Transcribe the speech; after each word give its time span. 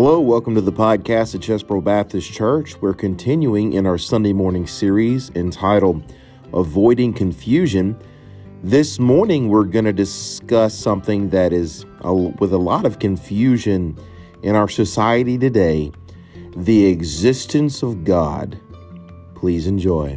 Hello, 0.00 0.20
welcome 0.20 0.54
to 0.54 0.60
the 0.60 0.72
podcast 0.72 1.34
at 1.34 1.40
Chesbro 1.40 1.82
Baptist 1.82 2.32
Church. 2.32 2.80
We're 2.80 2.94
continuing 2.94 3.72
in 3.72 3.84
our 3.84 3.98
Sunday 3.98 4.32
morning 4.32 4.64
series 4.64 5.30
entitled 5.30 6.14
Avoiding 6.54 7.12
Confusion. 7.14 8.00
This 8.62 9.00
morning, 9.00 9.48
we're 9.48 9.64
going 9.64 9.86
to 9.86 9.92
discuss 9.92 10.78
something 10.78 11.30
that 11.30 11.52
is 11.52 11.84
with 12.38 12.52
a 12.52 12.58
lot 12.58 12.86
of 12.86 13.00
confusion 13.00 13.98
in 14.44 14.54
our 14.54 14.68
society 14.68 15.36
today 15.36 15.90
the 16.56 16.86
existence 16.86 17.82
of 17.82 18.04
God. 18.04 18.56
Please 19.34 19.66
enjoy. 19.66 20.16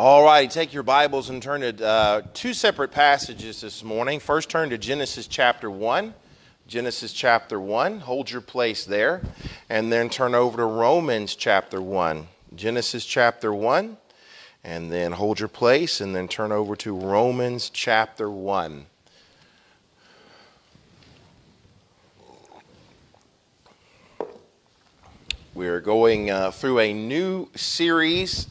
All 0.00 0.22
right, 0.22 0.48
take 0.48 0.72
your 0.72 0.84
Bibles 0.84 1.28
and 1.28 1.42
turn 1.42 1.60
to 1.60 1.84
uh, 1.84 2.22
two 2.32 2.54
separate 2.54 2.92
passages 2.92 3.62
this 3.62 3.82
morning. 3.82 4.20
First, 4.20 4.48
turn 4.48 4.70
to 4.70 4.78
Genesis 4.78 5.26
chapter 5.26 5.68
1. 5.68 6.14
Genesis 6.68 7.12
chapter 7.12 7.60
1, 7.60 7.98
hold 7.98 8.30
your 8.30 8.40
place 8.40 8.84
there. 8.84 9.22
And 9.68 9.92
then 9.92 10.08
turn 10.08 10.36
over 10.36 10.58
to 10.58 10.64
Romans 10.66 11.34
chapter 11.34 11.82
1. 11.82 12.28
Genesis 12.54 13.04
chapter 13.04 13.52
1, 13.52 13.96
and 14.62 14.92
then 14.92 15.10
hold 15.10 15.40
your 15.40 15.48
place, 15.48 16.00
and 16.00 16.14
then 16.14 16.28
turn 16.28 16.52
over 16.52 16.76
to 16.76 16.96
Romans 16.96 17.68
chapter 17.68 18.30
1. 18.30 18.86
We're 25.54 25.80
going 25.80 26.30
uh, 26.30 26.52
through 26.52 26.78
a 26.78 26.92
new 26.92 27.48
series 27.56 28.46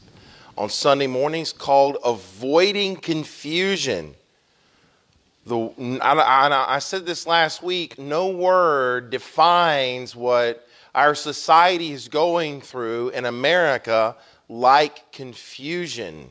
on 0.58 0.68
Sunday 0.68 1.06
mornings 1.06 1.52
called 1.52 1.98
Avoiding 2.04 2.96
Confusion. 2.96 4.12
The, 5.46 6.00
I, 6.02 6.14
I, 6.14 6.74
I 6.74 6.78
said 6.80 7.06
this 7.06 7.28
last 7.28 7.62
week 7.62 7.96
no 7.96 8.30
word 8.30 9.10
defines 9.10 10.16
what 10.16 10.66
our 10.96 11.14
society 11.14 11.92
is 11.92 12.08
going 12.08 12.60
through 12.60 13.10
in 13.10 13.24
America 13.26 14.16
like 14.48 15.12
confusion. 15.12 16.28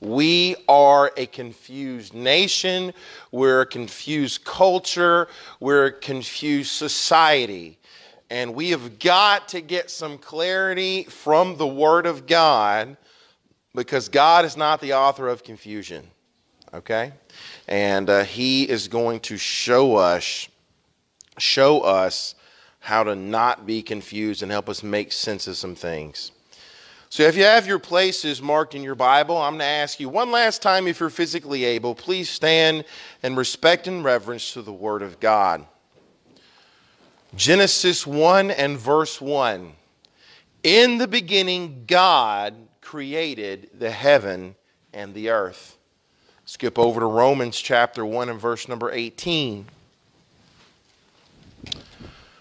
We 0.00 0.56
are 0.66 1.12
a 1.18 1.26
confused 1.26 2.14
nation. 2.14 2.94
We're 3.32 3.60
a 3.60 3.66
confused 3.66 4.46
culture. 4.46 5.28
We're 5.60 5.86
a 5.86 5.92
confused 5.92 6.72
society. 6.72 7.78
And 8.30 8.54
we 8.54 8.70
have 8.70 8.98
got 8.98 9.48
to 9.48 9.60
get 9.60 9.90
some 9.90 10.16
clarity 10.16 11.04
from 11.04 11.58
the 11.58 11.66
Word 11.66 12.06
of 12.06 12.26
God 12.26 12.96
because 13.74 14.08
God 14.08 14.44
is 14.44 14.56
not 14.56 14.80
the 14.80 14.94
author 14.94 15.28
of 15.28 15.44
confusion, 15.44 16.06
okay? 16.74 17.12
And 17.68 18.08
uh, 18.10 18.24
He 18.24 18.68
is 18.68 18.88
going 18.88 19.20
to 19.20 19.36
show 19.36 19.96
us, 19.96 20.48
show 21.38 21.80
us 21.80 22.34
how 22.80 23.04
to 23.04 23.14
not 23.14 23.66
be 23.66 23.82
confused 23.82 24.42
and 24.42 24.50
help 24.50 24.68
us 24.68 24.82
make 24.82 25.12
sense 25.12 25.46
of 25.46 25.56
some 25.56 25.74
things. 25.74 26.32
So, 27.08 27.24
if 27.24 27.36
you 27.36 27.44
have 27.44 27.66
your 27.66 27.78
places 27.78 28.40
marked 28.40 28.74
in 28.74 28.82
your 28.82 28.94
Bible, 28.94 29.36
I'm 29.36 29.52
going 29.52 29.60
to 29.60 29.64
ask 29.66 30.00
you 30.00 30.08
one 30.08 30.30
last 30.30 30.62
time, 30.62 30.86
if 30.86 30.98
you're 30.98 31.10
physically 31.10 31.64
able, 31.64 31.94
please 31.94 32.30
stand 32.30 32.84
in 33.22 33.36
respect 33.36 33.86
and 33.86 34.02
reverence 34.02 34.54
to 34.54 34.62
the 34.62 34.72
Word 34.72 35.02
of 35.02 35.20
God. 35.20 35.66
Genesis 37.34 38.06
1 38.06 38.50
and 38.50 38.78
verse 38.78 39.20
1. 39.20 39.72
In 40.62 40.98
the 40.98 41.08
beginning, 41.08 41.84
God 41.86 42.54
created 42.82 43.70
the 43.78 43.90
heaven 43.90 44.54
and 44.92 45.14
the 45.14 45.30
earth. 45.30 45.78
Skip 46.44 46.78
over 46.78 47.00
to 47.00 47.06
Romans 47.06 47.58
chapter 47.58 48.04
1 48.04 48.28
and 48.28 48.38
verse 48.38 48.68
number 48.68 48.90
18. 48.90 49.64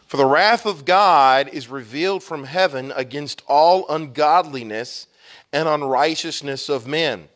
For 0.07 0.17
the 0.17 0.25
wrath 0.25 0.65
of 0.65 0.83
God 0.83 1.47
is 1.53 1.69
revealed 1.69 2.21
from 2.21 2.43
heaven 2.43 2.91
against 2.97 3.43
all 3.47 3.87
ungodliness 3.87 5.07
and 5.53 5.69
unrighteousness 5.69 6.67
of 6.67 6.85
men, 6.85 7.29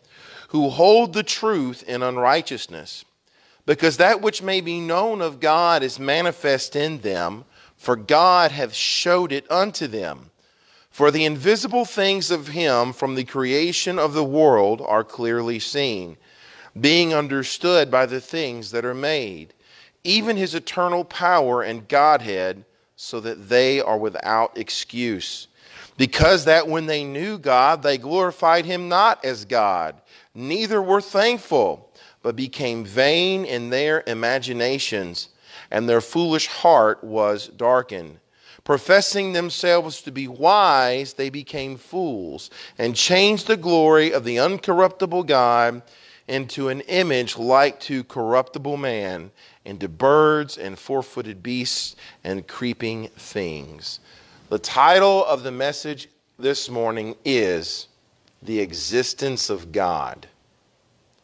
who 0.50 0.70
hold 0.70 1.14
the 1.14 1.24
truth 1.24 1.84
in 1.84 2.04
unrighteousness. 2.04 3.06
Because 3.66 3.98
that 3.98 4.22
which 4.22 4.42
may 4.42 4.60
be 4.60 4.82
known 4.82 5.22
of 5.22 5.40
God 5.40 5.84
is 5.84 6.00
manifest 6.00 6.76
in 6.76 7.00
them, 7.00 7.46
for 7.78 7.96
God 7.96 8.52
hath 8.52 8.74
showed 8.74 9.32
it 9.32 9.50
unto 9.50 9.88
them. 9.88 10.32
For 10.96 11.12
the 11.12 11.26
invisible 11.26 11.84
things 11.84 12.32
of 12.32 12.48
him 12.48 12.94
from 12.94 13.16
the 13.16 13.26
creation 13.26 14.00
of 14.00 14.14
the 14.14 14.24
world 14.24 14.82
are 14.82 15.04
clearly 15.04 15.60
seen, 15.60 16.16
being 16.80 17.14
understood 17.14 17.92
by 17.92 18.06
the 18.06 18.22
things 18.22 18.72
that 18.72 18.86
are 18.86 18.94
made, 18.94 19.54
even 20.06 20.38
his 20.38 20.56
eternal 20.56 21.04
power 21.04 21.62
and 21.62 21.86
Godhead, 21.90 22.64
so 22.96 23.20
that 23.20 23.50
they 23.50 23.82
are 23.82 23.98
without 23.98 24.58
excuse. 24.58 25.50
Because 25.98 26.46
that 26.46 26.70
when 26.70 26.86
they 26.86 27.04
knew 27.04 27.38
God, 27.40 27.84
they 27.84 27.98
glorified 27.98 28.64
him 28.64 28.88
not 28.88 29.26
as 29.26 29.44
God, 29.44 30.00
neither 30.34 30.82
were 30.82 31.02
thankful, 31.02 31.92
but 32.22 32.38
became 32.38 32.86
vain 32.86 33.44
in 33.44 33.70
their 33.70 34.02
imaginations, 34.08 35.28
and 35.70 35.90
their 35.90 36.00
foolish 36.00 36.48
heart 36.48 37.04
was 37.04 37.50
darkened. 37.50 38.18
Professing 38.66 39.34
themselves 39.34 40.02
to 40.02 40.12
be 40.12 40.28
wise, 40.28 41.14
they 41.14 41.30
became 41.30 41.78
fools 41.78 42.50
and 42.80 42.96
changed 42.96 43.46
the 43.46 43.56
glory 43.56 44.12
of 44.12 44.24
the 44.24 44.38
uncorruptible 44.38 45.28
God 45.28 45.84
into 46.28 46.70
an 46.70 46.82
image 46.82 47.38
like 47.38 47.80
to 47.82 48.04
corruptible 48.06 48.76
man, 48.76 49.30
into 49.66 49.88
birds 49.88 50.58
and 50.58 50.80
four 50.80 51.04
footed 51.04 51.44
beasts 51.44 51.96
and 52.24 52.48
creeping 52.48 53.08
things. 53.10 54.00
The 54.50 54.58
title 54.58 55.24
of 55.26 55.44
the 55.44 55.52
message 55.52 56.10
this 56.40 56.68
morning 56.68 57.16
is 57.24 57.88
The 58.42 58.60
Existence 58.60 59.52
of 59.52 59.72
God. 59.72 60.28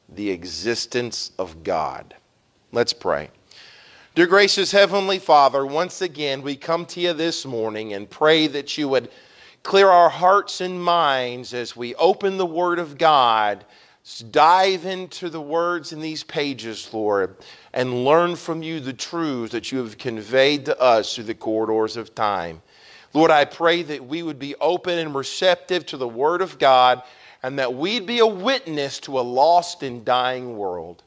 The 0.07 0.30
Existence 0.30 1.31
of 1.40 1.63
God. 1.63 2.13
Let's 2.72 2.94
pray. 2.94 3.31
Dear 4.14 4.28
gracious 4.28 4.74
Heavenly 4.74 5.20
Father, 5.20 5.66
once 5.66 6.02
again 6.02 6.42
we 6.42 6.58
come 6.58 6.86
to 6.88 7.00
you 7.00 7.14
this 7.14 7.46
morning 7.46 7.94
and 7.94 8.10
pray 8.10 8.46
that 8.48 8.78
you 8.78 8.90
would 8.90 9.10
clear 9.64 9.88
our 9.88 10.10
hearts 10.10 10.60
and 10.60 10.84
minds 10.84 11.54
as 11.54 11.78
we 11.78 11.96
open 11.96 12.36
the 12.36 12.46
Word 12.46 12.78
of 12.78 12.98
God, 12.98 13.64
dive 14.32 14.86
into 14.86 15.30
the 15.30 15.40
words 15.40 15.94
in 15.94 16.02
these 16.02 16.26
pages, 16.26 16.94
Lord, 16.94 17.38
and 17.72 18.04
learn 18.04 18.36
from 18.36 18.62
you 18.62 18.82
the 18.82 18.92
truths 18.92 19.54
that 19.54 19.72
you 19.72 19.78
have 19.78 19.98
conveyed 19.98 20.66
to 20.66 20.78
us 20.78 21.16
through 21.16 21.24
the 21.24 21.34
corridors 21.34 21.96
of 21.96 22.14
time. 22.14 22.62
Lord, 23.14 23.32
I 23.32 23.46
pray 23.46 23.82
that 23.82 24.06
we 24.06 24.24
would 24.24 24.40
be 24.40 24.56
open 24.56 25.00
and 25.00 25.16
receptive 25.16 25.86
to 25.86 25.96
the 25.96 26.06
Word 26.06 26.42
of 26.42 26.60
God 26.60 27.02
and 27.44 27.58
that 27.60 27.76
we'd 27.76 28.08
be 28.08 28.20
a 28.20 28.28
witness 28.28 29.00
to 29.02 29.18
a 29.18 29.22
lost 29.22 29.84
and 29.84 30.04
dying 30.04 30.58
world 30.58 31.02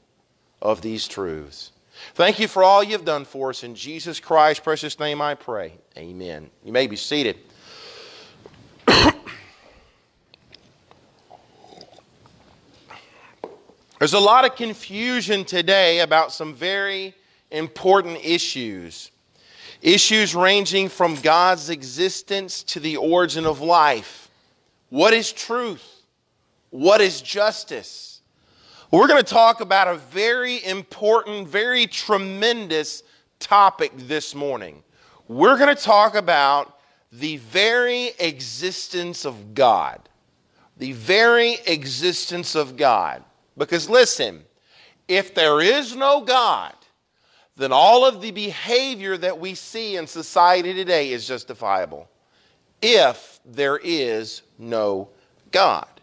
of 0.63 0.81
these 0.81 1.07
truths. 1.07 1.73
Thank 2.13 2.39
you 2.39 2.47
for 2.47 2.63
all 2.63 2.85
you've 2.85 3.05
done 3.05 3.25
for 3.25 3.49
us. 3.51 3.65
In 3.65 3.75
Jesus 3.75 4.21
Christ's 4.21 4.63
precious 4.63 4.99
name 5.01 5.23
I 5.23 5.35
pray. 5.35 5.73
Amen. 5.97 6.51
You 6.63 6.73
may 6.73 6.87
be 6.87 6.97
seated. 6.97 7.39
There's 13.99 14.13
a 14.13 14.21
lot 14.21 14.45
of 14.45 14.55
confusion 14.55 15.45
today 15.45 16.01
about 16.01 16.33
some 16.33 16.55
very 16.55 17.15
important 17.51 18.19
issues. 18.23 19.11
Issues 19.81 20.35
ranging 20.35 20.89
from 20.89 21.15
God's 21.17 21.71
existence 21.71 22.63
to 22.65 22.81
the 22.81 22.97
origin 22.97 23.47
of 23.47 23.61
life. 23.61 24.31
What 24.91 25.15
is 25.15 25.33
truth? 25.33 26.03
What 26.71 27.01
is 27.01 27.21
justice? 27.21 28.14
We're 28.95 29.09
going 29.09 29.25
to 29.25 29.29
talk 29.29 29.61
about 29.61 29.89
a 29.89 29.97
very 29.97 30.65
important, 30.65 31.49
very 31.49 31.89
tremendous 31.89 33.03
topic 33.41 33.91
this 33.97 34.37
morning. 34.37 34.85
We're 35.27 35.59
going 35.59 35.75
to 35.75 35.83
talk 35.83 36.15
about 36.15 36.79
the 37.11 37.39
very 37.39 38.13
existence 38.21 39.25
of 39.25 39.53
God. 39.53 39.99
The 40.77 40.93
very 40.93 41.57
existence 41.67 42.55
of 42.55 42.77
God. 42.77 43.25
Because 43.59 43.91
listen, 43.91 44.45
if 45.09 45.35
there 45.35 45.61
is 45.61 45.97
no 45.97 46.21
God, 46.21 46.77
then 47.57 47.73
all 47.73 48.07
of 48.07 48.21
the 48.21 48.31
behavior 48.31 49.17
that 49.17 49.41
we 49.41 49.57
see 49.57 49.97
in 49.97 50.07
society 50.07 50.73
today 50.73 51.11
is 51.11 51.27
justifiable. 51.27 52.09
If 52.81 53.41
there 53.45 53.81
is 53.83 54.43
no 54.57 55.09
God. 55.51 55.94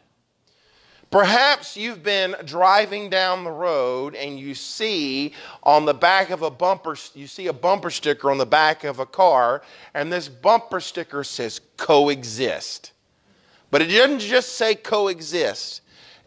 Perhaps 1.12 1.76
you've 1.76 2.04
been 2.04 2.38
driving 2.46 3.10
down 3.10 3.44
the 3.44 3.52
road 3.52 4.16
and 4.16 4.40
you 4.40 4.56
see 4.56 5.34
on 5.62 5.84
the 5.84 5.94
back 5.94 6.30
of 6.30 6.42
a 6.42 6.50
bumper, 6.50 6.96
you 7.14 7.28
see 7.28 7.48
a 7.48 7.54
bumper 7.54 7.90
sticker 7.90 8.32
on 8.32 8.38
the 8.38 8.46
back 8.46 8.86
of 8.86 9.00
a 9.00 9.06
car, 9.06 9.62
and 9.94 10.12
this 10.12 10.30
bumper 10.30 10.80
sticker 10.80 11.26
says 11.26 11.60
coexist. 11.76 12.94
But 13.72 13.82
it 13.82 13.88
doesn't 13.88 14.20
just 14.20 14.56
say 14.56 14.74
coexist. 14.74 15.82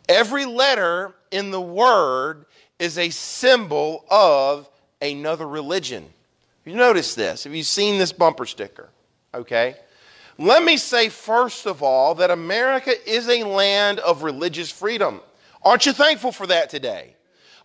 Every 0.06 0.44
letter 0.44 1.14
in 1.31 1.50
the 1.50 1.62
word 1.62 2.44
is 2.78 2.98
a 2.98 3.08
symbol 3.08 4.04
of 4.10 4.69
another 5.00 5.48
religion. 5.48 6.04
You 6.66 6.76
notice 6.76 7.14
this? 7.14 7.44
Have 7.44 7.54
you 7.54 7.62
seen 7.62 7.98
this 7.98 8.12
bumper 8.12 8.44
sticker? 8.44 8.90
Okay. 9.32 9.76
Let 10.38 10.64
me 10.64 10.76
say, 10.76 11.08
first 11.08 11.66
of 11.66 11.82
all, 11.82 12.16
that 12.16 12.31
America 12.31 12.92
is 13.08 13.28
a 13.28 13.44
land 13.44 14.00
of 14.00 14.22
religious 14.22 14.70
freedom. 14.70 15.20
Aren't 15.62 15.86
you 15.86 15.92
thankful 15.92 16.32
for 16.32 16.46
that 16.48 16.70
today? 16.70 17.13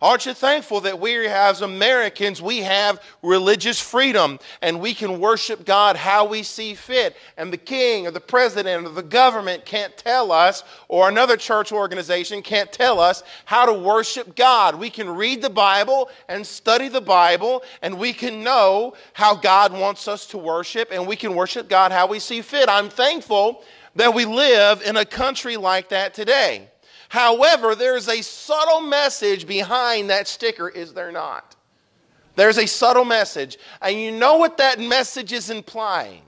Aren't 0.02 0.24
you 0.24 0.32
thankful 0.32 0.80
that 0.80 0.98
we, 0.98 1.26
as 1.26 1.60
Americans, 1.60 2.40
we 2.40 2.60
have 2.60 3.02
religious 3.22 3.78
freedom 3.78 4.38
and 4.62 4.80
we 4.80 4.94
can 4.94 5.20
worship 5.20 5.66
God 5.66 5.94
how 5.94 6.24
we 6.26 6.42
see 6.42 6.72
fit? 6.72 7.14
And 7.36 7.52
the 7.52 7.58
king 7.58 8.06
or 8.06 8.10
the 8.10 8.18
president 8.18 8.86
or 8.86 8.90
the 8.90 9.02
government 9.02 9.66
can't 9.66 9.94
tell 9.98 10.32
us, 10.32 10.64
or 10.88 11.10
another 11.10 11.36
church 11.36 11.70
organization 11.70 12.40
can't 12.40 12.72
tell 12.72 12.98
us 12.98 13.22
how 13.44 13.66
to 13.66 13.74
worship 13.74 14.34
God. 14.34 14.76
We 14.76 14.88
can 14.88 15.10
read 15.10 15.42
the 15.42 15.50
Bible 15.50 16.08
and 16.28 16.46
study 16.46 16.88
the 16.88 17.02
Bible, 17.02 17.62
and 17.82 17.98
we 17.98 18.14
can 18.14 18.42
know 18.42 18.94
how 19.12 19.34
God 19.34 19.70
wants 19.70 20.08
us 20.08 20.24
to 20.28 20.38
worship, 20.38 20.88
and 20.92 21.06
we 21.06 21.16
can 21.16 21.34
worship 21.34 21.68
God 21.68 21.92
how 21.92 22.06
we 22.06 22.20
see 22.20 22.40
fit. 22.40 22.70
I'm 22.70 22.88
thankful 22.88 23.62
that 23.96 24.14
we 24.14 24.24
live 24.24 24.80
in 24.80 24.96
a 24.96 25.04
country 25.04 25.58
like 25.58 25.90
that 25.90 26.14
today. 26.14 26.69
However, 27.10 27.74
there's 27.74 28.08
a 28.08 28.22
subtle 28.22 28.82
message 28.82 29.44
behind 29.44 30.10
that 30.10 30.28
sticker, 30.28 30.68
is 30.68 30.94
there 30.94 31.10
not? 31.10 31.56
There's 32.36 32.56
a 32.56 32.66
subtle 32.66 33.04
message. 33.04 33.58
And 33.82 34.00
you 34.00 34.12
know 34.12 34.36
what 34.36 34.58
that 34.58 34.78
message 34.78 35.32
is 35.32 35.50
implying? 35.50 36.22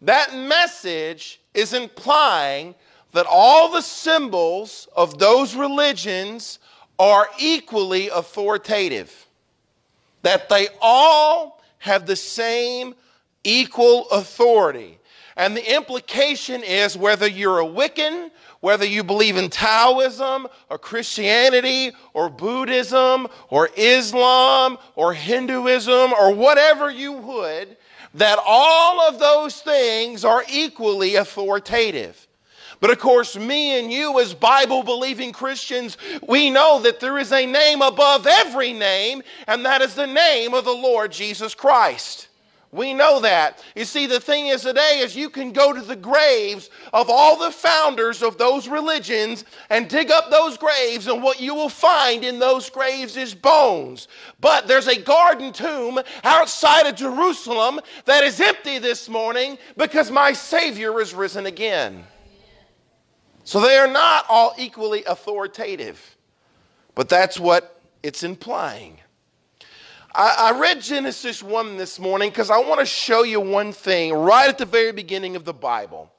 That 0.00 0.34
message 0.34 1.42
is 1.52 1.74
implying 1.74 2.74
that 3.12 3.26
all 3.28 3.70
the 3.70 3.82
symbols 3.82 4.88
of 4.96 5.18
those 5.18 5.54
religions 5.54 6.58
are 6.98 7.28
equally 7.38 8.08
authoritative, 8.08 9.26
that 10.22 10.48
they 10.48 10.68
all 10.80 11.62
have 11.80 12.06
the 12.06 12.16
same 12.16 12.94
equal 13.44 14.08
authority. 14.08 14.97
And 15.38 15.56
the 15.56 15.74
implication 15.74 16.62
is 16.62 16.98
whether 16.98 17.26
you're 17.26 17.60
a 17.60 17.64
Wiccan 17.64 18.30
whether 18.60 18.84
you 18.84 19.04
believe 19.04 19.36
in 19.36 19.50
Taoism 19.50 20.48
or 20.68 20.78
Christianity 20.78 21.92
or 22.12 22.28
Buddhism 22.28 23.28
or 23.50 23.70
Islam 23.76 24.78
or 24.96 25.14
Hinduism 25.14 26.12
or 26.12 26.34
whatever 26.34 26.90
you 26.90 27.12
would, 27.12 27.76
that 28.14 28.38
all 28.44 29.00
of 29.08 29.18
those 29.18 29.60
things 29.60 30.24
are 30.24 30.44
equally 30.50 31.16
authoritative. 31.16 32.26
But 32.80 32.90
of 32.90 32.98
course, 32.98 33.36
me 33.36 33.78
and 33.78 33.92
you, 33.92 34.20
as 34.20 34.34
Bible 34.34 34.84
believing 34.84 35.32
Christians, 35.32 35.96
we 36.26 36.48
know 36.48 36.80
that 36.82 37.00
there 37.00 37.18
is 37.18 37.32
a 37.32 37.44
name 37.44 37.82
above 37.82 38.26
every 38.26 38.72
name, 38.72 39.22
and 39.48 39.64
that 39.64 39.82
is 39.82 39.94
the 39.94 40.06
name 40.06 40.54
of 40.54 40.64
the 40.64 40.70
Lord 40.70 41.10
Jesus 41.10 41.56
Christ. 41.56 42.27
We 42.70 42.92
know 42.92 43.20
that. 43.20 43.64
You 43.74 43.86
see, 43.86 44.04
the 44.04 44.20
thing 44.20 44.48
is 44.48 44.60
today 44.60 45.00
is 45.02 45.16
you 45.16 45.30
can 45.30 45.52
go 45.52 45.72
to 45.72 45.80
the 45.80 45.96
graves 45.96 46.68
of 46.92 47.08
all 47.08 47.38
the 47.38 47.50
founders 47.50 48.22
of 48.22 48.36
those 48.36 48.68
religions 48.68 49.46
and 49.70 49.88
dig 49.88 50.10
up 50.10 50.30
those 50.30 50.58
graves, 50.58 51.06
and 51.06 51.22
what 51.22 51.40
you 51.40 51.54
will 51.54 51.70
find 51.70 52.24
in 52.24 52.38
those 52.38 52.68
graves 52.68 53.16
is 53.16 53.34
bones. 53.34 54.08
But 54.40 54.68
there's 54.68 54.86
a 54.86 55.00
garden 55.00 55.50
tomb 55.52 55.98
outside 56.24 56.86
of 56.86 56.94
Jerusalem 56.94 57.80
that 58.04 58.22
is 58.22 58.38
empty 58.38 58.78
this 58.78 59.08
morning 59.08 59.56
because 59.78 60.10
my 60.10 60.34
Savior 60.34 61.00
is 61.00 61.14
risen 61.14 61.46
again. 61.46 62.04
So 63.44 63.60
they 63.60 63.78
are 63.78 63.88
not 63.88 64.26
all 64.28 64.52
equally 64.58 65.04
authoritative, 65.04 66.18
but 66.94 67.08
that's 67.08 67.40
what 67.40 67.80
it's 68.02 68.22
implying. 68.22 68.97
I, 70.14 70.52
I 70.54 70.58
read 70.58 70.80
Genesis 70.80 71.42
1 71.42 71.76
this 71.76 71.98
morning 71.98 72.30
because 72.30 72.50
I 72.50 72.58
want 72.58 72.80
to 72.80 72.86
show 72.86 73.22
you 73.22 73.40
one 73.40 73.72
thing 73.72 74.12
right 74.12 74.48
at 74.48 74.58
the 74.58 74.64
very 74.64 74.92
beginning 74.92 75.36
of 75.36 75.44
the 75.44 75.54
Bible. 75.54 76.10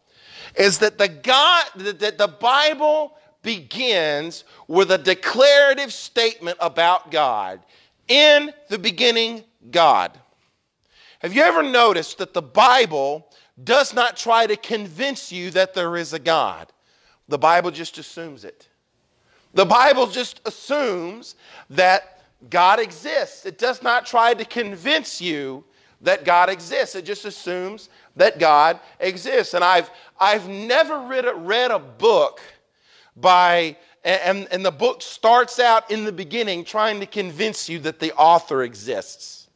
Is 0.55 0.79
that 0.79 0.97
the 0.97 1.07
God 1.07 1.65
that 1.75 2.17
the 2.17 2.27
Bible 2.27 3.13
begins 3.41 4.43
with 4.67 4.91
a 4.91 4.97
declarative 4.97 5.93
statement 5.93 6.57
about 6.59 7.11
God. 7.11 7.61
In 8.07 8.51
the 8.69 8.79
beginning, 8.79 9.43
God. 9.71 10.17
Have 11.19 11.33
you 11.33 11.43
ever 11.43 11.63
noticed 11.63 12.17
that 12.17 12.33
the 12.33 12.41
Bible 12.41 13.27
does 13.63 13.93
not 13.93 14.17
try 14.17 14.47
to 14.47 14.55
convince 14.55 15.31
you 15.31 15.51
that 15.51 15.73
there 15.73 15.95
is 15.95 16.13
a 16.13 16.19
God? 16.19 16.71
The 17.27 17.37
Bible 17.37 17.71
just 17.71 17.97
assumes 17.97 18.45
it. 18.45 18.67
The 19.53 19.65
Bible 19.65 20.07
just 20.07 20.41
assumes 20.45 21.35
that 21.69 22.18
God 22.49 22.79
exists. 22.79 23.45
It 23.45 23.57
does 23.57 23.83
not 23.83 24.05
try 24.05 24.33
to 24.33 24.45
convince 24.45 25.19
you 25.19 25.63
that 26.01 26.23
God 26.23 26.49
exists. 26.49 26.95
It 26.95 27.03
just 27.03 27.25
assumes 27.25 27.89
that 28.15 28.39
God 28.39 28.79
exists. 28.99 29.53
And 29.53 29.63
I've, 29.63 29.89
I've 30.19 30.47
never 30.47 30.99
read 30.99 31.25
a, 31.25 31.35
read 31.35 31.71
a 31.71 31.79
book 31.79 32.39
by, 33.17 33.75
and, 34.03 34.47
and 34.51 34.65
the 34.65 34.71
book 34.71 35.01
starts 35.01 35.59
out 35.59 35.91
in 35.91 36.05
the 36.05 36.11
beginning 36.11 36.63
trying 36.63 37.01
to 37.01 37.05
convince 37.05 37.67
you 37.67 37.79
that 37.79 37.99
the 37.99 38.13
author 38.15 38.63
exists. 38.63 39.49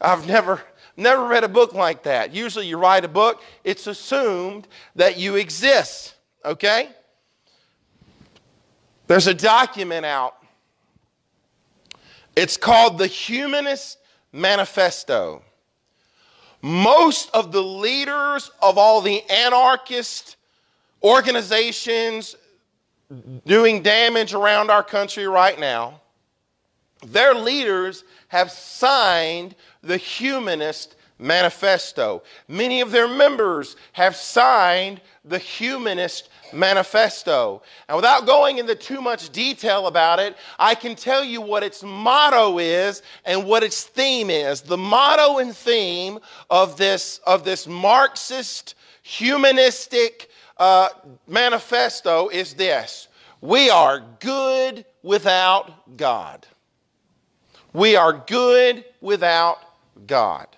I've 0.00 0.26
never, 0.26 0.60
never 0.96 1.26
read 1.26 1.44
a 1.44 1.48
book 1.48 1.72
like 1.72 2.02
that. 2.02 2.34
Usually 2.34 2.66
you 2.66 2.76
write 2.76 3.04
a 3.04 3.08
book, 3.08 3.42
it's 3.64 3.86
assumed 3.86 4.68
that 4.96 5.18
you 5.18 5.36
exist, 5.36 6.14
okay? 6.44 6.90
There's 9.06 9.26
a 9.26 9.34
document 9.34 10.04
out 10.04 10.37
it's 12.38 12.56
called 12.56 12.98
the 12.98 13.08
Humanist 13.08 13.98
Manifesto. 14.32 15.42
Most 16.62 17.30
of 17.34 17.50
the 17.50 17.62
leaders 17.62 18.52
of 18.62 18.78
all 18.78 19.00
the 19.00 19.28
anarchist 19.28 20.36
organizations 21.02 22.36
doing 23.44 23.82
damage 23.82 24.34
around 24.34 24.70
our 24.70 24.84
country 24.84 25.26
right 25.26 25.58
now, 25.58 26.00
their 27.04 27.34
leaders 27.34 28.04
have 28.28 28.52
signed 28.52 29.56
the 29.82 29.96
Humanist 29.96 30.94
Manifesto. 31.18 32.22
Many 32.46 32.80
of 32.82 32.92
their 32.92 33.08
members 33.08 33.74
have 33.94 34.14
signed 34.14 35.00
the 35.24 35.38
Humanist 35.38 36.28
Manifesto. 36.52 37.62
And 37.88 37.96
without 37.96 38.26
going 38.26 38.58
into 38.58 38.74
too 38.74 39.00
much 39.00 39.30
detail 39.30 39.86
about 39.86 40.18
it, 40.18 40.36
I 40.58 40.74
can 40.74 40.94
tell 40.94 41.24
you 41.24 41.40
what 41.40 41.62
its 41.62 41.82
motto 41.82 42.58
is 42.58 43.02
and 43.24 43.44
what 43.44 43.62
its 43.62 43.84
theme 43.84 44.30
is. 44.30 44.60
The 44.60 44.76
motto 44.76 45.38
and 45.38 45.56
theme 45.56 46.18
of 46.50 46.76
this, 46.76 47.20
of 47.26 47.44
this 47.44 47.66
Marxist, 47.66 48.74
humanistic 49.02 50.30
uh, 50.58 50.88
manifesto 51.26 52.28
is 52.28 52.54
this 52.54 53.08
We 53.40 53.70
are 53.70 54.02
good 54.20 54.84
without 55.02 55.96
God. 55.96 56.46
We 57.72 57.96
are 57.96 58.12
good 58.12 58.84
without 59.00 59.58
God. 60.06 60.48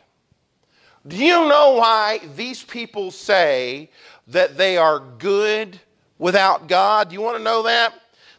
Do 1.07 1.17
you 1.17 1.49
know 1.49 1.77
why 1.77 2.21
these 2.37 2.63
people 2.63 3.11
say 3.11 3.91
that 4.31 4.57
they 4.57 4.77
are 4.77 5.01
good 5.19 5.79
without 6.19 6.69
God? 6.69 7.09
Do 7.09 7.15
you 7.15 7.21
want 7.21 7.39
to 7.39 7.43
know 7.43 7.65
that? 7.65 7.95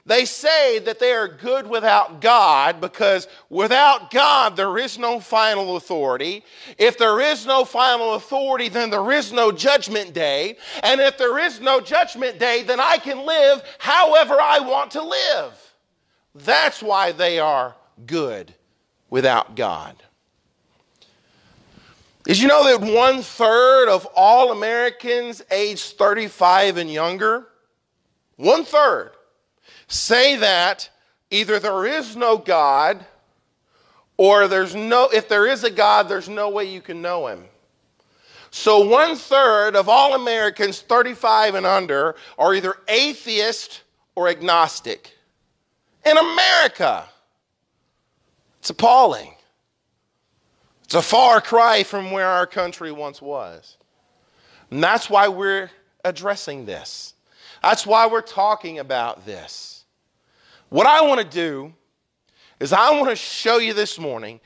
They 0.05 0.25
say 0.25 0.79
that 0.79 0.99
they 0.99 1.11
are 1.11 1.27
good 1.27 1.67
without 1.67 2.21
God 2.21 2.81
because 2.81 3.27
without 3.49 4.09
God 4.09 4.55
there 4.55 4.77
is 4.77 4.97
no 4.97 5.19
final 5.19 5.75
authority. 5.75 6.43
If 6.79 6.97
there 6.97 7.21
is 7.21 7.45
no 7.45 7.65
final 7.65 8.15
authority, 8.15 8.67
then 8.67 8.89
there 8.89 9.11
is 9.11 9.31
no 9.31 9.51
judgment 9.51 10.13
day. 10.13 10.57
And 10.81 10.99
if 10.99 11.17
there 11.17 11.37
is 11.37 11.59
no 11.61 11.79
judgment 11.79 12.39
day, 12.39 12.63
then 12.63 12.79
I 12.79 12.97
can 12.97 13.25
live 13.25 13.61
however 13.77 14.37
I 14.41 14.59
want 14.59 14.91
to 14.91 15.03
live. 15.03 15.53
That's 16.33 16.81
why 16.81 17.11
they 17.11 17.39
are 17.39 17.75
good 18.05 18.53
without 19.09 19.55
God. 19.55 20.01
Did 22.23 22.39
you 22.39 22.47
know 22.47 22.65
that 22.65 22.93
one 22.93 23.21
third 23.21 23.89
of 23.89 24.07
all 24.15 24.51
Americans 24.51 25.41
aged 25.49 25.97
35 25.97 26.77
and 26.77 26.91
younger, 26.91 27.47
one 28.35 28.63
third, 28.63 29.11
say 29.87 30.35
that 30.37 30.89
either 31.31 31.59
there 31.59 31.85
is 31.85 32.15
no 32.15 32.37
God 32.37 33.03
or 34.17 34.47
there's 34.47 34.75
no, 34.75 35.09
if 35.11 35.27
there 35.27 35.47
is 35.47 35.63
a 35.63 35.71
God, 35.71 36.07
there's 36.07 36.29
no 36.29 36.49
way 36.49 36.65
you 36.65 36.81
can 36.81 37.01
know 37.01 37.27
him. 37.27 37.43
So 38.51 38.85
one 38.85 39.15
third 39.15 39.75
of 39.75 39.89
all 39.89 40.13
Americans 40.13 40.81
35 40.81 41.55
and 41.55 41.65
under 41.65 42.15
are 42.37 42.53
either 42.53 42.75
atheist 42.87 43.81
or 44.13 44.27
agnostic. 44.27 45.15
In 46.05 46.17
America, 46.17 47.05
it's 48.59 48.69
appalling. 48.69 49.33
It's 50.91 50.95
a 50.97 51.01
far 51.01 51.39
cry 51.39 51.83
from 51.83 52.11
where 52.11 52.27
our 52.27 52.45
country 52.45 52.91
once 52.91 53.21
was. 53.21 53.77
And 54.71 54.83
that's 54.83 55.09
why 55.09 55.29
we're 55.29 55.71
addressing 56.03 56.65
this. 56.65 57.13
That's 57.63 57.87
why 57.87 58.07
we're 58.07 58.19
talking 58.19 58.79
about 58.79 59.25
this. 59.25 59.85
What 60.67 60.87
I 60.87 60.99
want 61.03 61.21
to 61.21 61.25
do 61.25 61.71
is 62.59 62.73
I 62.73 62.91
want 62.91 63.09
to 63.09 63.15
show 63.15 63.59
you 63.59 63.73
this 63.73 63.97
morning 63.97 64.41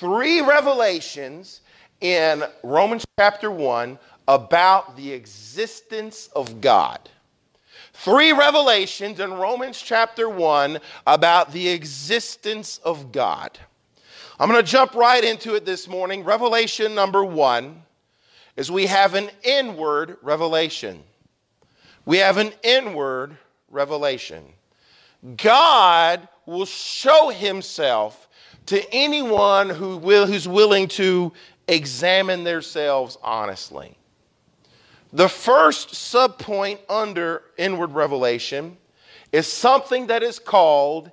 three 0.00 0.40
revelations 0.40 1.60
in 2.00 2.42
Romans 2.64 3.06
chapter 3.16 3.52
1 3.52 3.96
about 4.26 4.96
the 4.96 5.12
existence 5.12 6.28
of 6.34 6.60
God. 6.60 7.08
Three 7.92 8.32
revelations 8.32 9.20
in 9.20 9.32
Romans 9.32 9.80
chapter 9.80 10.28
1 10.28 10.80
about 11.06 11.52
the 11.52 11.68
existence 11.68 12.78
of 12.78 13.12
God. 13.12 13.60
I'm 14.38 14.50
going 14.50 14.62
to 14.62 14.68
jump 14.68 14.94
right 14.94 15.22
into 15.22 15.54
it 15.54 15.64
this 15.64 15.86
morning. 15.86 16.24
Revelation 16.24 16.94
number 16.94 17.24
1 17.24 17.82
is 18.56 18.70
we 18.70 18.86
have 18.86 19.14
an 19.14 19.30
inward 19.44 20.16
revelation. 20.22 21.02
We 22.04 22.18
have 22.18 22.36
an 22.36 22.52
inward 22.64 23.36
revelation. 23.70 24.44
God 25.36 26.28
will 26.46 26.66
show 26.66 27.30
himself 27.30 28.28
to 28.66 28.84
anyone 28.92 29.70
who 29.70 29.96
will, 29.96 30.26
who's 30.26 30.48
willing 30.48 30.88
to 30.88 31.32
examine 31.68 32.44
themselves 32.44 33.16
honestly. 33.22 33.96
The 35.12 35.28
first 35.28 35.90
subpoint 35.90 36.80
under 36.88 37.42
inward 37.56 37.92
revelation 37.92 38.76
is 39.30 39.46
something 39.46 40.08
that 40.08 40.24
is 40.24 40.40
called 40.40 41.10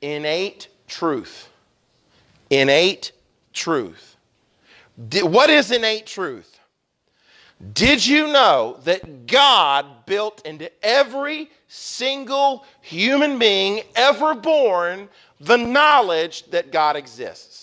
innate 0.00 0.68
truth. 0.86 1.49
Innate 2.50 3.12
truth. 3.52 4.16
What 5.22 5.48
is 5.48 5.70
innate 5.70 6.06
truth? 6.06 6.58
Did 7.72 8.04
you 8.04 8.26
know 8.26 8.78
that 8.84 9.26
God 9.26 10.06
built 10.06 10.44
into 10.46 10.70
every 10.84 11.50
single 11.68 12.64
human 12.80 13.38
being 13.38 13.82
ever 13.94 14.34
born 14.34 15.08
the 15.40 15.56
knowledge 15.56 16.50
that 16.50 16.72
God 16.72 16.96
exists? 16.96 17.59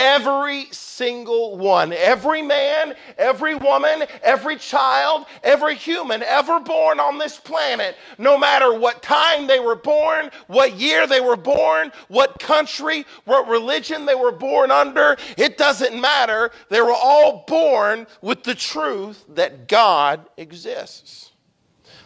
Every 0.00 0.64
single 0.70 1.58
one, 1.58 1.92
every 1.92 2.40
man, 2.40 2.94
every 3.18 3.54
woman, 3.54 4.04
every 4.22 4.56
child, 4.56 5.26
every 5.44 5.74
human 5.74 6.22
ever 6.22 6.58
born 6.58 6.98
on 6.98 7.18
this 7.18 7.38
planet, 7.38 7.96
no 8.16 8.38
matter 8.38 8.72
what 8.72 9.02
time 9.02 9.46
they 9.46 9.60
were 9.60 9.76
born, 9.76 10.30
what 10.46 10.76
year 10.76 11.06
they 11.06 11.20
were 11.20 11.36
born, 11.36 11.92
what 12.08 12.38
country, 12.40 13.04
what 13.26 13.46
religion 13.46 14.06
they 14.06 14.14
were 14.14 14.32
born 14.32 14.70
under, 14.70 15.18
it 15.36 15.58
doesn't 15.58 16.00
matter. 16.00 16.50
They 16.70 16.80
were 16.80 16.94
all 16.94 17.44
born 17.46 18.06
with 18.22 18.42
the 18.42 18.54
truth 18.54 19.22
that 19.28 19.68
God 19.68 20.26
exists. 20.38 21.32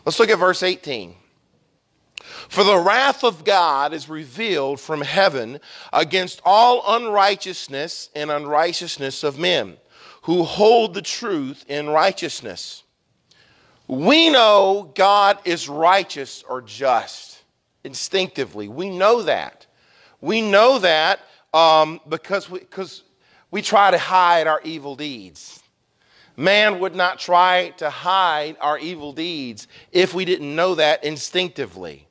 Let's 0.04 0.18
look 0.18 0.30
at 0.30 0.38
verse 0.40 0.64
18. 0.64 1.14
For 2.48 2.64
the 2.64 2.78
wrath 2.78 3.24
of 3.24 3.44
God 3.44 3.92
is 3.92 4.08
revealed 4.08 4.80
from 4.80 5.00
heaven 5.00 5.60
against 5.92 6.40
all 6.44 6.82
unrighteousness 6.86 8.10
and 8.14 8.30
unrighteousness 8.30 9.24
of 9.24 9.38
men 9.38 9.76
who 10.22 10.42
hold 10.42 10.94
the 10.94 11.02
truth 11.02 11.64
in 11.68 11.88
righteousness. 11.88 12.82
We 13.86 14.30
know 14.30 14.90
God 14.94 15.38
is 15.44 15.68
righteous 15.68 16.42
or 16.48 16.62
just 16.62 17.42
instinctively. 17.84 18.68
We 18.68 18.88
know 18.90 19.22
that. 19.22 19.66
We 20.20 20.40
know 20.40 20.78
that 20.78 21.20
um, 21.52 22.00
because 22.08 22.48
we, 22.48 22.60
we 23.50 23.62
try 23.62 23.90
to 23.90 23.98
hide 23.98 24.46
our 24.46 24.60
evil 24.64 24.96
deeds. 24.96 25.62
Man 26.36 26.80
would 26.80 26.94
not 26.94 27.18
try 27.18 27.70
to 27.76 27.90
hide 27.90 28.56
our 28.60 28.78
evil 28.78 29.12
deeds 29.12 29.68
if 29.92 30.14
we 30.14 30.24
didn't 30.24 30.56
know 30.56 30.74
that 30.74 31.04
instinctively. 31.04 32.03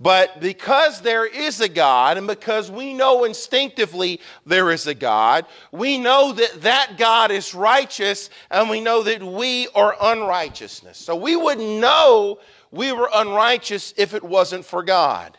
But 0.00 0.40
because 0.40 1.02
there 1.02 1.26
is 1.26 1.60
a 1.60 1.68
God, 1.68 2.16
and 2.16 2.26
because 2.26 2.70
we 2.70 2.94
know 2.94 3.24
instinctively 3.24 4.20
there 4.46 4.70
is 4.70 4.86
a 4.86 4.94
God, 4.94 5.44
we 5.72 5.98
know 5.98 6.32
that 6.32 6.62
that 6.62 6.94
God 6.96 7.30
is 7.30 7.54
righteous, 7.54 8.30
and 8.50 8.70
we 8.70 8.80
know 8.80 9.02
that 9.02 9.22
we 9.22 9.68
are 9.74 9.94
unrighteousness. 10.00 10.96
So 10.96 11.14
we 11.14 11.36
wouldn't 11.36 11.80
know 11.80 12.38
we 12.70 12.92
were 12.92 13.10
unrighteous 13.12 13.92
if 13.98 14.14
it 14.14 14.24
wasn't 14.24 14.64
for 14.64 14.82
God. 14.82 15.36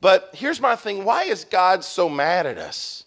But 0.00 0.30
here's 0.32 0.60
my 0.60 0.74
thing 0.74 1.04
why 1.04 1.24
is 1.24 1.44
God 1.44 1.84
so 1.84 2.08
mad 2.08 2.46
at 2.46 2.58
us? 2.58 3.04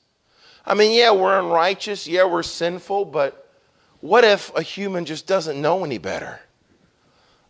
I 0.66 0.76
mean, 0.76 0.98
yeah, 0.98 1.12
we're 1.12 1.38
unrighteous, 1.40 2.08
yeah, 2.08 2.24
we're 2.24 2.42
sinful, 2.42 3.06
but 3.06 3.52
what 4.00 4.24
if 4.24 4.56
a 4.56 4.62
human 4.62 5.04
just 5.04 5.28
doesn't 5.28 5.62
know 5.62 5.84
any 5.84 5.98
better? 5.98 6.40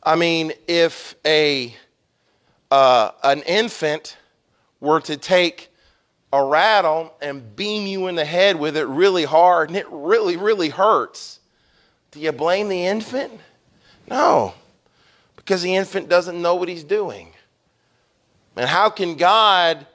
I 0.01 0.15
mean, 0.15 0.53
if 0.67 1.15
a 1.23 1.75
uh, 2.73 3.11
an 3.21 3.43
infant 3.43 4.17
were 4.79 4.99
to 4.99 5.15
take 5.15 5.69
a 6.31 6.43
rattle 6.43 7.13
and 7.21 7.55
beam 7.55 7.85
you 7.85 8.07
in 8.07 8.15
the 8.15 8.25
head 8.25 8.55
with 8.55 8.75
it 8.75 8.87
really 8.87 9.25
hard 9.25 9.69
and 9.69 9.77
it 9.77 9.85
really, 9.91 10.37
really 10.37 10.69
hurts, 10.69 11.39
do 12.09 12.19
you 12.19 12.31
blame 12.31 12.69
the 12.69 12.87
infant? 12.87 13.31
No, 14.09 14.55
because 15.35 15.61
the 15.61 15.75
infant 15.75 16.09
doesn't 16.09 16.41
know 16.41 16.55
what 16.55 16.67
he's 16.67 16.83
doing. 16.83 17.31
And 18.55 18.67
how 18.67 18.89
can 18.89 19.17
God 19.17 19.85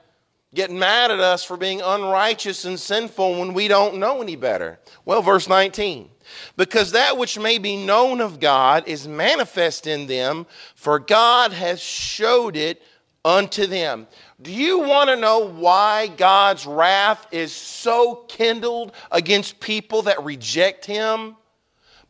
get 0.53 0.71
mad 0.71 1.11
at 1.11 1.19
us 1.19 1.43
for 1.43 1.57
being 1.57 1.81
unrighteous 1.81 2.63
and 2.63 2.79
sinful 2.79 3.41
when 3.41 3.53
we 3.53 3.67
don't 3.67 3.97
know 3.97 4.21
any 4.21 4.37
better? 4.37 4.79
Well, 5.03 5.21
verse 5.21 5.49
19 5.49 6.09
because 6.57 6.91
that 6.91 7.17
which 7.17 7.37
may 7.37 7.57
be 7.57 7.75
known 7.77 8.21
of 8.21 8.39
God 8.39 8.87
is 8.87 9.07
manifest 9.07 9.87
in 9.87 10.07
them, 10.07 10.45
for 10.75 10.99
God 10.99 11.51
has 11.51 11.79
showed 11.79 12.55
it 12.55 12.81
unto 13.23 13.65
them. 13.67 14.07
Do 14.41 14.51
you 14.51 14.79
want 14.79 15.09
to 15.09 15.15
know 15.15 15.39
why 15.47 16.07
God's 16.07 16.65
wrath 16.65 17.27
is 17.31 17.53
so 17.53 18.25
kindled 18.27 18.93
against 19.11 19.59
people 19.59 20.03
that 20.03 20.23
reject 20.23 20.85
Him? 20.85 21.35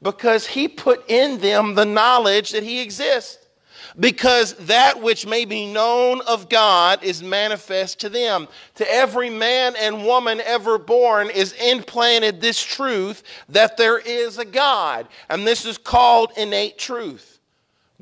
Because 0.01 0.47
He 0.47 0.67
put 0.67 1.09
in 1.09 1.39
them 1.39 1.75
the 1.75 1.85
knowledge 1.85 2.51
that 2.51 2.63
He 2.63 2.81
exists 2.81 3.48
because 3.99 4.53
that 4.55 5.01
which 5.01 5.25
may 5.25 5.45
be 5.45 5.71
known 5.71 6.21
of 6.27 6.49
God 6.49 7.03
is 7.03 7.23
manifest 7.23 7.99
to 8.01 8.09
them. 8.09 8.47
To 8.75 8.93
every 8.93 9.29
man 9.29 9.75
and 9.77 10.05
woman 10.05 10.41
ever 10.41 10.77
born 10.77 11.29
is 11.29 11.53
implanted 11.53 12.41
this 12.41 12.61
truth 12.61 13.23
that 13.49 13.77
there 13.77 13.99
is 13.99 14.37
a 14.37 14.45
God, 14.45 15.07
and 15.29 15.47
this 15.47 15.65
is 15.65 15.77
called 15.77 16.31
innate 16.37 16.77
truth. 16.77 17.39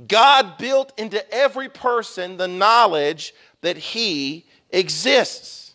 God 0.08 0.58
built 0.58 0.94
into 0.98 1.29
every 1.34 1.70
person 1.70 2.38
the 2.38 2.48
knowledge 2.48 3.34
that 3.62 3.77
he 3.77 4.46
exists. 4.70 5.74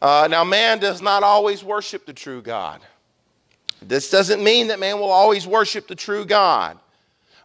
Uh, 0.00 0.28
now, 0.30 0.44
man 0.44 0.78
does 0.78 1.02
not 1.02 1.24
always 1.24 1.64
worship 1.64 2.06
the 2.06 2.12
true 2.12 2.40
God. 2.40 2.80
This 3.82 4.10
doesn't 4.10 4.42
mean 4.42 4.68
that 4.68 4.78
man 4.78 4.98
will 4.98 5.10
always 5.10 5.46
worship 5.46 5.88
the 5.88 5.94
true 5.94 6.24
God. 6.24 6.78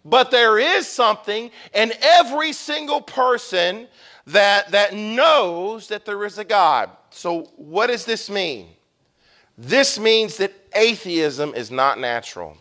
But 0.06 0.32
there 0.32 0.60
is 0.60 0.88
something 0.88 1.50
in 1.74 1.94
every 2.02 2.52
single 2.54 3.02
person 3.02 3.88
that, 4.28 4.72
that 4.72 4.94
knows 4.94 5.88
that 5.88 6.06
there 6.06 6.26
is 6.26 6.38
a 6.38 6.44
God. 6.44 6.90
So, 7.10 7.52
what 7.56 7.88
does 7.88 8.06
this 8.06 8.30
mean? 8.30 8.68
This 9.58 10.00
means 10.00 10.38
that 10.38 10.54
atheism 10.74 11.54
is 11.56 11.72
not 11.72 12.00
natural. 12.00 12.58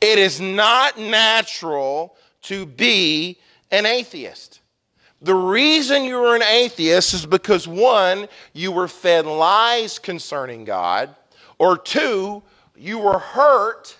It 0.00 0.18
is 0.18 0.40
not 0.40 0.98
natural 0.98 2.16
to 2.42 2.66
be 2.66 3.38
an 3.70 3.86
atheist. 3.86 4.60
The 5.22 5.34
reason 5.34 6.04
you 6.04 6.22
are 6.22 6.36
an 6.36 6.42
atheist 6.42 7.14
is 7.14 7.26
because 7.26 7.66
one, 7.66 8.28
you 8.52 8.70
were 8.70 8.88
fed 8.88 9.26
lies 9.26 9.98
concerning 9.98 10.64
God, 10.64 11.14
or 11.58 11.78
two, 11.78 12.42
you 12.76 12.98
were 12.98 13.18
hurt 13.18 13.96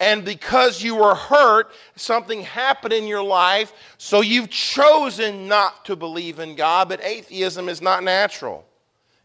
and 0.00 0.24
because 0.24 0.82
you 0.82 0.96
were 0.96 1.14
hurt, 1.14 1.70
something 1.94 2.40
happened 2.40 2.94
in 2.94 3.06
your 3.06 3.22
life, 3.22 3.74
so 3.98 4.22
you've 4.22 4.48
chosen 4.48 5.46
not 5.46 5.84
to 5.84 5.94
believe 5.94 6.38
in 6.38 6.56
God, 6.56 6.88
but 6.88 7.04
atheism 7.04 7.68
is 7.68 7.82
not 7.82 8.02
natural. 8.02 8.64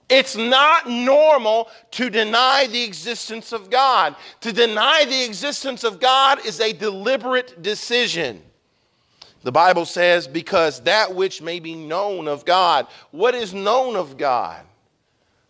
It's 0.10 0.36
not 0.36 0.88
normal 0.88 1.70
to 1.91 2.10
deny 2.10 2.67
the 2.67 2.84
existence 2.84 3.53
of 3.53 3.70
God. 3.70 4.15
To 4.41 4.51
deny 4.51 5.05
the 5.05 5.24
existence 5.24 5.84
of 5.84 6.00
God 6.00 6.46
is 6.46 6.60
a 6.60 6.74
deliberate 6.74 7.63
decision. 7.63 8.44
The 9.44 9.51
Bible 9.51 9.86
says, 9.86 10.27
because 10.27 10.82
that 10.82 11.15
which 11.15 11.41
may 11.41 11.60
be 11.60 11.74
known 11.74 12.27
of 12.27 12.46
God. 12.46 12.86
What 13.12 13.34
is 13.34 13.53
known 13.53 13.96
of 13.96 14.17
God? 14.17 14.62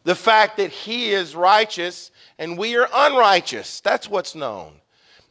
The 0.04 0.16
fact 0.16 0.58
that 0.58 0.72
He 0.72 1.12
is 1.12 1.36
righteous 1.36 2.12
and 2.38 2.58
we 2.58 2.78
are 2.78 2.88
unrighteous. 2.94 3.82
That's 3.82 4.08
what's 4.08 4.36
known. 4.36 4.74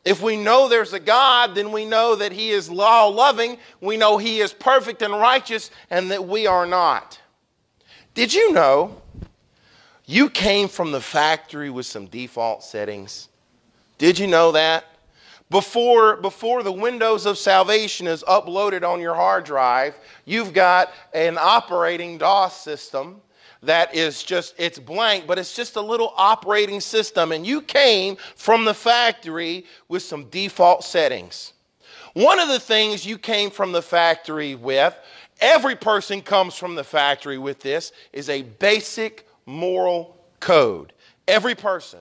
If 0.04 0.20
we 0.20 0.36
know 0.36 0.68
there's 0.68 0.92
a 0.92 1.00
God, 1.00 1.54
then 1.54 1.72
we 1.72 1.84
know 1.84 2.14
that 2.16 2.32
He 2.32 2.50
is 2.50 2.70
law 2.70 3.06
loving, 3.06 3.56
we 3.80 3.96
know 3.96 4.18
He 4.18 4.40
is 4.40 4.52
perfect 4.52 5.00
and 5.02 5.12
righteous, 5.12 5.70
and 5.90 6.10
that 6.10 6.26
we 6.26 6.46
are 6.46 6.66
not. 6.66 7.18
Did 8.12 8.32
you 8.32 8.52
know 8.52 9.00
you 10.06 10.28
came 10.28 10.68
from 10.68 10.92
the 10.92 11.00
factory 11.00 11.70
with 11.70 11.86
some 11.86 12.06
default 12.06 12.62
settings? 12.62 13.28
Did 13.96 14.18
you 14.18 14.26
know 14.26 14.52
that? 14.52 14.84
Before, 15.50 16.16
before 16.16 16.62
the 16.62 16.72
Windows 16.72 17.26
of 17.26 17.38
salvation 17.38 18.06
is 18.06 18.22
uploaded 18.24 18.82
on 18.82 19.00
your 19.00 19.14
hard 19.14 19.44
drive, 19.44 19.94
you've 20.24 20.52
got 20.52 20.92
an 21.12 21.38
operating 21.38 22.18
DOS 22.18 22.56
system 22.60 23.20
that 23.66 23.94
is 23.94 24.22
just, 24.22 24.54
it's 24.58 24.78
blank, 24.78 25.26
but 25.26 25.38
it's 25.38 25.54
just 25.54 25.76
a 25.76 25.80
little 25.80 26.12
operating 26.16 26.80
system. 26.80 27.32
And 27.32 27.46
you 27.46 27.60
came 27.60 28.16
from 28.36 28.64
the 28.64 28.74
factory 28.74 29.64
with 29.88 30.02
some 30.02 30.24
default 30.24 30.84
settings. 30.84 31.52
One 32.14 32.38
of 32.38 32.48
the 32.48 32.60
things 32.60 33.04
you 33.04 33.18
came 33.18 33.50
from 33.50 33.72
the 33.72 33.82
factory 33.82 34.54
with, 34.54 34.96
every 35.40 35.74
person 35.74 36.22
comes 36.22 36.54
from 36.54 36.74
the 36.74 36.84
factory 36.84 37.38
with 37.38 37.60
this, 37.60 37.92
is 38.12 38.28
a 38.28 38.42
basic 38.42 39.26
moral 39.46 40.16
code. 40.40 40.92
Every 41.26 41.54
person. 41.54 42.00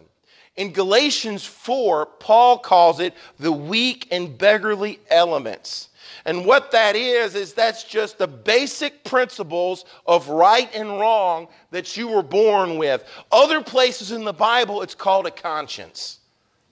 In 0.56 0.72
Galatians 0.72 1.44
4, 1.44 2.06
Paul 2.20 2.60
calls 2.60 3.00
it 3.00 3.16
the 3.40 3.52
weak 3.52 4.08
and 4.12 4.38
beggarly 4.38 5.00
elements. 5.10 5.90
And 6.26 6.46
what 6.46 6.72
that 6.72 6.96
is, 6.96 7.36
is 7.36 7.54
that's 7.54 7.84
just 7.84 8.18
the 8.18 8.28
basic 8.28 9.04
principles 9.04 9.84
of 10.06 10.30
right 10.30 10.74
and 10.74 10.88
wrong 11.00 11.50
that 11.72 11.98
you 11.98 12.08
were 12.08 12.24
born 12.24 12.78
with. 12.78 13.04
Other 13.32 13.62
places 13.62 14.12
in 14.12 14.24
the 14.24 14.34
Bible, 14.34 14.82
it's 14.82 14.96
called 14.96 15.28
a 15.28 15.32
conscience. 15.32 16.20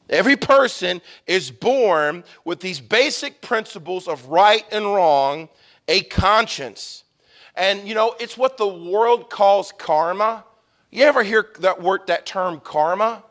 Every 0.10 0.38
person 0.38 1.02
is 1.28 1.52
born 1.52 2.24
with 2.46 2.60
these 2.60 2.80
basic 2.80 3.42
principles 3.42 4.08
of 4.08 4.26
right 4.28 4.66
and 4.72 4.86
wrong, 4.86 5.50
a 5.88 6.04
conscience. 6.04 7.04
And 7.56 7.88
you 7.88 7.96
know, 7.96 8.16
it's 8.20 8.38
what 8.38 8.58
the 8.58 8.68
world 8.68 9.30
calls 9.30 9.74
karma. 9.78 10.46
You 10.92 11.04
ever 11.04 11.24
hear 11.24 11.50
that 11.60 11.82
word, 11.82 12.02
that 12.08 12.26
term 12.26 12.60
karma? 12.60 13.24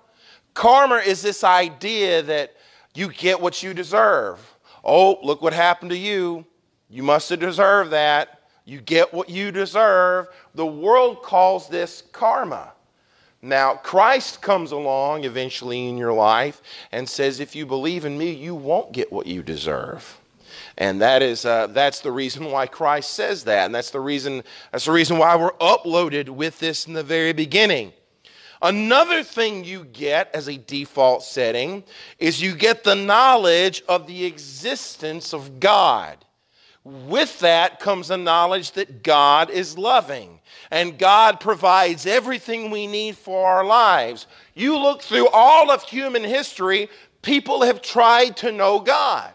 Karma 0.54 0.96
is 0.96 1.22
this 1.22 1.44
idea 1.44 2.22
that 2.22 2.54
you 2.94 3.12
get 3.12 3.40
what 3.40 3.62
you 3.62 3.72
deserve. 3.72 4.38
Oh, 4.84 5.18
look 5.22 5.42
what 5.42 5.52
happened 5.52 5.90
to 5.90 5.96
you. 5.96 6.46
You 6.88 7.02
must 7.02 7.28
have 7.30 7.40
deserved 7.40 7.90
that. 7.92 8.40
You 8.64 8.80
get 8.80 9.12
what 9.12 9.28
you 9.28 9.50
deserve. 9.50 10.28
The 10.54 10.66
world 10.66 11.22
calls 11.22 11.68
this 11.68 12.02
karma. 12.12 12.72
Now, 13.42 13.74
Christ 13.74 14.42
comes 14.42 14.72
along 14.72 15.24
eventually 15.24 15.88
in 15.88 15.96
your 15.96 16.12
life 16.12 16.60
and 16.92 17.08
says, 17.08 17.40
If 17.40 17.56
you 17.56 17.64
believe 17.64 18.04
in 18.04 18.18
me, 18.18 18.32
you 18.32 18.54
won't 18.54 18.92
get 18.92 19.10
what 19.10 19.26
you 19.26 19.42
deserve. 19.42 20.18
And 20.76 21.00
that 21.00 21.22
is, 21.22 21.44
uh, 21.44 21.68
that's 21.68 22.00
the 22.00 22.12
reason 22.12 22.50
why 22.50 22.66
Christ 22.66 23.12
says 23.12 23.44
that. 23.44 23.66
And 23.66 23.74
that's 23.74 23.90
the, 23.90 24.00
reason, 24.00 24.42
that's 24.72 24.84
the 24.84 24.92
reason 24.92 25.18
why 25.18 25.36
we're 25.36 25.52
uploaded 25.52 26.28
with 26.28 26.58
this 26.58 26.86
in 26.86 26.92
the 26.92 27.02
very 27.02 27.32
beginning. 27.32 27.92
Another 28.62 29.22
thing 29.22 29.64
you 29.64 29.84
get 29.84 30.30
as 30.34 30.48
a 30.48 30.58
default 30.58 31.22
setting 31.22 31.82
is 32.18 32.42
you 32.42 32.54
get 32.54 32.84
the 32.84 32.94
knowledge 32.94 33.82
of 33.88 34.06
the 34.06 34.26
existence 34.26 35.32
of 35.32 35.60
God. 35.60 36.24
With 36.84 37.40
that 37.40 37.80
comes 37.80 38.10
a 38.10 38.16
knowledge 38.16 38.72
that 38.72 39.02
God 39.02 39.50
is 39.50 39.78
loving 39.78 40.40
and 40.70 40.98
God 40.98 41.40
provides 41.40 42.06
everything 42.06 42.70
we 42.70 42.86
need 42.86 43.16
for 43.16 43.46
our 43.46 43.64
lives. 43.64 44.26
You 44.54 44.78
look 44.78 45.02
through 45.02 45.28
all 45.28 45.70
of 45.70 45.82
human 45.82 46.24
history, 46.24 46.88
people 47.22 47.62
have 47.62 47.82
tried 47.82 48.36
to 48.38 48.52
know 48.52 48.80
God. 48.80 49.32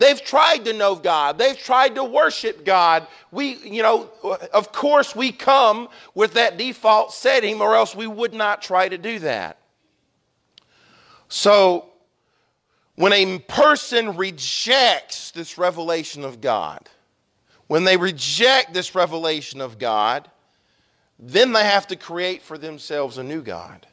They've 0.00 0.24
tried 0.24 0.64
to 0.64 0.72
know 0.72 0.94
God. 0.94 1.36
They've 1.36 1.58
tried 1.58 1.96
to 1.96 2.04
worship 2.04 2.64
God. 2.64 3.06
We, 3.30 3.56
you 3.56 3.82
know, 3.82 4.10
of 4.50 4.72
course, 4.72 5.14
we 5.14 5.30
come 5.30 5.90
with 6.14 6.32
that 6.34 6.56
default 6.56 7.12
setting, 7.12 7.60
or 7.60 7.76
else 7.76 7.94
we 7.94 8.06
would 8.06 8.32
not 8.32 8.62
try 8.62 8.88
to 8.88 8.96
do 8.96 9.18
that. 9.18 9.58
So, 11.28 11.90
when 12.96 13.12
a 13.12 13.40
person 13.40 14.16
rejects 14.16 15.32
this 15.32 15.58
revelation 15.58 16.24
of 16.24 16.40
God, 16.40 16.88
when 17.66 17.84
they 17.84 17.98
reject 17.98 18.72
this 18.72 18.94
revelation 18.94 19.60
of 19.60 19.78
God, 19.78 20.30
then 21.18 21.52
they 21.52 21.64
have 21.64 21.86
to 21.88 21.96
create 21.96 22.40
for 22.40 22.56
themselves 22.56 23.18
a 23.18 23.22
new 23.22 23.42
God. 23.42 23.86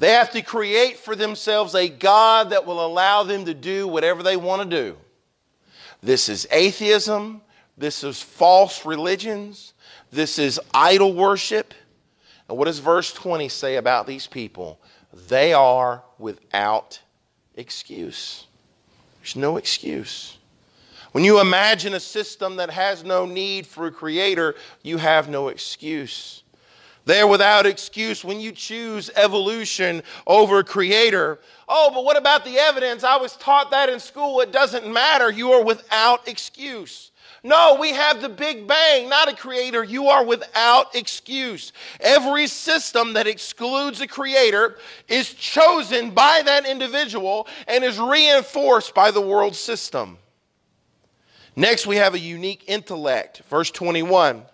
They 0.00 0.12
have 0.12 0.30
to 0.30 0.40
create 0.40 0.96
for 0.96 1.14
themselves 1.14 1.74
a 1.74 1.86
God 1.86 2.50
that 2.50 2.64
will 2.64 2.82
allow 2.84 3.22
them 3.22 3.44
to 3.44 3.52
do 3.52 3.86
whatever 3.86 4.22
they 4.22 4.38
want 4.38 4.62
to 4.62 4.76
do. 4.82 4.96
This 6.02 6.30
is 6.30 6.48
atheism. 6.50 7.42
This 7.76 8.02
is 8.02 8.22
false 8.22 8.86
religions. 8.86 9.74
This 10.10 10.38
is 10.38 10.58
idol 10.72 11.12
worship. 11.12 11.74
And 12.48 12.56
what 12.56 12.64
does 12.64 12.78
verse 12.78 13.12
20 13.12 13.50
say 13.50 13.76
about 13.76 14.06
these 14.06 14.26
people? 14.26 14.80
They 15.28 15.52
are 15.52 16.02
without 16.18 16.98
excuse. 17.54 18.46
There's 19.20 19.36
no 19.36 19.58
excuse. 19.58 20.38
When 21.12 21.24
you 21.24 21.42
imagine 21.42 21.92
a 21.92 22.00
system 22.00 22.56
that 22.56 22.70
has 22.70 23.04
no 23.04 23.26
need 23.26 23.66
for 23.66 23.86
a 23.88 23.92
creator, 23.92 24.54
you 24.82 24.96
have 24.96 25.28
no 25.28 25.48
excuse. 25.48 26.42
They're 27.10 27.26
without 27.26 27.66
excuse 27.66 28.24
when 28.24 28.38
you 28.38 28.52
choose 28.52 29.10
evolution 29.16 30.04
over 30.28 30.62
creator. 30.62 31.40
Oh, 31.68 31.90
but 31.92 32.04
what 32.04 32.16
about 32.16 32.44
the 32.44 32.56
evidence? 32.56 33.02
I 33.02 33.16
was 33.16 33.34
taught 33.36 33.72
that 33.72 33.88
in 33.88 33.98
school. 33.98 34.40
It 34.42 34.52
doesn't 34.52 34.86
matter. 34.86 35.28
You 35.28 35.50
are 35.50 35.64
without 35.64 36.28
excuse. 36.28 37.10
No, 37.42 37.78
we 37.80 37.90
have 37.94 38.22
the 38.22 38.28
Big 38.28 38.68
Bang, 38.68 39.08
not 39.08 39.28
a 39.28 39.34
creator. 39.34 39.82
You 39.82 40.06
are 40.06 40.24
without 40.24 40.94
excuse. 40.94 41.72
Every 41.98 42.46
system 42.46 43.14
that 43.14 43.26
excludes 43.26 44.00
a 44.00 44.06
creator 44.06 44.78
is 45.08 45.34
chosen 45.34 46.12
by 46.12 46.42
that 46.44 46.64
individual 46.64 47.48
and 47.66 47.82
is 47.82 47.98
reinforced 47.98 48.94
by 48.94 49.10
the 49.10 49.20
world 49.20 49.56
system. 49.56 50.16
Next, 51.56 51.88
we 51.88 51.96
have 51.96 52.14
a 52.14 52.20
unique 52.20 52.66
intellect. 52.68 53.42
Verse 53.50 53.72
21. 53.72 54.44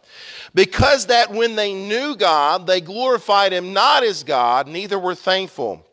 Because 0.57 1.05
that 1.09 1.31
when 1.33 1.55
they 1.55 1.75
knew 1.75 2.16
God, 2.16 2.66
they 2.66 2.81
glorified 2.81 3.53
him 3.53 3.75
not 3.75 4.03
as 4.03 4.25
God, 4.25 4.66
neither 4.66 4.99
were 4.99 5.14
thankful, 5.14 5.87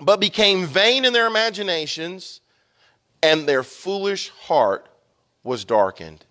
but 0.00 0.20
became 0.20 0.66
vain 0.66 1.04
in 1.04 1.12
their 1.12 1.26
imaginations, 1.26 2.40
and 3.24 3.44
their 3.44 3.64
foolish 3.64 4.28
heart 4.28 4.88
was 5.42 5.64
darkened. 5.64 6.24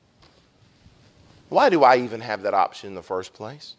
Why 1.49 1.69
do 1.69 1.83
I 1.83 1.97
even 1.97 2.21
have 2.21 2.43
that 2.43 2.53
option 2.53 2.87
in 2.87 2.95
the 2.95 3.03
first 3.03 3.33
place? 3.33 3.75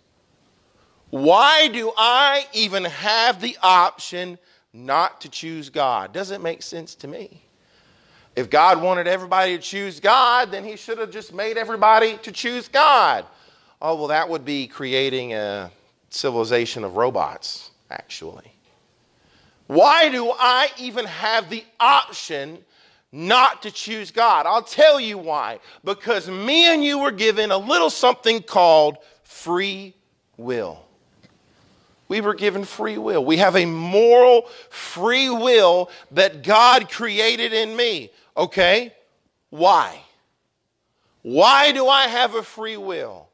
Why 1.09 1.69
do 1.69 1.91
I 1.97 2.45
even 2.53 2.85
have 2.85 3.41
the 3.41 3.57
option 3.63 4.39
not 4.75 5.23
to 5.23 5.31
choose 5.31 5.71
God? 5.71 6.13
Does 6.13 6.31
it 6.31 6.43
make 6.43 6.63
sense 6.63 6.95
to 6.97 7.09
me? 7.09 7.41
If 8.37 8.51
God 8.51 8.83
wanted 8.83 9.07
everybody 9.07 9.57
to 9.57 9.63
choose 9.63 9.99
God, 9.99 10.51
then 10.51 10.63
He 10.63 10.77
should 10.77 10.99
have 10.99 11.11
just 11.11 11.33
made 11.33 11.57
everybody 11.57 12.19
to 12.19 12.31
choose 12.31 12.69
God. 12.69 13.25
Oh, 13.81 13.95
well, 13.95 14.09
that 14.09 14.29
would 14.29 14.45
be 14.45 14.67
creating 14.67 15.35
a 15.35 15.71
civilization 16.11 16.83
of 16.85 16.97
robots, 16.97 17.71
actually. 17.91 18.53
Why 19.69 20.09
do 20.09 20.33
I 20.37 20.71
even 20.79 21.05
have 21.05 21.49
the 21.49 21.65
option 21.79 22.59
not 23.13 23.63
to 23.63 23.71
choose 23.71 24.11
God? 24.11 24.47
I'll 24.47 24.63
tell 24.63 24.99
you 24.99 25.19
why. 25.19 25.61
Because 25.85 26.29
me 26.29 26.67
and 26.67 26.83
you 26.83 26.99
were 26.99 27.13
given 27.13 27.53
a 27.53 27.59
little 27.59 27.91
something 27.91 28.43
called 28.43 28.97
free 29.23 29.95
will. 30.37 30.85
We 32.09 32.23
were 32.23 32.35
given 32.35 32.65
free 32.65 32.97
will. 32.97 33.25
We 33.25 33.37
have 33.37 33.55
a 33.55 33.67
moral 33.67 34.49
free 34.71 35.29
will 35.29 35.91
that 36.13 36.43
God 36.43 36.91
created 36.91 37.53
in 37.53 37.77
me. 37.77 38.11
Okay? 38.37 38.95
Why? 39.51 40.01
Why 41.23 41.73
do 41.73 41.87
I 41.87 42.09
have 42.09 42.35
a 42.35 42.43
free 42.43 42.79
will? 42.79 43.28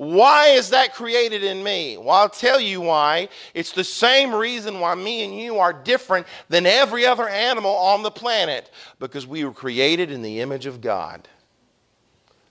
Why 0.00 0.46
is 0.46 0.70
that 0.70 0.94
created 0.94 1.44
in 1.44 1.62
me? 1.62 1.98
Well, 1.98 2.08
I'll 2.08 2.30
tell 2.30 2.58
you 2.58 2.80
why. 2.80 3.28
It's 3.52 3.72
the 3.72 3.84
same 3.84 4.34
reason 4.34 4.80
why 4.80 4.94
me 4.94 5.24
and 5.24 5.38
you 5.38 5.58
are 5.58 5.74
different 5.74 6.26
than 6.48 6.64
every 6.64 7.04
other 7.04 7.28
animal 7.28 7.74
on 7.74 8.02
the 8.02 8.10
planet 8.10 8.70
because 8.98 9.26
we 9.26 9.44
were 9.44 9.52
created 9.52 10.10
in 10.10 10.22
the 10.22 10.40
image 10.40 10.64
of 10.64 10.80
God. 10.80 11.28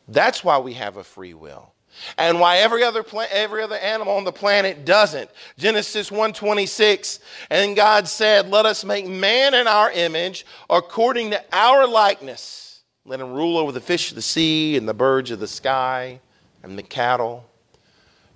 That's 0.07 0.43
why 0.43 0.59
we 0.59 0.73
have 0.75 0.97
a 0.97 1.03
free 1.03 1.33
will. 1.33 1.73
And 2.19 2.39
why 2.39 2.57
every 2.57 2.83
other 2.83 3.01
pla- 3.01 3.25
every 3.31 3.63
other 3.63 3.77
animal 3.77 4.13
on 4.13 4.25
the 4.25 4.31
planet 4.31 4.85
doesn't. 4.85 5.31
Genesis 5.57 6.11
1:26 6.11 7.19
and 7.49 7.75
God 7.75 8.07
said, 8.07 8.51
"Let 8.51 8.67
us 8.67 8.83
make 8.83 9.07
man 9.07 9.55
in 9.55 9.67
our 9.67 9.89
image 9.89 10.45
according 10.69 11.31
to 11.31 11.43
our 11.51 11.87
likeness. 11.87 12.81
Let 13.05 13.19
him 13.19 13.33
rule 13.33 13.57
over 13.57 13.71
the 13.71 13.81
fish 13.81 14.11
of 14.11 14.15
the 14.15 14.21
sea 14.21 14.77
and 14.77 14.87
the 14.87 14.93
birds 14.93 15.31
of 15.31 15.39
the 15.39 15.47
sky." 15.47 16.19
And 16.63 16.77
the 16.77 16.83
cattle. 16.83 17.45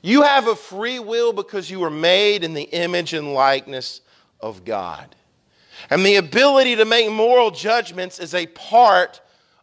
You 0.02 0.24
have 0.24 0.48
a 0.48 0.56
free 0.56 1.00
will 1.00 1.34
because 1.34 1.70
you 1.70 1.80
were 1.80 1.90
made 1.90 2.44
in 2.44 2.54
the 2.54 2.64
image 2.64 3.14
and 3.14 3.34
likeness 3.34 4.02
of 4.42 4.66
God. 4.66 5.16
And 5.90 6.06
the 6.06 6.18
ability 6.18 6.76
to 6.78 6.86
make 6.86 7.10
moral 7.10 7.52
judgments 7.52 8.20
is 8.20 8.34
a 8.34 8.48
part 8.48 9.22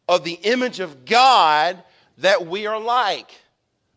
of 0.09 0.25
the 0.25 0.38
image 0.42 0.81
of 0.81 1.05
God 1.05 1.83
that 2.18 2.46
we 2.46 2.66
are 2.66 2.81
like. 2.81 3.31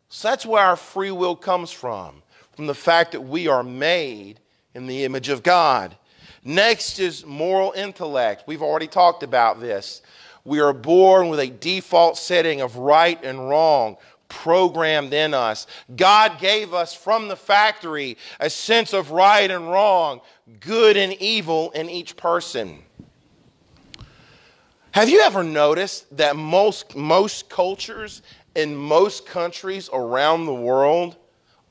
So 0.09 0.29
that's 0.29 0.45
where 0.45 0.63
our 0.63 0.75
free 0.75 1.11
will 1.11 1.35
comes 1.35 1.71
from, 1.71 2.21
from 2.55 2.67
the 2.67 2.75
fact 2.75 3.13
that 3.13 3.21
we 3.21 3.47
are 3.47 3.63
made 3.63 4.39
in 4.75 4.85
the 4.85 5.05
image 5.05 5.29
of 5.29 5.43
God. 5.43 5.95
Next 6.43 6.99
is 6.99 7.25
moral 7.25 7.73
intellect. 7.75 8.43
We've 8.47 8.61
already 8.61 8.87
talked 8.87 9.23
about 9.23 9.59
this. 9.59 10.01
We 10.45 10.59
are 10.59 10.73
born 10.73 11.29
with 11.29 11.39
a 11.39 11.47
default 11.47 12.17
setting 12.17 12.61
of 12.61 12.75
right 12.77 13.17
and 13.23 13.49
wrong 13.49 13.95
programmed 14.33 15.13
in 15.13 15.33
us. 15.33 15.67
God 15.95 16.39
gave 16.39 16.73
us 16.73 16.93
from 16.93 17.27
the 17.27 17.35
factory 17.35 18.17
a 18.39 18.49
sense 18.49 18.91
of 18.91 19.11
right 19.11 19.49
and 19.49 19.69
wrong, 19.69 20.21
good 20.59 20.97
and 20.97 21.13
evil 21.13 21.71
in 21.71 21.89
each 21.89 22.17
person. 22.17 22.79
Have 24.91 25.07
you 25.07 25.21
ever 25.21 25.43
noticed 25.43 26.17
that 26.17 26.35
most, 26.35 26.95
most 26.95 27.49
cultures 27.49 28.21
in 28.55 28.75
most 28.75 29.25
countries 29.25 29.89
around 29.93 30.45
the 30.45 30.53
world 30.53 31.15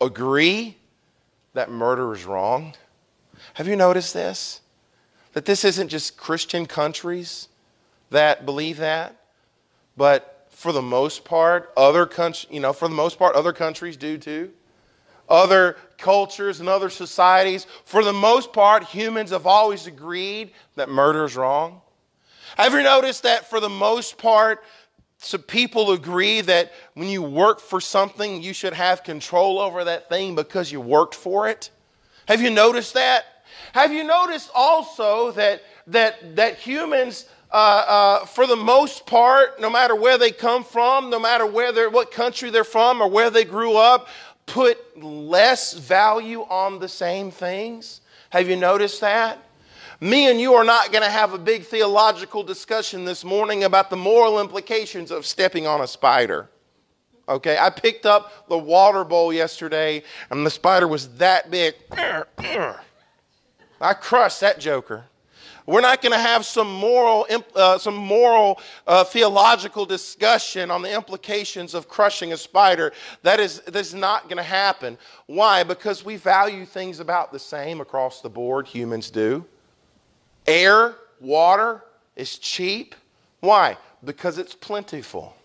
agree 0.01 0.77
that 1.55 1.71
murder 1.71 2.13
is 2.15 2.25
wrong? 2.25 2.75
Have 3.55 3.69
you 3.69 3.77
noticed 3.77 4.15
this? 4.15 4.61
That 5.35 5.45
this 5.45 5.65
isn't 5.65 5.89
just 5.89 6.17
Christian 6.17 6.67
countries 6.67 7.49
that 8.11 8.47
believe 8.47 8.77
that, 8.79 9.17
but 9.97 10.32
for 10.63 10.71
the 10.71 10.81
most 10.81 11.25
part, 11.25 11.73
other 11.77 12.07
countries, 12.07 12.47
you 12.49 12.61
know, 12.61 12.73
for 12.73 12.87
the 12.87 12.95
most 12.95 13.19
part, 13.19 13.35
other 13.35 13.53
countries 13.53 13.97
do 13.97 14.17
too. 14.17 14.53
Other 15.29 15.77
cultures 15.99 16.61
and 16.61 16.69
other 16.69 16.89
societies, 16.89 17.67
for 17.85 18.05
the 18.05 18.13
most 18.13 18.53
part, 18.53 18.85
humans 18.85 19.31
have 19.31 19.45
always 19.45 19.89
agreed 19.89 20.53
that 20.77 20.89
murder 20.89 21.25
is 21.25 21.35
wrong. 21.35 21.81
Have 22.57 22.75
you 22.75 22.83
noticed 22.85 23.25
that 23.25 23.51
for 23.51 23.59
the 23.59 23.69
most 23.69 24.19
part, 24.19 24.63
so 25.19 25.37
people 25.37 25.91
agree 25.91 26.43
that 26.43 26.73
when 26.95 27.09
you 27.09 27.25
work 27.25 27.59
for 27.59 27.81
something, 27.81 28.41
you 28.41 28.53
should 28.53 28.75
have 28.75 29.03
control 29.03 29.59
over 29.59 29.83
that 29.83 30.09
thing 30.09 30.37
because 30.37 30.71
you 30.71 30.81
worked 30.81 31.17
for 31.17 31.49
it? 31.49 31.71
Have 32.29 32.41
you 32.41 32.51
noticed 32.51 32.95
that? 32.95 33.25
Have 33.73 33.93
you 33.93 34.05
noticed 34.05 34.49
also 34.55 35.33
that, 35.33 35.63
that, 35.89 36.37
that 36.37 36.59
humans, 36.59 37.27
uh, 37.53 37.55
uh, 37.55 38.25
for 38.25 38.47
the 38.47 38.57
most 38.57 39.05
part, 39.05 39.61
no 39.61 39.69
matter 39.69 39.95
where 39.95 40.17
they 40.17 40.31
come 40.31 40.65
from, 40.65 41.11
no 41.11 41.19
matter 41.19 41.45
where 41.45 41.91
what 41.91 42.11
country 42.11 42.49
they're 42.49 42.65
from 42.65 43.03
or 43.03 43.09
where 43.09 43.29
they 43.29 43.45
grew 43.45 43.77
up, 43.77 44.09
put 44.47 45.03
less 45.03 45.75
value 45.75 46.43
on 46.43 46.79
the 46.79 46.89
same 46.89 47.31
things? 47.31 48.01
Have 48.31 48.49
you 48.49 48.57
noticed 48.57 49.03
that? 49.03 49.39
Me 50.01 50.31
and 50.31 50.41
you 50.41 50.55
are 50.55 50.65
not 50.65 50.91
going 50.91 51.05
to 51.05 51.11
have 51.11 51.35
a 51.35 51.39
big 51.39 51.65
theological 51.65 52.43
discussion 52.43 53.05
this 53.05 53.23
morning 53.23 53.65
about 53.65 53.91
the 53.91 53.97
moral 53.97 54.41
implications 54.41 55.11
of 55.11 55.27
stepping 55.27 55.67
on 55.67 55.83
a 55.83 55.87
spider. 55.87 56.49
Okay, 57.29 57.57
I 57.57 57.71
picked 57.71 58.05
up 58.05 58.49
the 58.49 58.59
water 58.59 59.05
bowl 59.05 59.33
yesterday 59.33 60.03
and 60.31 60.45
the 60.45 60.51
spider 60.51 60.89
was 60.89 61.09
that 61.17 61.51
big. 61.51 61.75
I 63.81 63.95
crushed 63.95 64.41
that 64.41 64.59
joker. 64.59 65.05
We're 65.67 65.81
not 65.81 66.03
going 66.03 66.13
to 66.13 66.19
have 66.19 66.45
some 66.45 66.73
moral, 66.73 67.27
uh, 67.55 67.79
some 67.79 67.95
moral 67.95 68.61
uh, 68.87 69.05
theological 69.05 69.87
discussion 69.87 70.71
on 70.71 70.83
the 70.83 70.93
implications 70.93 71.75
of 71.75 71.89
crushing 71.89 72.33
a 72.33 72.37
spider. 72.37 72.93
That 73.23 73.39
is, 73.39 73.61
that 73.61 73.77
is 73.77 73.95
not 73.95 74.25
going 74.25 74.39
to 74.39 74.43
happen. 74.43 74.99
Why? 75.27 75.63
Because 75.63 76.05
we 76.05 76.17
value 76.17 76.67
things 76.67 77.01
about 77.01 77.33
the 77.33 77.39
same 77.39 77.81
across 77.81 78.21
the 78.21 78.31
board, 78.31 78.67
humans 78.67 79.11
do. 79.11 79.45
Air, 80.47 80.97
water 81.21 81.85
is 82.17 82.39
cheap. 82.39 82.95
Why? 83.41 83.77
Because 84.05 84.39
it's 84.39 84.55
plentiful. 84.55 85.37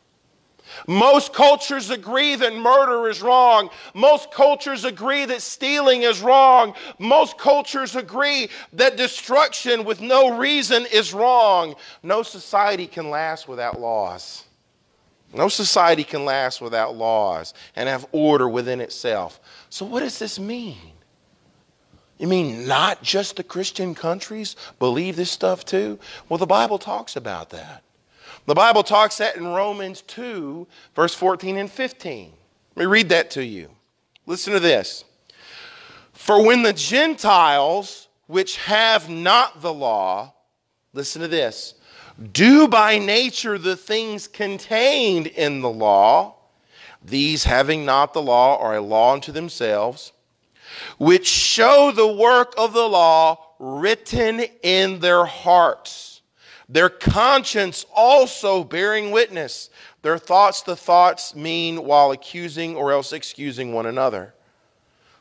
Most 0.88 1.34
cultures 1.34 1.89
agree 1.89 2.36
that 2.36 2.56
murder 2.56 3.10
is 3.10 3.21
wrong. 3.21 3.69
Most 3.93 4.32
cultures 4.32 4.86
agree 4.86 5.25
that 5.25 5.41
stealing 5.41 6.03
is 6.03 6.21
wrong. 6.21 6.73
Most 6.99 7.38
cultures 7.38 7.95
agree 7.95 8.49
that 8.73 8.97
destruction 8.97 9.84
with 9.84 10.01
no 10.01 10.38
reason 10.38 10.86
is 10.91 11.13
wrong. 11.13 11.75
No 12.03 12.23
society 12.23 12.88
can 12.88 13.10
last 13.10 13.47
without 13.47 13.80
laws. 13.80 14.43
No 15.34 15.49
society 15.49 16.03
can 16.03 16.25
last 16.25 16.62
without 16.62 16.95
laws 16.95 17.53
and 17.75 17.89
have 17.89 18.08
order 18.12 18.47
within 18.47 18.80
itself. 18.80 19.39
So, 19.69 19.86
what 19.86 19.99
does 19.99 20.19
this 20.19 20.39
mean? 20.39 20.77
You 22.17 22.27
mean 22.27 22.67
not 22.67 23.03
just 23.03 23.36
the 23.36 23.43
Christian 23.43 23.93
countries 23.93 24.56
believe 24.80 25.15
this 25.15 25.30
stuff 25.30 25.65
too? 25.65 25.99
Well, 26.30 26.38
the 26.38 26.47
Bible 26.47 26.80
talks 26.80 27.15
about 27.15 27.51
that. 27.51 27.84
The 28.47 28.55
Bible 28.55 28.81
talks 28.81 29.17
that 29.17 29.36
in 29.36 29.45
Romans 29.45 30.01
2, 30.01 30.65
verse 30.95 31.13
14 31.13 31.57
and 31.57 31.71
15. 31.71 32.33
Let 32.75 32.81
me 32.81 32.88
read 32.88 33.10
that 33.10 33.29
to 33.31 33.45
you. 33.45 33.69
Listen 34.25 34.53
to 34.53 34.60
this. 34.60 35.03
For 36.13 36.43
when 36.43 36.63
the 36.63 36.73
Gentiles, 36.73 38.07
which 38.25 38.57
have 38.57 39.10
not 39.10 39.62
the 39.62 39.73
law, 39.73 40.33
listen 40.93 41.21
to 41.21 41.27
this, 41.27 41.75
do 42.33 42.67
by 42.67 42.97
nature 42.97 43.60
the 43.60 43.75
things 43.75 44.27
contained 44.27 45.27
in 45.27 45.62
the 45.62 45.69
law, 45.69 46.36
these 47.03 47.43
having 47.43 47.86
not 47.86 48.13
the 48.13 48.21
law 48.21 48.57
are 48.57 48.77
a 48.77 48.81
law 48.81 49.13
unto 49.13 49.31
themselves 49.31 50.13
which 50.97 51.27
show 51.27 51.91
the 51.91 52.07
work 52.07 52.53
of 52.57 52.73
the 52.73 52.88
law 52.88 53.38
written 53.60 54.41
in 54.63 54.99
their 54.99 55.25
hearts, 55.25 56.16
their 56.69 56.89
conscience 56.89 57.86
also 57.93 58.63
bearing 58.63 59.12
witness, 59.12 59.69
their 60.01 60.17
thoughts 60.17 60.62
the 60.62 60.75
thoughts 60.75 61.34
mean 61.34 61.86
while 61.86 62.12
accusing 62.12 62.75
or 62.75 62.91
else 62.91 63.13
excusing 63.13 63.73
one 63.73 63.86
another. 63.86 64.34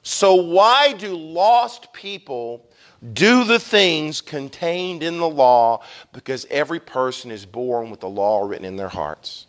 So, 0.03 0.35
why 0.35 0.93
do 0.93 1.17
lost 1.17 1.93
people 1.93 2.69
do 3.13 3.45
the 3.45 3.59
things 3.59 4.21
contained 4.21 5.03
in 5.03 5.19
the 5.19 5.29
law? 5.29 5.83
Because 6.13 6.47
every 6.51 6.81
person 6.81 7.31
is 7.31 7.45
born 7.45 7.91
with 7.91 8.01
the 8.01 8.09
law 8.09 8.47
written 8.47 8.65
in 8.65 8.77
their 8.77 8.89
hearts. 8.89 9.47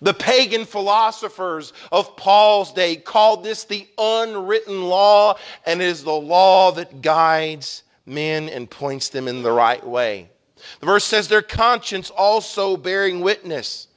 The 0.00 0.14
pagan 0.14 0.64
philosophers 0.64 1.72
of 1.90 2.16
Paul's 2.16 2.72
day 2.72 2.96
called 2.96 3.44
this 3.44 3.64
the 3.64 3.86
unwritten 3.98 4.84
law, 4.84 5.36
and 5.66 5.82
it 5.82 5.86
is 5.86 6.04
the 6.04 6.12
law 6.12 6.72
that 6.72 7.02
guides 7.02 7.82
men 8.06 8.48
and 8.48 8.70
points 8.70 9.08
them 9.10 9.28
in 9.28 9.42
the 9.42 9.52
right 9.52 9.84
way. 9.86 10.31
The 10.80 10.86
verse 10.86 11.04
says, 11.04 11.28
Their 11.28 11.42
conscience 11.42 12.10
also 12.10 12.76
bearing 12.76 13.20
witness. 13.20 13.88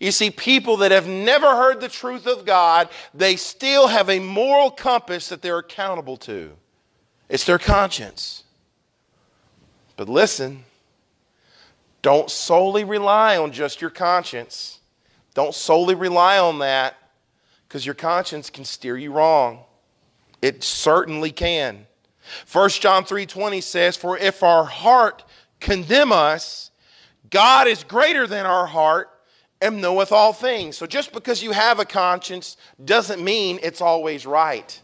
You 0.00 0.12
see, 0.12 0.30
people 0.30 0.78
that 0.78 0.92
have 0.92 1.06
never 1.06 1.48
heard 1.48 1.80
the 1.80 1.88
truth 1.88 2.26
of 2.26 2.46
God, 2.46 2.88
they 3.12 3.36
still 3.36 3.86
have 3.86 4.08
a 4.08 4.18
moral 4.18 4.70
compass 4.70 5.28
that 5.28 5.42
they're 5.42 5.58
accountable 5.58 6.16
to. 6.18 6.52
It's 7.28 7.44
their 7.44 7.58
conscience. 7.58 8.44
But 9.96 10.08
listen, 10.08 10.64
don't 12.00 12.30
solely 12.30 12.84
rely 12.84 13.36
on 13.36 13.52
just 13.52 13.82
your 13.82 13.90
conscience. 13.90 14.80
Don't 15.34 15.54
solely 15.54 15.94
rely 15.94 16.38
on 16.38 16.60
that 16.60 16.96
because 17.68 17.84
your 17.84 17.94
conscience 17.94 18.48
can 18.50 18.64
steer 18.64 18.96
you 18.96 19.12
wrong. 19.12 19.60
It 20.40 20.64
certainly 20.64 21.30
can. 21.30 21.86
1 22.50 22.80
John 22.80 23.04
3:20 23.04 23.60
says, 23.60 23.96
"For 23.96 24.16
if 24.16 24.42
our 24.42 24.64
heart 24.64 25.24
condemn 25.60 26.12
us, 26.12 26.70
God 27.30 27.68
is 27.68 27.84
greater 27.84 28.26
than 28.26 28.46
our 28.46 28.66
heart 28.66 29.10
and 29.60 29.80
knoweth 29.80 30.10
all 30.10 30.32
things." 30.32 30.76
So 30.76 30.86
just 30.86 31.12
because 31.12 31.42
you 31.42 31.52
have 31.52 31.78
a 31.78 31.84
conscience 31.84 32.56
doesn't 32.84 33.22
mean 33.22 33.60
it's 33.62 33.80
always 33.80 34.26
right. 34.26 34.80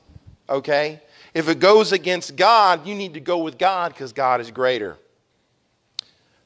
Okay? 0.48 1.00
If 1.34 1.48
it 1.48 1.58
goes 1.58 1.92
against 1.92 2.36
God, 2.36 2.86
you 2.86 2.94
need 2.94 3.14
to 3.14 3.20
go 3.20 3.38
with 3.38 3.58
God 3.58 3.92
because 3.92 4.12
God 4.12 4.40
is 4.40 4.50
greater. 4.50 4.96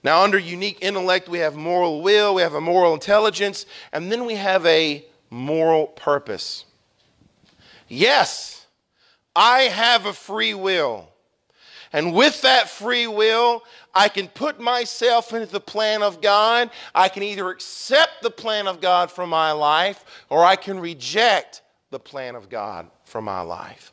Now, 0.02 0.22
under 0.22 0.38
unique 0.38 0.78
intellect, 0.80 1.28
we 1.28 1.40
have 1.40 1.54
moral 1.54 2.00
will, 2.00 2.34
we 2.34 2.42
have 2.42 2.54
a 2.54 2.60
moral 2.60 2.94
intelligence, 2.94 3.66
and 3.92 4.10
then 4.10 4.24
we 4.24 4.36
have 4.36 4.64
a 4.64 5.04
moral 5.28 5.88
purpose. 5.88 6.64
Yes, 7.86 8.66
I 9.36 9.62
have 9.62 10.06
a 10.06 10.12
free 10.12 10.54
will. 10.54 11.08
And 11.92 12.14
with 12.14 12.42
that 12.42 12.70
free 12.70 13.06
will, 13.06 13.62
I 13.94 14.09
can 14.09 14.29
put 14.29 14.61
myself 14.61 15.33
into 15.33 15.46
the 15.46 15.61
plan 15.61 16.03
of 16.03 16.20
God. 16.20 16.70
I 16.94 17.09
can 17.09 17.22
either 17.22 17.48
accept 17.50 18.22
the 18.22 18.31
plan 18.31 18.66
of 18.66 18.81
God 18.81 19.11
for 19.11 19.26
my 19.26 19.53
life 19.53 20.05
or 20.29 20.44
I 20.44 20.57
can 20.57 20.79
reject 20.79 21.62
the 21.90 21.98
plan 21.98 22.37
of 22.37 22.48
God 22.48 22.88
for 23.05 23.20
my 23.20 23.40
life. 23.40 23.92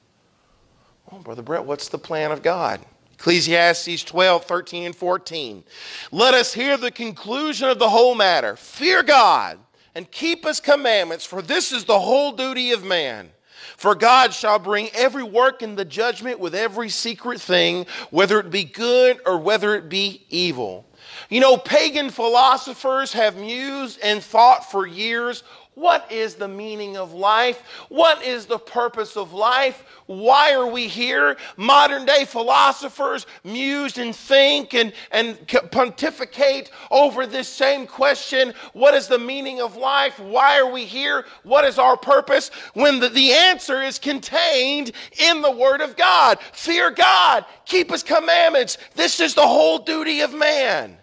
Oh, 1.12 1.20
Brother 1.20 1.42
Brett, 1.42 1.66
what's 1.66 1.90
the 1.90 1.98
plan 1.98 2.32
of 2.32 2.44
God? 2.44 2.82
Ecclesiastes 3.14 4.04
12, 4.04 4.46
13, 4.46 4.84
and 4.86 4.96
14. 4.96 5.64
Let 6.12 6.34
us 6.36 6.54
hear 6.54 6.78
the 6.78 6.92
conclusion 6.92 7.68
of 7.68 7.80
the 7.80 7.90
whole 7.90 8.14
matter. 8.14 8.56
Fear 8.56 9.04
God 9.04 9.58
and 9.96 10.12
keep 10.12 10.46
his 10.46 10.60
commandments, 10.60 11.26
for 11.26 11.42
this 11.42 11.72
is 11.72 11.86
the 11.86 12.00
whole 12.00 12.32
duty 12.34 12.72
of 12.72 12.84
man. 12.84 13.32
For 13.78 13.94
God 13.94 14.34
shall 14.34 14.58
bring 14.58 14.90
every 14.96 15.24
work 15.24 15.62
in 15.62 15.76
the 15.76 15.86
judgment 15.86 16.40
with 16.40 16.56
every 16.56 16.90
secret 16.90 17.40
thing, 17.40 17.86
whether 18.10 18.40
it 18.40 18.50
be 18.50 18.64
good 18.64 19.22
or 19.26 19.38
whether 19.38 19.76
it 19.76 19.88
be 19.88 20.24
evil. 20.30 20.86
You 21.30 21.40
know, 21.42 21.58
pagan 21.58 22.10
philosophers 22.10 23.14
have 23.14 23.38
mused 23.38 24.00
and 24.02 24.22
thought 24.22 24.70
for 24.70 24.88
years 24.88 25.44
what 25.78 26.12
is 26.12 26.34
the 26.34 26.48
meaning 26.48 26.98
of 26.98 27.14
life? 27.14 27.62
What 27.90 28.24
is 28.24 28.48
the 28.48 28.58
purpose 28.58 29.16
of 29.16 29.32
life? 29.32 29.84
Why 30.08 30.56
are 30.56 30.66
we 30.66 30.88
here? 30.88 31.38
Modern 31.56 32.04
day 32.04 32.26
philosophers 32.26 33.28
muse 33.44 34.00
and 34.00 34.16
think 34.16 34.74
and, 34.74 34.92
and 35.12 35.38
pontificate 35.70 36.72
over 36.90 37.28
this 37.28 37.48
same 37.48 37.86
question 37.86 38.56
What 38.74 38.96
is 38.96 39.08
the 39.08 39.20
meaning 39.20 39.62
of 39.62 39.78
life? 39.78 40.20
Why 40.20 40.60
are 40.60 40.72
we 40.72 40.84
here? 40.84 41.26
What 41.44 41.64
is 41.64 41.78
our 41.78 41.96
purpose? 41.96 42.50
When 42.74 43.00
the, 43.00 43.10
the 43.10 43.34
answer 43.34 43.84
is 43.84 44.00
contained 44.00 44.94
in 45.20 45.44
the 45.44 45.52
Word 45.52 45.82
of 45.82 45.96
God. 45.96 46.40
Fear 46.54 46.90
God, 46.90 47.46
keep 47.66 47.92
His 47.92 48.02
commandments. 48.02 48.80
This 48.96 49.20
is 49.20 49.36
the 49.36 49.46
whole 49.46 49.78
duty 49.78 50.22
of 50.22 50.34
man. 50.34 50.98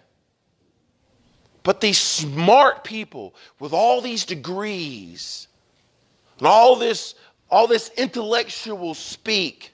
But 1.64 1.80
these 1.80 1.98
smart 1.98 2.84
people 2.84 3.34
with 3.58 3.72
all 3.72 4.00
these 4.00 4.24
degrees 4.24 5.48
and 6.38 6.46
all 6.46 6.76
this, 6.76 7.14
all 7.50 7.66
this 7.66 7.90
intellectual 7.96 8.94
speak, 8.94 9.72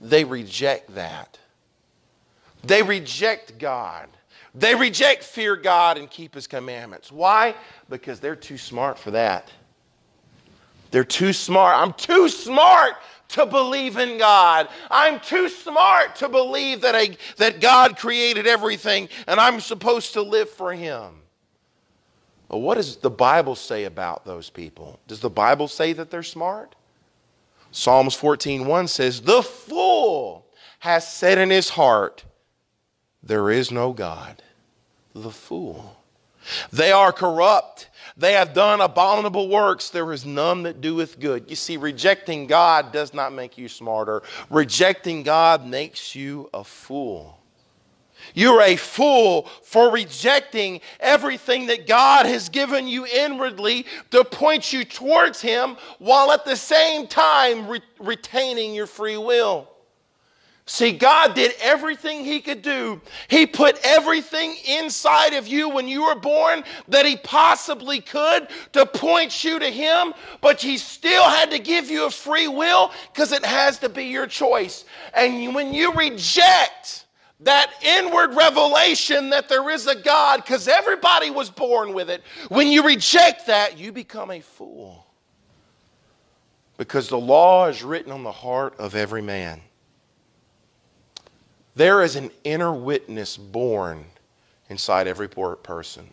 they 0.00 0.24
reject 0.24 0.94
that. 0.94 1.38
They 2.62 2.82
reject 2.82 3.58
God. 3.58 4.08
They 4.54 4.74
reject 4.74 5.24
fear 5.24 5.56
God 5.56 5.98
and 5.98 6.08
keep 6.08 6.34
his 6.34 6.46
commandments. 6.46 7.10
Why? 7.10 7.54
Because 7.88 8.20
they're 8.20 8.36
too 8.36 8.58
smart 8.58 8.98
for 8.98 9.10
that. 9.10 9.50
They're 10.90 11.02
too 11.02 11.32
smart. 11.32 11.76
I'm 11.76 11.94
too 11.94 12.28
smart 12.28 12.94
to 13.34 13.46
believe 13.46 13.96
in 13.96 14.16
God. 14.16 14.68
I'm 14.90 15.18
too 15.20 15.48
smart 15.48 16.16
to 16.16 16.28
believe 16.28 16.80
that, 16.82 16.94
I, 16.94 17.16
that 17.36 17.60
God 17.60 17.96
created 17.96 18.46
everything 18.46 19.08
and 19.26 19.40
I'm 19.40 19.60
supposed 19.60 20.12
to 20.14 20.22
live 20.22 20.48
for 20.48 20.72
Him. 20.72 21.22
Well, 22.48 22.60
what 22.60 22.76
does 22.76 22.96
the 22.96 23.10
Bible 23.10 23.56
say 23.56 23.84
about 23.84 24.24
those 24.24 24.50
people? 24.50 25.00
Does 25.08 25.20
the 25.20 25.30
Bible 25.30 25.66
say 25.66 25.92
that 25.94 26.10
they're 26.10 26.22
smart? 26.22 26.76
Psalms 27.72 28.14
14:1 28.14 28.86
says, 28.88 29.22
"The 29.22 29.42
fool 29.42 30.46
has 30.78 31.12
said 31.12 31.38
in 31.38 31.50
his 31.50 31.70
heart, 31.70 32.24
there 33.20 33.50
is 33.50 33.72
no 33.72 33.92
God." 33.92 34.42
The 35.12 35.32
fool. 35.32 35.96
They 36.72 36.92
are 36.92 37.12
corrupt. 37.12 37.88
They 38.16 38.34
have 38.34 38.54
done 38.54 38.80
abominable 38.80 39.48
works. 39.48 39.90
There 39.90 40.12
is 40.12 40.24
none 40.24 40.62
that 40.64 40.80
doeth 40.80 41.18
good. 41.18 41.50
You 41.50 41.56
see, 41.56 41.76
rejecting 41.76 42.46
God 42.46 42.92
does 42.92 43.12
not 43.12 43.32
make 43.32 43.58
you 43.58 43.68
smarter. 43.68 44.22
Rejecting 44.50 45.24
God 45.24 45.66
makes 45.66 46.14
you 46.14 46.48
a 46.54 46.62
fool. 46.62 47.40
You're 48.32 48.62
a 48.62 48.76
fool 48.76 49.48
for 49.62 49.90
rejecting 49.90 50.80
everything 51.00 51.66
that 51.66 51.86
God 51.86 52.26
has 52.26 52.48
given 52.48 52.86
you 52.86 53.04
inwardly 53.04 53.84
to 54.12 54.24
point 54.24 54.72
you 54.72 54.84
towards 54.84 55.42
Him 55.42 55.76
while 55.98 56.30
at 56.32 56.44
the 56.44 56.56
same 56.56 57.06
time 57.06 57.68
re- 57.68 57.82
retaining 57.98 58.74
your 58.74 58.86
free 58.86 59.18
will. 59.18 59.68
See, 60.66 60.92
God 60.92 61.34
did 61.34 61.52
everything 61.60 62.24
He 62.24 62.40
could 62.40 62.62
do. 62.62 63.00
He 63.28 63.46
put 63.46 63.78
everything 63.84 64.56
inside 64.66 65.34
of 65.34 65.46
you 65.46 65.68
when 65.68 65.86
you 65.86 66.06
were 66.06 66.14
born 66.14 66.64
that 66.88 67.04
He 67.04 67.16
possibly 67.18 68.00
could 68.00 68.48
to 68.72 68.86
point 68.86 69.44
you 69.44 69.58
to 69.58 69.70
Him, 69.70 70.14
but 70.40 70.62
He 70.62 70.78
still 70.78 71.24
had 71.24 71.50
to 71.50 71.58
give 71.58 71.90
you 71.90 72.06
a 72.06 72.10
free 72.10 72.48
will 72.48 72.92
because 73.12 73.32
it 73.32 73.44
has 73.44 73.78
to 73.80 73.90
be 73.90 74.04
your 74.04 74.26
choice. 74.26 74.86
And 75.12 75.54
when 75.54 75.74
you 75.74 75.92
reject 75.92 77.04
that 77.40 77.70
inward 77.82 78.34
revelation 78.34 79.28
that 79.30 79.50
there 79.50 79.68
is 79.68 79.86
a 79.86 79.94
God, 79.94 80.38
because 80.38 80.66
everybody 80.66 81.30
was 81.30 81.50
born 81.50 81.92
with 81.92 82.08
it, 82.08 82.22
when 82.48 82.68
you 82.68 82.86
reject 82.86 83.48
that, 83.48 83.76
you 83.76 83.92
become 83.92 84.30
a 84.30 84.40
fool. 84.40 85.06
Because 86.78 87.08
the 87.08 87.18
law 87.18 87.66
is 87.66 87.82
written 87.82 88.10
on 88.10 88.22
the 88.22 88.32
heart 88.32 88.74
of 88.78 88.94
every 88.94 89.20
man. 89.20 89.60
There 91.76 92.02
is 92.02 92.14
an 92.16 92.30
inner 92.44 92.72
witness 92.72 93.36
born 93.36 94.04
inside 94.68 95.08
every 95.08 95.28
person. 95.28 96.08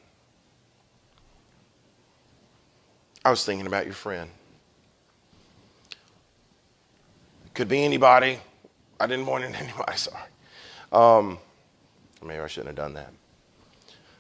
I 3.24 3.30
was 3.30 3.46
thinking 3.46 3.68
about 3.68 3.86
your 3.86 3.94
friend. 3.94 4.30
Could 7.54 7.68
be 7.68 7.84
anybody. 7.84 8.40
I 9.00 9.06
didn't 9.06 9.28
want 9.28 9.44
it 9.44 9.54
anybody, 9.62 9.98
sorry. 9.98 10.24
Um, 10.92 11.38
maybe 12.24 12.40
I 12.40 12.48
shouldn't 12.48 12.70
have 12.70 12.76
done 12.76 12.94
that. 12.96 13.14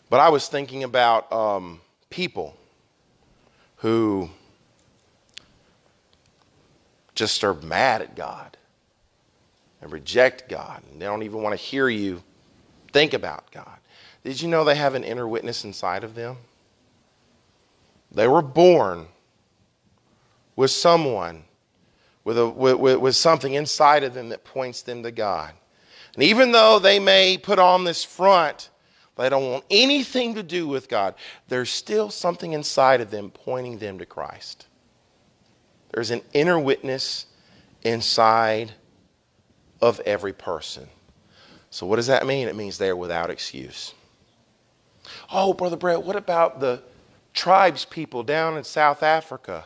But 0.09 0.19
I 0.19 0.29
was 0.29 0.47
thinking 0.47 0.83
about 0.83 1.31
um, 1.31 1.81
people 2.09 2.55
who 3.77 4.29
just 7.15 7.43
are 7.43 7.55
mad 7.55 8.01
at 8.01 8.15
God 8.15 8.57
and 9.81 9.91
reject 9.91 10.47
God. 10.47 10.83
And 10.91 11.01
they 11.01 11.05
don't 11.05 11.23
even 11.23 11.41
want 11.41 11.57
to 11.57 11.63
hear 11.63 11.89
you 11.89 12.21
think 12.91 13.13
about 13.13 13.51
God. 13.51 13.77
Did 14.23 14.41
you 14.41 14.47
know 14.47 14.63
they 14.63 14.75
have 14.75 14.95
an 14.95 15.03
inner 15.03 15.27
witness 15.27 15.63
inside 15.63 16.03
of 16.03 16.15
them? 16.15 16.37
They 18.11 18.27
were 18.27 18.41
born 18.41 19.07
with 20.55 20.71
someone, 20.71 21.43
with, 22.23 22.37
a, 22.37 22.47
with, 22.47 22.99
with 22.99 23.15
something 23.15 23.53
inside 23.53 24.03
of 24.03 24.13
them 24.13 24.29
that 24.29 24.43
points 24.43 24.81
them 24.81 25.01
to 25.03 25.11
God. 25.11 25.53
And 26.13 26.23
even 26.23 26.51
though 26.51 26.77
they 26.77 26.99
may 26.99 27.37
put 27.37 27.57
on 27.57 27.83
this 27.83 28.03
front, 28.03 28.69
they 29.15 29.29
don't 29.29 29.51
want 29.51 29.65
anything 29.69 30.35
to 30.35 30.43
do 30.43 30.67
with 30.67 30.89
God, 30.89 31.15
there's 31.47 31.69
still 31.69 32.09
something 32.09 32.53
inside 32.53 33.01
of 33.01 33.11
them 33.11 33.31
pointing 33.31 33.77
them 33.77 33.99
to 33.99 34.05
Christ. 34.05 34.67
There's 35.91 36.11
an 36.11 36.21
inner 36.33 36.59
witness 36.59 37.27
inside 37.83 38.73
of 39.81 39.99
every 40.01 40.33
person. 40.33 40.87
So, 41.69 41.85
what 41.85 41.95
does 41.95 42.07
that 42.07 42.25
mean? 42.25 42.47
It 42.47 42.55
means 42.55 42.77
they're 42.77 42.95
without 42.95 43.29
excuse. 43.29 43.93
Oh, 45.31 45.53
Brother 45.53 45.77
Brett, 45.77 46.03
what 46.03 46.15
about 46.15 46.59
the 46.59 46.81
tribes 47.33 47.85
people 47.85 48.23
down 48.23 48.57
in 48.57 48.63
South 48.63 49.03
Africa? 49.03 49.65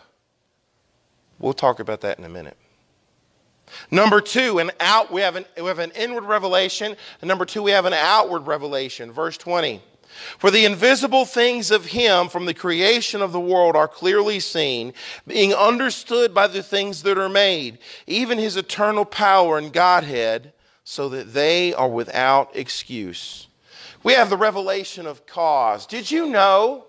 We'll 1.40 1.54
talk 1.54 1.80
about 1.80 2.02
that 2.02 2.18
in 2.18 2.24
a 2.24 2.30
minute. 2.30 2.58
Number 3.90 4.22
two, 4.22 4.60
an 4.60 4.72
out, 4.80 5.12
we 5.12 5.22
have 5.22 5.36
an, 5.36 5.46
we 5.58 5.66
have 5.66 5.80
an 5.80 5.92
inward 5.92 6.26
revelation. 6.26 6.96
And 7.22 7.28
number 7.28 7.46
two, 7.46 7.64
we 7.64 7.72
have 7.72 7.86
an 7.86 7.94
outward 7.94 8.48
revelation. 8.48 9.12
Verse 9.12 9.38
20. 9.38 9.82
For 10.38 10.52
the 10.52 10.66
invisible 10.66 11.26
things 11.26 11.72
of 11.72 11.88
him 11.88 12.30
from 12.30 12.46
the 12.46 12.54
creation 12.54 13.22
of 13.22 13.32
the 13.32 13.40
world 13.40 13.76
are 13.76 13.88
clearly 13.88 14.40
seen, 14.40 14.94
being 15.28 15.54
understood 15.54 16.34
by 16.34 16.48
the 16.48 16.64
things 16.64 17.04
that 17.04 17.18
are 17.18 17.30
made, 17.30 17.80
even 18.08 18.38
his 18.38 18.58
eternal 18.58 19.06
power 19.06 19.58
and 19.58 19.74
Godhead, 19.74 20.54
so 20.84 21.10
that 21.10 21.34
they 21.34 21.74
are 21.74 21.90
without 21.90 22.56
excuse. 22.56 23.48
We 24.04 24.14
have 24.14 24.30
the 24.30 24.38
revelation 24.38 25.08
of 25.08 25.26
cause. 25.26 25.88
Did 25.88 26.12
you 26.12 26.28
know 26.28 26.86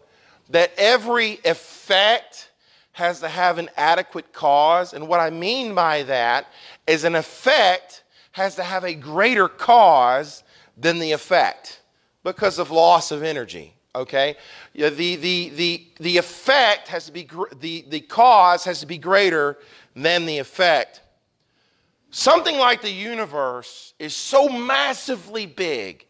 that 0.50 0.72
every 0.76 1.40
effect 1.44 2.50
has 2.92 3.20
to 3.20 3.28
have 3.28 3.58
an 3.58 3.70
adequate 3.76 4.32
cause? 4.32 4.92
And 4.92 5.08
what 5.08 5.20
I 5.20 5.30
mean 5.30 5.74
by 5.74 6.02
that 6.04 6.46
is 6.86 7.04
an 7.04 7.14
effect 7.14 8.04
has 8.32 8.54
to 8.56 8.62
have 8.62 8.84
a 8.84 8.94
greater 8.94 9.48
cause 9.48 10.42
than 10.76 10.98
the 10.98 11.12
effect 11.12 11.80
because 12.26 12.58
of 12.58 12.72
loss 12.72 13.12
of 13.12 13.22
energy. 13.22 13.72
Okay, 13.94 14.36
the, 14.74 14.90
the, 14.90 15.48
the, 15.50 15.86
the 16.00 16.18
effect 16.18 16.88
has 16.88 17.06
to 17.06 17.12
be, 17.12 17.26
the, 17.60 17.86
the 17.88 18.00
cause 18.00 18.64
has 18.64 18.80
to 18.80 18.86
be 18.86 18.98
greater 18.98 19.56
than 19.94 20.26
the 20.26 20.36
effect. 20.36 21.00
Something 22.10 22.58
like 22.58 22.82
the 22.82 22.90
universe 22.90 23.94
is 23.98 24.14
so 24.14 24.50
massively 24.50 25.46
big. 25.46 26.04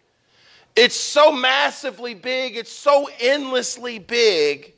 It's 0.75 0.97
so 0.97 1.31
massively 1.31 2.15
big, 2.15 2.57
it's 2.57 2.73
so 2.73 3.09
endlessly 3.21 3.99
big 3.99 4.73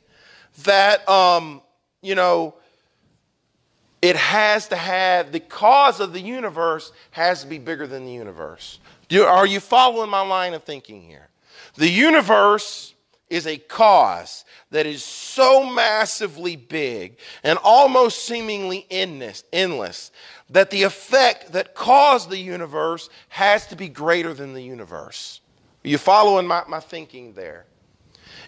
that, 0.63 1.07
um, 1.09 1.61
you 2.01 2.15
know, 2.15 2.55
it 4.01 4.17
has 4.17 4.67
to 4.67 4.75
have 4.75 5.31
the 5.31 5.39
cause 5.39 5.99
of 5.99 6.13
the 6.13 6.21
universe 6.21 6.91
has 7.11 7.41
to 7.41 7.47
be 7.47 7.57
bigger 7.57 7.87
than 7.87 8.05
the 8.05 8.11
universe. 8.11 8.79
Do, 9.07 9.23
are 9.23 9.47
you 9.47 9.59
following 9.59 10.09
my 10.09 10.21
line 10.21 10.53
of 10.53 10.63
thinking 10.63 11.01
here? 11.01 11.28
The 11.79 11.89
universe 11.89 12.93
is 13.29 13.47
a 13.47 13.55
cause 13.55 14.43
that 14.69 14.85
is 14.85 15.01
so 15.01 15.65
massively 15.65 16.57
big 16.57 17.17
and 17.41 17.57
almost 17.63 18.25
seemingly 18.25 18.85
endless, 18.91 19.45
endless 19.53 20.11
that 20.49 20.71
the 20.71 20.83
effect 20.83 21.53
that 21.53 21.75
caused 21.75 22.29
the 22.29 22.37
universe 22.37 23.09
has 23.29 23.65
to 23.67 23.77
be 23.77 23.87
greater 23.87 24.33
than 24.33 24.53
the 24.53 24.61
universe. 24.61 25.39
Are 25.85 25.87
you 25.87 25.97
following 25.97 26.45
my, 26.45 26.63
my 26.67 26.81
thinking 26.81 27.31
there? 27.31 27.65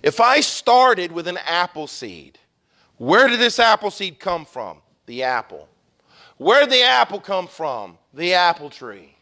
If 0.04 0.20
I 0.20 0.42
started 0.42 1.14
with 1.14 1.30
an 1.30 1.38
apple 1.46 1.88
seed, 1.88 2.38
where 2.98 3.30
did 3.30 3.40
this 3.40 3.60
apple 3.60 3.92
seed 3.92 4.20
come 4.20 4.44
from? 4.44 4.80
The 5.06 5.24
apple. 5.24 5.70
Where 6.36 6.60
did 6.60 6.72
the 6.72 6.84
apple 6.84 7.22
come 7.22 7.48
from? 7.48 7.98
The 8.14 8.34
apple 8.34 8.70
tree. 8.70 9.16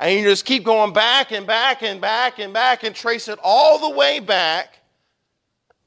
And 0.00 0.18
you 0.18 0.24
just 0.24 0.44
keep 0.44 0.64
going 0.64 0.92
back 0.92 1.32
and 1.32 1.46
back 1.46 1.82
and 1.82 2.00
back 2.00 2.38
and 2.38 2.52
back 2.52 2.82
and 2.82 2.94
trace 2.94 3.28
it 3.28 3.38
all 3.42 3.78
the 3.78 3.96
way 3.96 4.20
back 4.20 4.78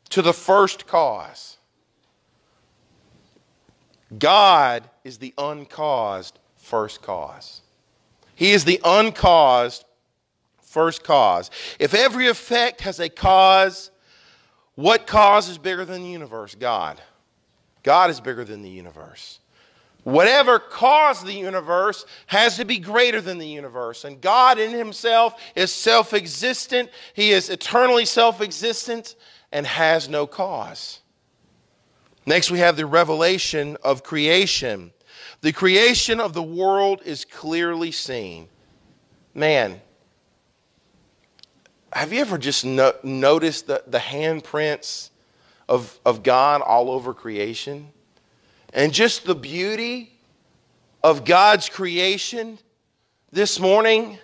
to 0.09 0.21
the 0.21 0.33
first 0.33 0.87
cause. 0.87 1.57
God 4.17 4.89
is 5.03 5.17
the 5.17 5.33
uncaused 5.37 6.39
first 6.55 7.01
cause. 7.01 7.61
He 8.35 8.51
is 8.51 8.63
the 8.63 8.79
uncaused 8.83 9.83
first 10.61 11.03
cause. 11.03 11.51
If 11.79 11.93
every 11.93 12.27
effect 12.27 12.81
has 12.81 12.99
a 12.99 13.09
cause, 13.09 13.91
what 14.75 15.07
cause 15.07 15.49
is 15.49 15.57
bigger 15.57 15.85
than 15.85 16.03
the 16.03 16.09
universe? 16.09 16.55
God. 16.55 17.01
God 17.83 18.09
is 18.09 18.21
bigger 18.21 18.45
than 18.45 18.61
the 18.61 18.69
universe. 18.69 19.39
Whatever 20.07 20.57
caused 20.57 21.25
the 21.25 21.33
universe 21.33 22.05
has 22.27 22.55
to 22.55 22.63
be 22.63 22.79
greater 22.79 23.19
than 23.19 23.39
the 23.39 23.45
universe. 23.45 24.05
And 24.05 24.21
God 24.21 24.57
in 24.57 24.71
Himself 24.71 25.33
is 25.53 25.69
self 25.69 26.13
existent, 26.13 26.91
He 27.13 27.31
is 27.31 27.49
eternally 27.49 28.05
self 28.05 28.39
existent 28.39 29.17
and 29.51 29.67
has 29.67 30.07
no 30.07 30.25
cause. 30.25 31.01
Next, 32.25 32.49
we 32.49 32.59
have 32.59 32.77
the 32.77 32.85
revelation 32.85 33.75
of 33.83 34.01
creation. 34.01 34.93
The 35.41 35.51
creation 35.51 36.21
of 36.21 36.31
the 36.31 36.41
world 36.41 37.01
is 37.03 37.25
clearly 37.25 37.91
seen. 37.91 38.47
Man, 39.33 39.81
have 41.91 42.13
you 42.13 42.21
ever 42.21 42.37
just 42.37 42.63
no- 42.63 42.95
noticed 43.03 43.67
the, 43.67 43.83
the 43.85 43.97
handprints 43.97 45.09
of, 45.67 45.99
of 46.05 46.23
God 46.23 46.61
all 46.61 46.91
over 46.91 47.13
creation? 47.13 47.91
And 48.73 48.93
just 48.93 49.25
the 49.25 49.35
beauty 49.35 50.11
of 51.03 51.25
God's 51.25 51.69
creation 51.69 52.59
this 53.31 53.59
morning? 53.59 54.19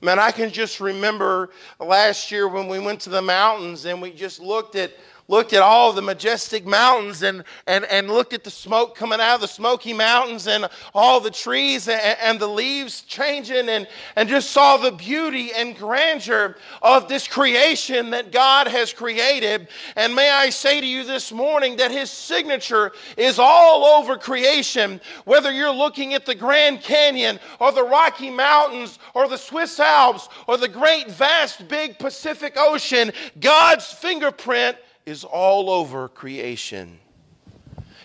Man, 0.00 0.18
I 0.18 0.30
can 0.30 0.50
just 0.50 0.80
remember 0.80 1.50
last 1.78 2.30
year 2.30 2.48
when 2.48 2.68
we 2.68 2.78
went 2.78 3.00
to 3.02 3.10
the 3.10 3.22
mountains 3.22 3.84
and 3.84 4.02
we 4.02 4.12
just 4.12 4.40
looked 4.40 4.74
at 4.76 4.92
looked 5.32 5.54
at 5.54 5.62
all 5.62 5.94
the 5.94 6.02
majestic 6.02 6.66
mountains 6.66 7.22
and, 7.22 7.42
and, 7.66 7.86
and 7.86 8.10
looked 8.10 8.34
at 8.34 8.44
the 8.44 8.50
smoke 8.50 8.94
coming 8.94 9.18
out 9.18 9.36
of 9.36 9.40
the 9.40 9.48
Smoky 9.48 9.94
Mountains 9.94 10.46
and 10.46 10.68
all 10.94 11.20
the 11.20 11.30
trees 11.30 11.88
and, 11.88 12.18
and 12.22 12.38
the 12.38 12.46
leaves 12.46 13.00
changing 13.00 13.70
and, 13.70 13.88
and 14.14 14.28
just 14.28 14.50
saw 14.50 14.76
the 14.76 14.92
beauty 14.92 15.50
and 15.56 15.74
grandeur 15.74 16.56
of 16.82 17.08
this 17.08 17.26
creation 17.26 18.10
that 18.10 18.30
God 18.30 18.68
has 18.68 18.92
created. 18.92 19.68
And 19.96 20.14
may 20.14 20.30
I 20.30 20.50
say 20.50 20.82
to 20.82 20.86
you 20.86 21.02
this 21.02 21.32
morning 21.32 21.76
that 21.76 21.90
His 21.90 22.10
signature 22.10 22.92
is 23.16 23.38
all 23.38 23.86
over 23.86 24.18
creation, 24.18 25.00
whether 25.24 25.50
you're 25.50 25.72
looking 25.72 26.12
at 26.12 26.26
the 26.26 26.34
Grand 26.34 26.82
Canyon 26.82 27.40
or 27.58 27.72
the 27.72 27.82
Rocky 27.82 28.28
Mountains 28.28 28.98
or 29.14 29.28
the 29.28 29.38
Swiss 29.38 29.80
Alps 29.80 30.28
or 30.46 30.58
the 30.58 30.68
great, 30.68 31.10
vast, 31.10 31.66
big 31.68 31.98
Pacific 31.98 32.52
Ocean, 32.58 33.12
God's 33.40 33.86
fingerprint 33.86 34.76
is 35.06 35.24
all 35.24 35.70
over 35.70 36.08
creation. 36.08 36.98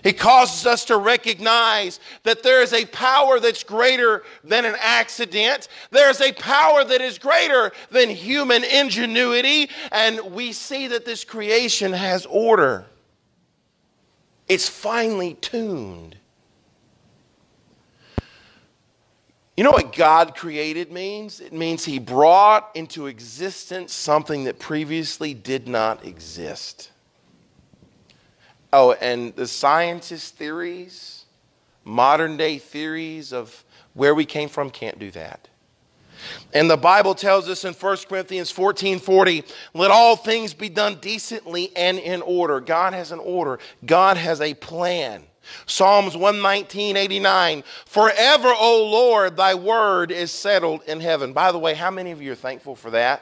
He 0.04 0.14
causes 0.14 0.66
us 0.66 0.86
to 0.86 0.98
recognize 0.98 2.00
that 2.24 2.44
there 2.44 2.62
is 2.62 2.72
a 2.72 2.86
power 2.86 3.40
that's 3.40 3.64
greater 3.64 4.24
than 4.44 4.64
an 4.64 4.76
accident. 4.80 5.68
There's 5.92 6.22
a 6.22 6.32
power 6.34 6.84
that 6.84 7.02
is 7.02 7.18
greater 7.18 7.72
than 7.92 8.10
human 8.10 8.64
ingenuity. 8.64 9.70
And 9.92 10.20
we 10.34 10.54
see 10.54 10.88
that 10.88 11.06
this 11.06 11.24
creation 11.24 11.94
has 11.94 12.26
order, 12.28 12.86
it's 14.48 14.70
finely 14.70 15.34
tuned. 15.36 16.16
You 19.58 19.64
know 19.64 19.72
what 19.72 19.92
God 19.92 20.36
created 20.36 20.92
means? 20.92 21.40
It 21.40 21.52
means 21.52 21.84
He 21.84 21.98
brought 21.98 22.70
into 22.76 23.08
existence 23.08 23.92
something 23.92 24.44
that 24.44 24.60
previously 24.60 25.34
did 25.34 25.68
not 25.68 26.06
exist. 26.06 26.92
Oh, 28.72 28.92
and 28.94 29.36
the 29.36 29.48
scientist 29.48 30.36
theories, 30.36 31.26
modern 31.84 32.38
day 32.38 32.60
theories 32.60 33.34
of 33.34 33.64
where 33.96 34.14
we 34.14 34.26
came 34.26 34.48
from 34.48 34.70
can't 34.70 35.00
do 35.00 35.10
that. 35.12 35.48
And 36.54 36.70
the 36.70 36.78
Bible 36.78 37.16
tells 37.16 37.50
us 37.50 37.66
in 37.66 37.74
1 37.74 37.98
Corinthians 38.08 38.52
14 38.52 39.00
40, 39.00 39.44
let 39.74 39.90
all 39.90 40.16
things 40.16 40.54
be 40.54 40.70
done 40.70 40.98
decently 41.02 41.76
and 41.76 41.98
in 41.98 42.22
order. 42.22 42.60
God 42.60 42.94
has 42.94 43.12
an 43.12 43.20
order, 43.20 43.58
God 43.84 44.18
has 44.18 44.40
a 44.40 44.54
plan. 44.54 45.24
Psalms 45.66 46.16
119, 46.16 46.98
89. 46.98 47.64
Forever, 47.86 48.54
O 48.58 48.88
Lord, 48.90 49.38
thy 49.38 49.56
word 49.56 50.12
is 50.12 50.32
settled 50.32 50.84
in 50.88 51.00
heaven. 51.00 51.34
By 51.34 51.52
the 51.52 51.60
way, 51.60 51.74
how 51.74 51.92
many 51.92 52.12
of 52.12 52.22
you 52.22 52.32
are 52.32 52.36
thankful 52.36 52.76
for 52.76 52.92
that? 52.92 53.22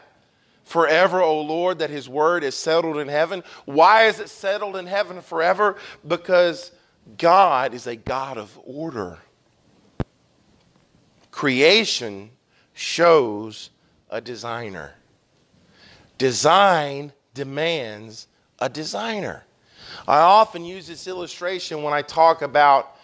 Forever, 0.63 1.21
O 1.21 1.41
Lord, 1.41 1.79
that 1.79 1.91
his 1.91 2.09
word 2.09 2.43
is 2.43 2.55
settled 2.55 2.97
in 2.97 3.07
heaven. 3.07 3.43
Why 3.65 4.05
is 4.05 4.19
it 4.19 4.29
settled 4.29 4.75
in 4.75 4.87
heaven 4.87 5.21
forever? 5.21 5.77
Because 6.07 6.71
God 7.17 7.73
is 7.75 7.85
a 7.85 7.95
God 7.95 8.37
of 8.37 8.57
order. 8.63 9.19
Creation 11.29 12.31
shows 12.73 13.69
a 14.09 14.21
designer. 14.21 14.95
Design 16.17 17.11
demands 17.33 18.27
a 18.59 18.69
designer. 18.69 19.43
I 20.07 20.19
often 20.19 20.65
use 20.65 20.87
this 20.87 21.07
illustration 21.07 21.83
when 21.83 21.93
I 21.93 22.01
talk 22.01 22.41
about 22.41 22.95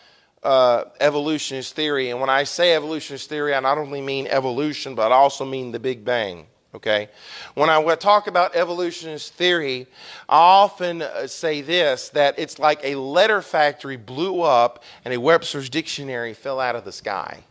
uh, 0.43 0.85
evolutionist 0.99 1.75
theory. 1.75 2.09
And 2.09 2.19
when 2.19 2.29
I 2.29 2.43
say 2.43 2.75
evolutionist 2.75 3.29
theory, 3.29 3.53
I 3.53 3.59
not 3.59 3.77
only 3.77 4.01
mean 4.01 4.27
evolution, 4.27 4.95
but 4.95 5.11
I 5.11 5.15
also 5.15 5.45
mean 5.45 5.71
the 5.71 5.79
Big 5.79 6.03
Bang. 6.03 6.47
Okay? 6.73 7.09
When 7.53 7.69
I 7.69 7.95
talk 7.95 8.27
about 8.27 8.55
evolutionist 8.55 9.33
theory, 9.33 9.87
I 10.29 10.37
often 10.37 11.01
uh, 11.01 11.27
say 11.27 11.61
this 11.61 12.09
that 12.09 12.39
it's 12.39 12.59
like 12.59 12.79
a 12.83 12.95
letter 12.95 13.41
factory 13.41 13.97
blew 13.97 14.41
up 14.41 14.83
and 15.03 15.13
a 15.13 15.19
Webster's 15.19 15.69
dictionary 15.69 16.33
fell 16.33 16.59
out 16.59 16.75
of 16.75 16.85
the 16.85 16.91
sky. 16.91 17.43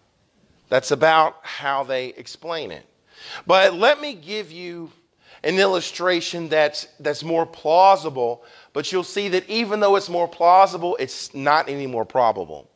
That's 0.68 0.90
about 0.90 1.37
how 1.42 1.85
they 1.85 2.09
explain 2.09 2.70
it. 2.70 2.87
But 3.46 3.74
let 3.74 4.00
me 4.00 4.14
give 4.14 4.50
you 4.50 4.90
an 5.42 5.59
illustration 5.59 6.48
that's, 6.48 6.87
that's 7.00 7.22
more 7.22 7.46
plausible, 7.46 8.44
but 8.72 8.90
you'll 8.92 9.04
see 9.04 9.28
that 9.28 9.48
even 9.48 9.80
though 9.80 9.96
it's 9.96 10.09
more 10.09 10.28
plausible, 10.28 10.96
it's 11.00 11.35
not 11.35 11.68
any 11.68 11.87
more 11.87 12.04
probable. 12.04 12.70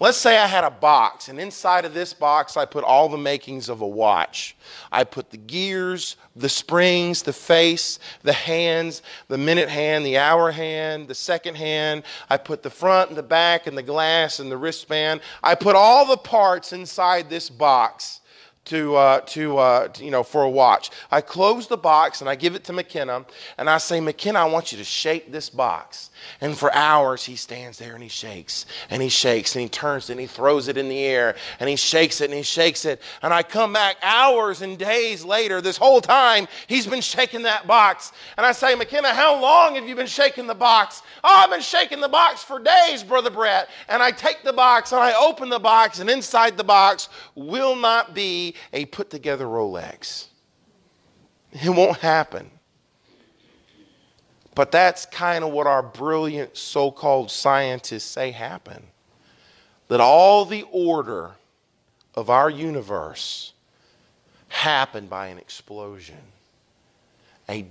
Let's 0.00 0.18
say 0.18 0.38
I 0.38 0.46
had 0.46 0.64
a 0.64 0.70
box, 0.70 1.28
and 1.28 1.38
inside 1.38 1.84
of 1.84 1.94
this 1.94 2.12
box, 2.12 2.56
I 2.56 2.64
put 2.64 2.84
all 2.84 3.08
the 3.08 3.18
makings 3.18 3.68
of 3.68 3.80
a 3.80 3.86
watch. 3.86 4.56
I 4.90 5.04
put 5.04 5.30
the 5.30 5.36
gears, 5.36 6.16
the 6.34 6.48
springs, 6.48 7.22
the 7.22 7.32
face, 7.32 7.98
the 8.22 8.32
hands, 8.32 9.02
the 9.28 9.38
minute 9.38 9.68
hand, 9.68 10.04
the 10.04 10.18
hour 10.18 10.50
hand, 10.50 11.08
the 11.08 11.14
second 11.14 11.56
hand. 11.56 12.04
I 12.30 12.36
put 12.36 12.62
the 12.62 12.70
front 12.70 13.10
and 13.10 13.18
the 13.18 13.22
back 13.22 13.66
and 13.66 13.76
the 13.76 13.82
glass 13.82 14.40
and 14.40 14.50
the 14.50 14.56
wristband. 14.56 15.20
I 15.42 15.54
put 15.54 15.76
all 15.76 16.06
the 16.06 16.16
parts 16.16 16.72
inside 16.72 17.28
this 17.28 17.50
box 17.50 18.20
to, 18.66 18.96
uh, 18.96 19.20
to, 19.20 19.58
uh, 19.58 19.88
to, 19.88 20.04
you 20.04 20.10
know, 20.10 20.22
for 20.22 20.42
a 20.42 20.50
watch. 20.50 20.90
I 21.10 21.20
close 21.20 21.66
the 21.66 21.76
box 21.76 22.20
and 22.20 22.28
I 22.28 22.34
give 22.34 22.54
it 22.54 22.64
to 22.64 22.72
McKenna 22.72 23.24
and 23.58 23.70
I 23.70 23.78
say, 23.78 24.00
McKenna, 24.00 24.40
I 24.40 24.44
want 24.44 24.72
you 24.72 24.78
to 24.78 24.84
shake 24.84 25.32
this 25.32 25.48
box. 25.48 26.10
And 26.40 26.56
for 26.56 26.72
hours, 26.74 27.24
he 27.24 27.36
stands 27.36 27.78
there 27.78 27.94
and 27.94 28.02
he 28.02 28.08
shakes 28.08 28.66
and 28.90 29.00
he 29.00 29.08
shakes 29.08 29.54
and 29.54 29.62
he 29.62 29.68
turns 29.68 30.10
and 30.10 30.18
he 30.18 30.26
throws 30.26 30.68
it 30.68 30.76
in 30.76 30.88
the 30.88 30.98
air 30.98 31.36
and 31.60 31.68
he 31.68 31.76
shakes 31.76 32.20
it 32.20 32.26
and 32.26 32.34
he 32.34 32.42
shakes 32.42 32.84
it. 32.84 33.00
And 33.22 33.32
I 33.32 33.42
come 33.42 33.72
back 33.72 33.96
hours 34.02 34.62
and 34.62 34.76
days 34.76 35.24
later, 35.24 35.60
this 35.60 35.76
whole 35.76 36.00
time, 36.00 36.48
he's 36.66 36.86
been 36.86 37.00
shaking 37.00 37.42
that 37.42 37.66
box. 37.66 38.12
And 38.36 38.44
I 38.44 38.52
say, 38.52 38.74
McKenna, 38.74 39.14
how 39.14 39.40
long 39.40 39.76
have 39.76 39.88
you 39.88 39.94
been 39.94 40.06
shaking 40.06 40.46
the 40.46 40.54
box? 40.54 41.02
Oh, 41.22 41.28
I've 41.28 41.50
been 41.50 41.60
shaking 41.60 42.00
the 42.00 42.08
box 42.08 42.42
for 42.42 42.58
days, 42.58 43.04
Brother 43.04 43.30
Brett. 43.30 43.68
And 43.88 44.02
I 44.02 44.10
take 44.10 44.42
the 44.42 44.52
box 44.52 44.92
and 44.92 45.00
I 45.00 45.14
open 45.14 45.48
the 45.48 45.58
box, 45.58 46.00
and 46.00 46.10
inside 46.10 46.56
the 46.56 46.64
box 46.64 47.08
will 47.34 47.76
not 47.76 48.14
be 48.14 48.55
a 48.72 48.84
put 48.86 49.10
together 49.10 49.44
Rolex. 49.44 50.26
It 51.52 51.70
won't 51.70 51.98
happen. 51.98 52.50
But 54.54 54.72
that's 54.72 55.04
kind 55.06 55.44
of 55.44 55.52
what 55.52 55.66
our 55.66 55.82
brilliant 55.82 56.56
so 56.56 56.90
called 56.90 57.30
scientists 57.30 58.04
say 58.04 58.30
happened. 58.30 58.86
That 59.88 60.00
all 60.00 60.44
the 60.44 60.64
order 60.72 61.32
of 62.14 62.30
our 62.30 62.48
universe 62.48 63.52
happened 64.48 65.10
by 65.10 65.26
an 65.26 65.38
explosion. 65.38 66.16
A, 67.48 67.66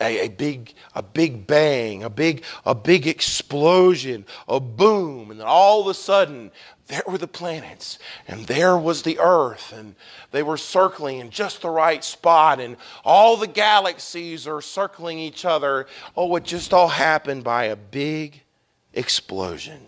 a, 0.00 0.24
a, 0.24 0.28
big, 0.28 0.72
a 0.94 1.02
big 1.02 1.46
bang, 1.46 2.02
a 2.02 2.10
big, 2.10 2.42
a 2.64 2.74
big 2.74 3.06
explosion, 3.06 4.24
a 4.48 4.58
boom, 4.58 5.30
and 5.30 5.38
then 5.38 5.46
all 5.46 5.82
of 5.82 5.86
a 5.88 5.94
sudden 5.94 6.50
there 6.88 7.02
were 7.06 7.18
the 7.18 7.26
planets, 7.26 7.98
and 8.28 8.46
there 8.46 8.76
was 8.76 9.02
the 9.02 9.18
earth, 9.18 9.72
and 9.72 9.94
they 10.32 10.42
were 10.42 10.58
circling 10.58 11.18
in 11.18 11.30
just 11.30 11.62
the 11.62 11.70
right 11.70 12.04
spot, 12.04 12.60
and 12.60 12.76
all 13.04 13.36
the 13.36 13.46
galaxies 13.46 14.46
are 14.46 14.60
circling 14.60 15.18
each 15.18 15.44
other. 15.44 15.86
Oh, 16.16 16.36
it 16.36 16.44
just 16.44 16.74
all 16.74 16.88
happened 16.88 17.42
by 17.42 17.64
a 17.64 17.76
big 17.76 18.42
explosion. 18.92 19.80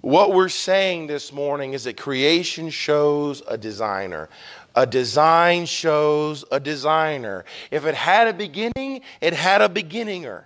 What 0.00 0.32
we're 0.32 0.48
saying 0.48 1.08
this 1.08 1.32
morning 1.32 1.74
is 1.74 1.84
that 1.84 1.96
creation 1.98 2.70
shows 2.70 3.42
a 3.46 3.58
designer. 3.58 4.30
A 4.74 4.86
design 4.86 5.66
shows 5.66 6.44
a 6.50 6.60
designer. 6.60 7.44
If 7.70 7.84
it 7.84 7.94
had 7.94 8.28
a 8.28 8.32
beginning, 8.32 9.02
it 9.20 9.34
had 9.34 9.60
a 9.60 9.68
beginninger 9.68 10.44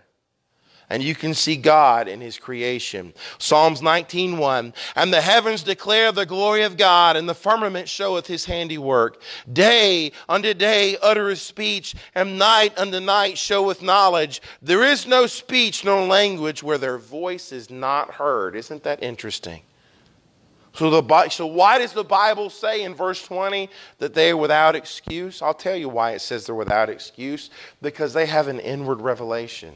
and 0.92 1.02
you 1.02 1.14
can 1.14 1.32
see 1.32 1.56
God 1.56 2.06
in 2.06 2.20
his 2.20 2.38
creation. 2.38 3.14
Psalms 3.38 3.80
19:1 3.80 4.74
And 4.94 5.10
the 5.10 5.22
heavens 5.22 5.62
declare 5.62 6.12
the 6.12 6.26
glory 6.26 6.64
of 6.64 6.76
God 6.76 7.16
and 7.16 7.26
the 7.26 7.34
firmament 7.34 7.88
showeth 7.88 8.26
his 8.26 8.44
handiwork. 8.44 9.22
Day 9.50 10.12
unto 10.28 10.52
day 10.52 10.98
uttereth 10.98 11.40
speech 11.40 11.94
and 12.14 12.38
night 12.38 12.78
unto 12.78 13.00
night 13.00 13.38
showeth 13.38 13.80
knowledge. 13.80 14.42
There 14.60 14.84
is 14.84 15.06
no 15.06 15.26
speech 15.26 15.82
nor 15.82 16.06
language 16.06 16.62
where 16.62 16.76
their 16.76 16.98
voice 16.98 17.52
is 17.52 17.70
not 17.70 18.10
heard. 18.10 18.54
Isn't 18.54 18.82
that 18.82 19.02
interesting? 19.02 19.62
So, 20.74 20.90
the, 20.90 21.28
so 21.30 21.46
why 21.46 21.78
does 21.78 21.94
the 21.94 22.04
Bible 22.04 22.50
say 22.50 22.82
in 22.82 22.94
verse 22.94 23.22
20 23.22 23.70
that 23.98 24.12
they 24.12 24.30
are 24.30 24.36
without 24.36 24.76
excuse? 24.76 25.40
I'll 25.40 25.54
tell 25.54 25.76
you 25.76 25.88
why 25.88 26.12
it 26.12 26.20
says 26.20 26.44
they're 26.44 26.54
without 26.54 26.90
excuse. 26.90 27.48
Because 27.80 28.12
they 28.12 28.26
have 28.26 28.48
an 28.48 28.60
inward 28.60 29.00
revelation. 29.00 29.74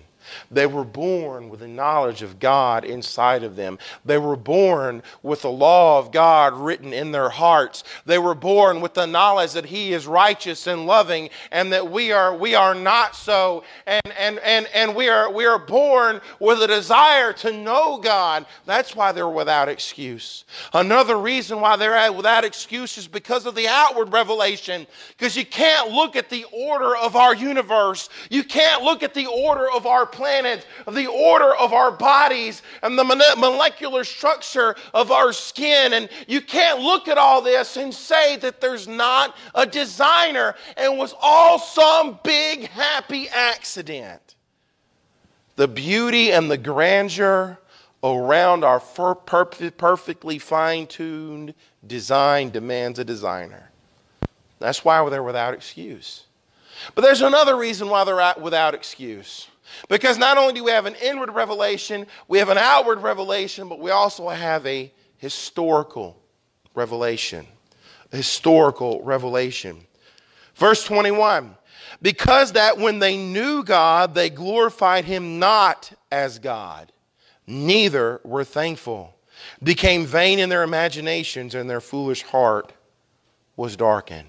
They 0.50 0.66
were 0.66 0.84
born 0.84 1.48
with 1.48 1.60
the 1.60 1.68
knowledge 1.68 2.22
of 2.22 2.38
God 2.38 2.84
inside 2.84 3.42
of 3.42 3.56
them. 3.56 3.78
They 4.04 4.18
were 4.18 4.36
born 4.36 5.02
with 5.22 5.42
the 5.42 5.50
law 5.50 5.98
of 5.98 6.12
God 6.12 6.54
written 6.54 6.92
in 6.92 7.12
their 7.12 7.28
hearts. 7.28 7.84
They 8.04 8.18
were 8.18 8.34
born 8.34 8.80
with 8.80 8.94
the 8.94 9.06
knowledge 9.06 9.52
that 9.52 9.66
He 9.66 9.92
is 9.92 10.06
righteous 10.06 10.66
and 10.66 10.86
loving 10.86 11.30
and 11.50 11.72
that 11.72 11.90
we 11.90 12.12
are, 12.12 12.36
we 12.36 12.54
are 12.54 12.74
not 12.74 13.16
so. 13.16 13.64
And, 13.86 14.12
and, 14.18 14.38
and, 14.40 14.68
and 14.74 14.94
we, 14.94 15.08
are, 15.08 15.30
we 15.32 15.46
are 15.46 15.58
born 15.58 16.20
with 16.40 16.62
a 16.62 16.66
desire 16.66 17.32
to 17.34 17.52
know 17.52 17.98
God. 17.98 18.46
That's 18.64 18.94
why 18.94 19.12
they're 19.12 19.28
without 19.28 19.68
excuse. 19.68 20.44
Another 20.72 21.18
reason 21.18 21.60
why 21.60 21.76
they're 21.76 22.12
without 22.12 22.44
excuse 22.44 22.98
is 22.98 23.08
because 23.08 23.46
of 23.46 23.54
the 23.54 23.68
outward 23.68 24.12
revelation. 24.12 24.86
Because 25.16 25.36
you 25.36 25.44
can't 25.44 25.90
look 25.90 26.16
at 26.16 26.30
the 26.30 26.44
order 26.52 26.96
of 26.96 27.16
our 27.16 27.34
universe, 27.34 28.08
you 28.30 28.44
can't 28.44 28.82
look 28.82 29.02
at 29.02 29.14
the 29.14 29.26
order 29.26 29.70
of 29.70 29.86
our 29.86 30.06
planet, 30.16 30.66
the 30.90 31.06
order 31.06 31.54
of 31.54 31.72
our 31.72 31.92
bodies, 31.92 32.62
and 32.82 32.98
the 32.98 33.04
molecular 33.04 34.02
structure 34.02 34.74
of 34.94 35.12
our 35.12 35.32
skin. 35.32 35.92
And 35.92 36.08
you 36.26 36.40
can't 36.40 36.80
look 36.80 37.06
at 37.06 37.18
all 37.18 37.42
this 37.42 37.76
and 37.76 37.94
say 37.94 38.36
that 38.38 38.60
there's 38.60 38.88
not 38.88 39.36
a 39.54 39.66
designer 39.66 40.54
and 40.76 40.98
was 40.98 41.14
all 41.20 41.58
some 41.58 42.18
big 42.24 42.68
happy 42.68 43.28
accident. 43.28 44.34
The 45.56 45.68
beauty 45.68 46.32
and 46.32 46.50
the 46.50 46.58
grandeur 46.58 47.58
around 48.02 48.64
our 48.64 48.80
perfectly 48.80 50.38
fine 50.38 50.86
tuned 50.86 51.54
design 51.86 52.50
demands 52.50 52.98
a 52.98 53.04
designer. 53.04 53.70
That's 54.58 54.84
why 54.84 55.08
they're 55.08 55.22
without 55.22 55.54
excuse. 55.54 56.24
But 56.94 57.02
there's 57.02 57.22
another 57.22 57.56
reason 57.56 57.88
why 57.88 58.04
they're 58.04 58.34
without 58.40 58.74
excuse. 58.74 59.48
Because 59.88 60.18
not 60.18 60.38
only 60.38 60.54
do 60.54 60.64
we 60.64 60.70
have 60.70 60.86
an 60.86 60.94
inward 61.02 61.30
revelation, 61.34 62.06
we 62.28 62.38
have 62.38 62.48
an 62.48 62.58
outward 62.58 63.02
revelation, 63.02 63.68
but 63.68 63.78
we 63.78 63.90
also 63.90 64.28
have 64.28 64.66
a 64.66 64.92
historical 65.18 66.16
revelation. 66.74 67.46
A 68.12 68.16
historical 68.18 69.02
revelation. 69.02 69.80
Verse 70.54 70.84
21 70.84 71.56
Because 72.00 72.52
that 72.52 72.78
when 72.78 72.98
they 72.98 73.16
knew 73.16 73.64
God, 73.64 74.14
they 74.14 74.30
glorified 74.30 75.04
him 75.04 75.38
not 75.38 75.92
as 76.10 76.38
God, 76.38 76.92
neither 77.46 78.20
were 78.24 78.44
thankful, 78.44 79.14
became 79.62 80.06
vain 80.06 80.38
in 80.38 80.48
their 80.48 80.62
imaginations, 80.62 81.54
and 81.54 81.68
their 81.68 81.80
foolish 81.80 82.22
heart 82.22 82.72
was 83.56 83.76
darkened. 83.76 84.28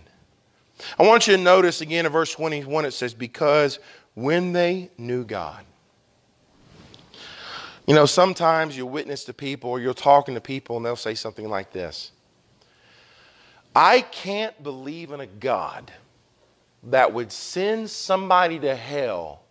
I 1.00 1.04
want 1.04 1.28
you 1.28 1.36
to 1.36 1.42
notice 1.42 1.82
again 1.82 2.06
in 2.06 2.12
verse 2.12 2.32
21 2.32 2.86
it 2.86 2.92
says, 2.92 3.14
Because 3.14 3.80
when 4.18 4.52
they 4.52 4.90
knew 4.98 5.24
God. 5.24 5.64
You 7.86 7.94
know, 7.94 8.08
sometimes 8.08 8.76
you 8.76 8.88
witness 8.88 9.26
to 9.26 9.34
people 9.34 9.70
or 9.70 9.80
you're 9.80 9.94
talking 9.94 10.34
to 10.34 10.42
people 10.42 10.76
and 10.76 10.84
they'll 10.84 10.96
say 10.96 11.14
something 11.14 11.48
like 11.48 11.72
this 11.72 12.12
I 13.76 14.02
can't 14.02 14.62
believe 14.64 15.12
in 15.12 15.20
a 15.20 15.28
God 15.28 15.92
that 16.86 17.14
would 17.14 17.32
send 17.32 17.92
somebody 17.92 18.58
to 18.60 18.76
hell 18.76 19.44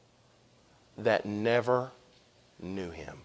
that 0.98 1.26
never 1.26 1.92
knew 2.60 2.90
him, 2.90 3.18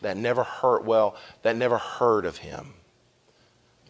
that 0.00 0.16
never 0.16 0.42
heard, 0.42 0.84
well, 0.84 1.14
that 1.42 1.54
never 1.54 1.78
heard 1.78 2.24
of 2.24 2.38
him. 2.38 2.74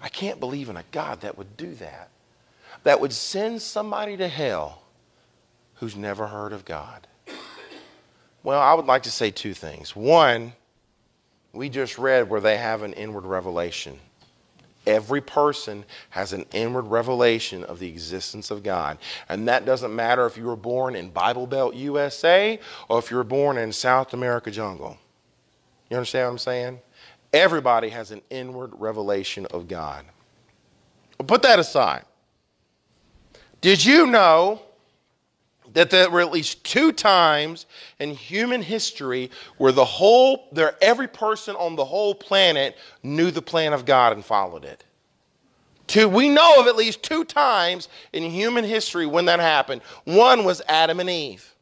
I 0.03 0.11
can't 0.11 0.41
believe 0.41 0.69
in 0.69 0.77
a 0.77 0.85
God 0.93 1.23
that 1.23 1.39
would 1.39 1.57
do 1.57 1.73
that, 1.77 2.11
that 2.83 3.01
would 3.01 3.15
send 3.15 3.63
somebody 3.63 4.19
to 4.19 4.29
hell 4.29 4.83
who's 5.81 5.97
never 5.97 6.27
heard 6.27 6.53
of 6.53 6.65
God? 6.65 7.07
Well, 8.43 8.61
I 8.61 8.75
would 8.75 8.87
like 8.87 9.03
to 9.05 9.11
say 9.11 9.31
two 9.31 9.55
things. 9.55 9.95
One, 9.97 10.53
we 11.53 11.69
just 11.69 11.99
read 11.99 12.31
where 12.31 12.41
they 12.41 12.57
have 12.57 12.83
an 12.83 12.93
inward 12.93 13.25
revelation. 13.25 13.99
Every 14.87 15.21
person 15.21 15.85
has 16.11 16.33
an 16.33 16.47
inward 16.53 16.87
revelation 16.87 17.65
of 17.65 17.79
the 17.79 17.89
existence 17.89 18.51
of 18.51 18.63
God. 18.63 18.99
And 19.29 19.49
that 19.49 19.67
doesn't 19.67 19.95
matter 19.95 20.25
if 20.25 20.37
you 20.39 20.45
were 20.45 20.57
born 20.57 20.95
in 20.95 21.11
Bible 21.11 21.47
Belt, 21.47 21.75
USA, 21.75 22.59
or 22.89 22.99
if 22.99 23.11
you 23.11 23.17
were 23.17 23.25
born 23.25 23.59
in 23.59 23.73
South 23.73 24.15
America 24.15 24.51
jungle. 24.51 24.97
You 25.91 25.97
understand 25.97 26.27
what 26.27 26.33
I'm 26.33 26.39
saying? 26.39 26.81
Everybody 27.33 27.91
has 27.91 28.11
an 28.11 28.23
inward 28.31 28.73
revelation 28.79 29.47
of 29.47 29.69
God. 29.69 30.05
put 31.27 31.43
that 31.43 31.59
aside. 31.59 32.05
Did 33.61 33.85
you 33.85 34.07
know 34.07 34.63
that 35.75 35.91
there 35.91 36.11
were 36.11 36.21
at 36.21 36.33
least 36.33 36.65
two 36.65 36.93
times 36.93 37.67
in 37.99 38.11
human 38.11 38.63
history 38.63 39.31
where 39.59 39.73
the 39.73 39.85
whole 39.85 40.49
there 40.53 40.77
every 40.81 41.09
person 41.09 41.57
on 41.57 41.77
the 41.77 41.85
whole 41.85 42.15
planet 42.15 42.77
knew 43.03 43.31
the 43.31 43.43
plan 43.43 43.73
of 43.73 43.85
God 43.85 44.13
and 44.13 44.25
followed 44.25 44.65
it. 44.65 44.85
Two, 45.87 46.09
we 46.09 46.29
know 46.29 46.61
of 46.61 46.67
at 46.67 46.77
least 46.77 47.03
two 47.03 47.25
times 47.25 47.89
in 48.13 48.23
human 48.23 48.65
history 48.65 49.07
when 49.07 49.25
that 49.25 49.41
happened. 49.41 49.81
One 50.05 50.45
was 50.45 50.61
Adam 50.69 51.01
and 51.01 51.09
Eve. 51.09 51.55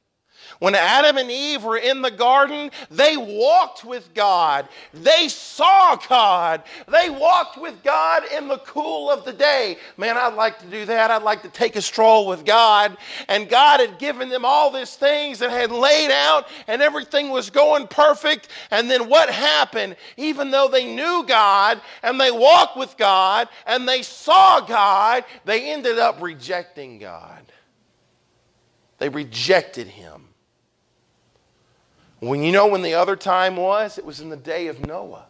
When 0.58 0.74
Adam 0.74 1.18
and 1.18 1.30
Eve 1.30 1.64
were 1.64 1.76
in 1.76 2.00
the 2.00 2.10
garden, 2.10 2.70
they 2.90 3.16
walked 3.16 3.84
with 3.84 4.14
God. 4.14 4.68
They 4.94 5.28
saw 5.28 5.96
God. 5.96 6.62
They 6.88 7.10
walked 7.10 7.58
with 7.60 7.82
God 7.82 8.22
in 8.32 8.48
the 8.48 8.58
cool 8.58 9.10
of 9.10 9.24
the 9.24 9.34
day. 9.34 9.76
Man, 9.98 10.16
I'd 10.16 10.34
like 10.34 10.58
to 10.60 10.66
do 10.66 10.86
that. 10.86 11.10
I'd 11.10 11.22
like 11.22 11.42
to 11.42 11.50
take 11.50 11.76
a 11.76 11.82
stroll 11.82 12.26
with 12.26 12.44
God. 12.44 12.96
And 13.28 13.50
God 13.50 13.80
had 13.80 13.98
given 13.98 14.30
them 14.30 14.46
all 14.46 14.70
these 14.70 14.96
things 14.96 15.40
that 15.40 15.50
had 15.50 15.70
laid 15.70 16.10
out, 16.10 16.48
and 16.66 16.80
everything 16.80 17.28
was 17.28 17.50
going 17.50 17.86
perfect. 17.88 18.48
And 18.70 18.90
then 18.90 19.08
what 19.10 19.28
happened? 19.28 19.96
Even 20.16 20.50
though 20.50 20.68
they 20.68 20.86
knew 20.86 21.24
God 21.26 21.82
and 22.02 22.18
they 22.18 22.30
walked 22.30 22.78
with 22.78 22.96
God 22.96 23.48
and 23.66 23.86
they 23.86 24.02
saw 24.02 24.60
God, 24.60 25.24
they 25.44 25.70
ended 25.70 25.98
up 25.98 26.22
rejecting 26.22 26.98
God. 26.98 27.42
They 28.98 29.10
rejected 29.10 29.86
Him. 29.86 30.25
When 32.20 32.42
you 32.42 32.50
know 32.50 32.66
when 32.66 32.82
the 32.82 32.94
other 32.94 33.16
time 33.16 33.56
was? 33.56 33.98
It 33.98 34.04
was 34.04 34.20
in 34.20 34.30
the 34.30 34.36
day 34.36 34.68
of 34.68 34.86
Noah. 34.86 35.26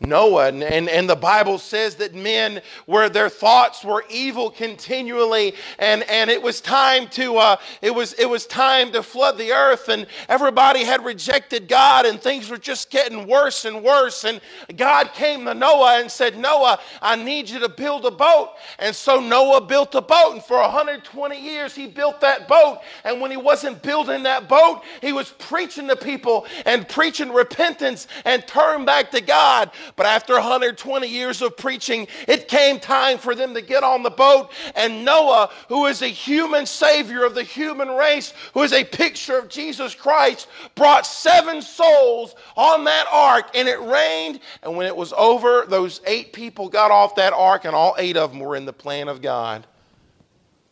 Noah. 0.00 0.48
And, 0.48 0.62
and, 0.62 0.88
and, 0.88 1.10
the 1.10 1.16
Bible 1.16 1.58
says 1.58 1.96
that 1.96 2.14
men 2.14 2.62
where 2.86 3.10
their 3.10 3.28
thoughts 3.28 3.84
were 3.84 4.04
evil 4.08 4.50
continually, 4.50 5.54
and, 5.78 6.04
and 6.04 6.30
it 6.30 6.42
was 6.42 6.62
time 6.62 7.06
to 7.08 7.36
uh, 7.36 7.56
it 7.82 7.94
was 7.94 8.14
it 8.14 8.24
was 8.24 8.46
time 8.46 8.92
to 8.92 9.02
flood 9.02 9.36
the 9.36 9.52
earth, 9.52 9.90
and 9.90 10.06
everybody 10.28 10.84
had 10.84 11.04
rejected 11.04 11.68
God, 11.68 12.06
and 12.06 12.18
things 12.18 12.48
were 12.48 12.56
just 12.56 12.90
getting 12.90 13.26
worse 13.26 13.66
and 13.66 13.82
worse. 13.84 14.24
And 14.24 14.40
God 14.76 15.12
came 15.12 15.44
to 15.44 15.52
Noah 15.52 16.00
and 16.00 16.10
said, 16.10 16.38
Noah, 16.38 16.80
I 17.02 17.16
need 17.16 17.50
you 17.50 17.58
to 17.58 17.68
build 17.68 18.06
a 18.06 18.10
boat. 18.10 18.52
And 18.78 18.96
so 18.96 19.20
Noah 19.20 19.60
built 19.60 19.94
a 19.94 20.00
boat, 20.00 20.32
and 20.32 20.42
for 20.42 20.60
120 20.60 21.38
years 21.38 21.74
he 21.74 21.86
built 21.86 22.22
that 22.22 22.48
boat. 22.48 22.78
And 23.04 23.20
when 23.20 23.30
he 23.30 23.36
wasn't 23.36 23.82
building 23.82 24.22
that 24.22 24.48
boat, 24.48 24.80
he 25.02 25.12
was 25.12 25.30
preaching 25.38 25.88
to 25.88 25.96
people 25.96 26.46
and 26.64 26.88
preaching 26.88 27.32
repentance 27.32 28.06
and 28.24 28.46
turn 28.46 28.86
back 28.86 29.10
to 29.10 29.20
God. 29.20 29.70
But 29.96 30.06
after 30.06 30.34
120 30.34 31.06
years 31.06 31.42
of 31.42 31.56
preaching, 31.56 32.08
it 32.28 32.48
came 32.48 32.78
time 32.78 33.18
for 33.18 33.34
them 33.34 33.54
to 33.54 33.62
get 33.62 33.82
on 33.82 34.02
the 34.02 34.10
boat. 34.10 34.52
And 34.74 35.04
Noah, 35.04 35.50
who 35.68 35.86
is 35.86 36.02
a 36.02 36.08
human 36.08 36.66
savior 36.66 37.24
of 37.24 37.34
the 37.34 37.42
human 37.42 37.88
race, 37.88 38.32
who 38.54 38.62
is 38.62 38.72
a 38.72 38.84
picture 38.84 39.38
of 39.38 39.48
Jesus 39.48 39.94
Christ, 39.94 40.48
brought 40.74 41.06
seven 41.06 41.62
souls 41.62 42.34
on 42.56 42.84
that 42.84 43.06
ark. 43.10 43.50
And 43.54 43.68
it 43.68 43.80
rained. 43.80 44.40
And 44.62 44.76
when 44.76 44.86
it 44.86 44.96
was 44.96 45.12
over, 45.12 45.64
those 45.68 46.00
eight 46.06 46.32
people 46.32 46.68
got 46.68 46.90
off 46.90 47.16
that 47.16 47.32
ark, 47.32 47.64
and 47.64 47.74
all 47.74 47.94
eight 47.98 48.16
of 48.16 48.30
them 48.30 48.40
were 48.40 48.56
in 48.56 48.64
the 48.66 48.72
plan 48.72 49.08
of 49.08 49.22
God. 49.22 49.66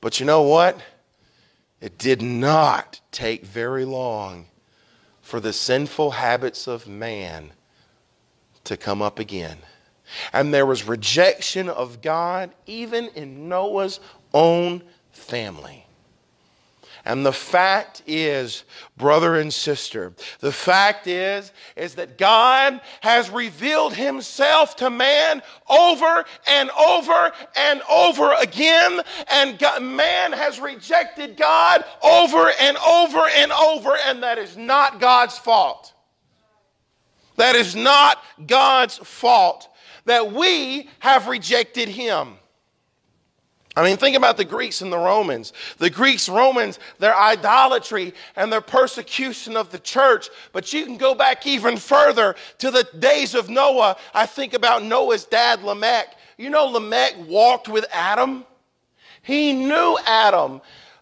But 0.01 0.21
you 0.21 0.27
know 0.27 0.43
what? 0.43 0.79
It 1.81 1.99
did 1.99 2.23
not 2.23 3.01
take 3.13 3.45
very 3.45 3.85
long 3.85 4.47
for 5.21 5.41
the 5.41 5.53
sinful 5.53 6.13
habits 6.13 6.67
of 6.67 6.89
man 6.89 7.53
to 8.69 8.77
come 8.77 9.03
up 9.03 9.19
again. 9.19 9.59
And 10.33 10.55
there 10.55 10.67
was 10.67 10.87
rejection 10.87 11.69
of 11.69 12.01
God 12.01 12.51
even 12.67 13.09
in 13.15 13.49
Noah's 13.49 14.01
own 14.33 14.83
family. 15.13 15.85
And 17.05 17.25
the 17.25 17.33
fact 17.33 18.03
is, 18.07 18.65
brother 18.99 19.37
and 19.37 19.53
sister, 19.53 20.13
the 20.41 20.53
fact 20.53 21.07
is, 21.07 21.53
is 21.75 21.95
that 21.95 22.19
God 22.19 22.83
has 23.01 23.31
revealed 23.31 23.95
himself 23.95 24.77
to 24.77 24.91
man 24.91 25.41
over 25.71 26.25
and 26.47 26.71
over 26.71 27.33
and 27.57 27.81
over 27.91 28.35
again. 28.35 29.01
And 29.31 29.59
God, 29.59 29.83
man 29.83 30.33
has 30.33 30.61
rejected 30.61 31.39
God 31.39 31.83
over 32.03 32.51
and 32.61 32.77
over 32.77 33.27
and 33.37 33.53
over. 33.53 33.97
And 34.05 34.23
that 34.23 34.37
is 34.37 34.59
not 34.59 35.01
God's 35.01 35.39
fault. 35.39 35.95
That 37.39 37.55
is 37.55 37.75
not 37.75 38.23
God's 38.47 38.99
fault 38.99 39.69
that 40.07 40.33
we 40.33 40.91
have 40.99 41.29
rejected 41.29 41.89
him. 41.89 42.35
I 43.77 43.85
mean, 43.85 43.97
think 43.97 44.17
about 44.17 44.37
the 44.37 44.45
Greeks 44.45 44.81
and 44.81 44.93
the 44.93 44.99
Romans. 44.99 45.53
The 45.77 45.89
Greeks, 45.89 46.29
Romans, 46.29 46.81
their 46.99 47.17
idolatry 47.17 48.13
and 48.35 48.53
their 48.53 48.61
persecution 48.61 49.57
of 49.57 49.71
the 49.71 49.79
church. 49.79 50.31
But 50.53 50.73
you 50.73 50.85
can 50.85 50.97
go 50.97 51.15
back 51.15 51.47
even 51.47 51.77
further 51.77 52.35
to 52.59 52.73
the 52.73 52.89
days 52.99 53.37
of 53.37 53.49
Noah. 53.49 53.97
I 54.13 54.27
think 54.27 54.53
about 54.53 54.83
Noah's 54.83 55.25
dad, 55.25 55.63
Lamech. 55.63 56.17
You 56.39 56.51
know, 56.51 56.65
Lamech 56.65 57.15
walked 57.29 57.69
with 57.69 57.87
Adam. 57.93 58.45
He 59.23 59.53
knew 59.53 59.97
Adam. 60.05 60.61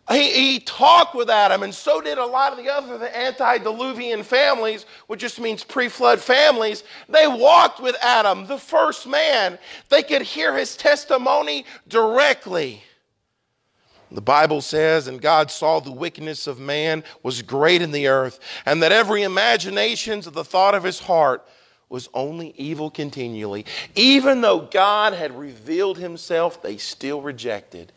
He, 0.08 0.30
he, 0.30 0.60
talked 0.60 1.16
with 1.16 1.28
Adam, 1.28 1.64
and 1.64 1.74
so 1.74 2.00
did 2.00 2.16
a 2.18 2.24
lot 2.24 2.52
of 2.52 2.58
the 2.58 2.72
other 2.72 2.96
the 2.96 3.16
antediluvian 3.16 4.22
families, 4.22 4.86
which 5.08 5.20
just 5.20 5.40
means 5.40 5.64
pre 5.64 5.88
flood 5.88 6.20
families. 6.20 6.84
They 7.08 7.26
walked 7.26 7.80
with 7.80 7.96
Adam, 8.00 8.46
the 8.46 8.58
first 8.58 9.08
man. 9.08 9.58
They 9.88 10.04
could 10.04 10.22
hear 10.22 10.56
his 10.56 10.76
testimony 10.76 11.64
directly. 11.88 12.84
The 14.12 14.20
Bible 14.20 14.60
says, 14.60 15.08
and 15.08 15.20
God 15.20 15.50
saw 15.50 15.80
the 15.80 15.90
wickedness 15.90 16.46
of 16.46 16.60
man 16.60 17.02
was 17.24 17.42
great 17.42 17.82
in 17.82 17.90
the 17.90 18.06
earth, 18.06 18.38
and 18.64 18.80
that 18.84 18.92
every 18.92 19.24
imagination 19.24 20.20
of 20.20 20.32
the 20.32 20.44
thought 20.44 20.76
of 20.76 20.84
his 20.84 21.00
heart 21.00 21.44
was 21.88 22.08
only 22.14 22.54
evil 22.56 22.90
continually. 22.90 23.66
Even 23.96 24.40
though 24.40 24.60
God 24.60 25.12
had 25.12 25.36
revealed 25.36 25.98
himself, 25.98 26.62
they 26.62 26.76
still 26.76 27.20
rejected. 27.20 27.92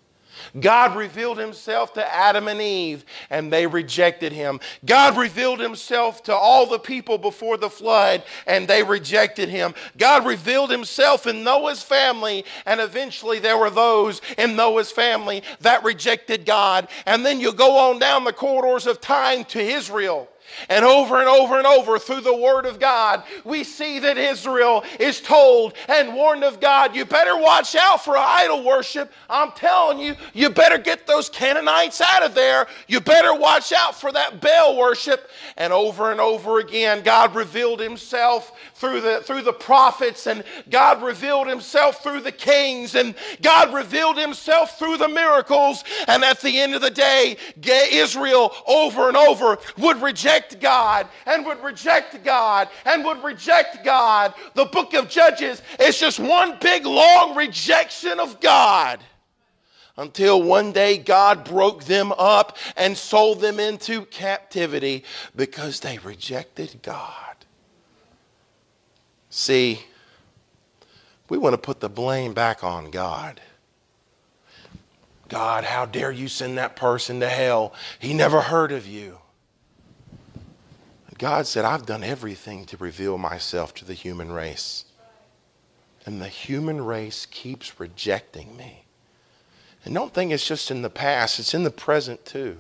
God 0.60 0.96
revealed 0.96 1.38
himself 1.38 1.94
to 1.94 2.16
Adam 2.16 2.48
and 2.48 2.62
Eve, 2.62 3.06
and 3.30 3.52
they 3.52 3.68
rejected 3.68 4.32
him. 4.32 4.60
God 4.86 5.18
revealed 5.18 5.60
himself 5.60 6.24
to 6.24 6.36
all 6.36 6.66
the 6.66 6.80
people 6.80 7.18
before 7.18 7.58
the 7.58 7.70
flood, 7.70 8.24
and 8.48 8.68
they 8.68 8.84
rejected 8.84 9.50
him. 9.50 9.74
God 9.98 10.26
revealed 10.26 10.72
himself 10.72 11.28
in 11.28 11.44
Noah's 11.44 11.84
family, 11.84 12.46
and 12.66 12.80
eventually 12.80 13.40
there 13.40 13.58
were 13.58 13.70
those 13.70 14.22
in 14.38 14.56
Noah's 14.56 14.92
family 14.92 15.44
that 15.62 15.84
rejected 15.84 16.46
God. 16.46 16.88
And 17.06 17.26
then 17.26 17.40
you 17.40 17.54
go 17.54 17.78
on 17.78 18.00
down 18.00 18.24
the 18.24 18.34
corridors 18.34 18.88
of 18.88 19.02
time 19.02 19.46
to 19.46 19.60
Israel. 19.60 20.30
And 20.70 20.86
over 20.86 21.20
and 21.20 21.28
over 21.28 21.58
and 21.58 21.68
over 21.68 22.00
through 22.00 22.22
the 22.22 22.36
Word 22.36 22.66
of 22.66 22.80
God, 22.80 23.24
we 23.44 23.64
see 23.64 24.00
that 24.00 24.18
Israel 24.18 24.84
is 25.00 25.22
told 25.22 25.74
and 25.88 26.14
warned 26.14 26.44
of 26.44 26.60
God, 26.60 26.96
you 26.96 27.06
better 27.06 27.38
watch 27.38 27.76
out 27.76 28.04
for 28.04 28.18
idol 28.18 28.64
worship. 28.64 29.12
I'm 29.30 29.52
telling 29.52 30.00
you, 30.00 30.16
you 30.34 30.50
better 30.50 30.78
get 30.78 31.06
those 31.06 31.30
Canaanites 31.30 32.02
out 32.02 32.24
of 32.24 32.36
there. 32.36 32.68
You 32.88 33.00
better 33.00 33.34
watch 33.34 33.72
out 33.74 34.00
for 34.00 34.12
that 34.12 34.42
Baal 34.42 34.78
worship. 34.78 35.30
And 35.58 35.74
over 35.74 36.12
and 36.12 36.20
over 36.20 36.60
again, 36.60 37.04
God 37.04 37.36
revealed 37.36 37.80
Himself 37.80 38.52
through 38.76 39.02
the, 39.02 39.22
through 39.22 39.42
the 39.42 39.54
prophets, 39.54 40.26
and 40.26 40.44
God 40.70 41.04
revealed 41.04 41.48
Himself 41.48 42.02
through 42.02 42.22
the 42.22 42.32
kings, 42.32 42.96
and 42.96 43.14
God 43.42 43.74
revealed 43.74 44.18
Himself 44.18 44.80
through 44.80 44.98
the 44.98 45.10
miracles. 45.10 45.84
And 46.08 46.24
at 46.24 46.40
the 46.40 46.60
end 46.60 46.76
of 46.76 46.82
the 46.82 46.90
day, 46.90 47.38
Israel 47.66 48.54
over 48.66 49.10
and 49.10 49.18
over 49.18 49.58
would 49.78 50.02
reject 50.02 50.39
reject 50.40 50.62
God 50.62 51.08
and 51.26 51.46
would 51.46 51.62
reject 51.64 52.24
God 52.24 52.70
and 52.86 53.04
would 53.06 53.24
reject 53.24 53.84
God. 53.84 54.34
The 54.56 54.66
book 54.66 54.94
of 54.94 55.10
Judges 55.10 55.62
is 55.80 56.00
just 56.00 56.20
one 56.20 56.58
big 56.62 56.86
long 56.86 57.36
rejection 57.36 58.20
of 58.20 58.40
God 58.40 59.00
until 59.98 60.42
one 60.42 60.72
day 60.72 60.98
God 60.98 61.44
broke 61.44 61.84
them 61.84 62.14
up 62.18 62.58
and 62.78 62.98
sold 62.98 63.42
them 63.42 63.60
into 63.60 64.06
captivity 64.06 65.04
because 65.36 65.82
they 65.82 65.98
rejected 65.98 66.80
God. 66.82 67.14
See, 69.30 69.82
we 71.28 71.38
want 71.38 71.54
to 71.54 71.58
put 71.58 71.82
the 71.82 71.90
blame 71.90 72.34
back 72.34 72.64
on 72.64 72.92
God. 72.92 73.42
God, 75.28 75.64
how 75.64 75.86
dare 75.86 76.12
you 76.12 76.28
send 76.28 76.58
that 76.58 76.76
person 76.76 77.20
to 77.20 77.30
hell? 77.30 77.74
He 78.00 78.16
never 78.16 78.42
heard 78.42 78.72
of 78.72 78.88
you. 78.88 79.20
God 81.20 81.48
said, 81.48 81.66
I've 81.66 81.86
done 81.86 82.04
everything 82.04 82.66
to 82.68 82.78
reveal 82.78 83.18
myself 83.18 83.74
to 83.76 83.86
the 83.86 83.94
human 83.94 84.32
race. 84.32 84.86
And 86.06 86.22
the 86.22 86.30
human 86.30 86.84
race 86.84 87.26
keeps 87.26 87.78
rejecting 87.78 88.56
me. 88.56 88.86
And 89.84 89.94
don't 89.94 90.14
think 90.14 90.32
it's 90.32 90.48
just 90.48 90.72
in 90.72 90.82
the 90.82 90.90
past, 90.90 91.38
it's 91.38 91.54
in 91.54 91.64
the 91.64 91.72
present 91.72 92.26
too. 92.26 92.58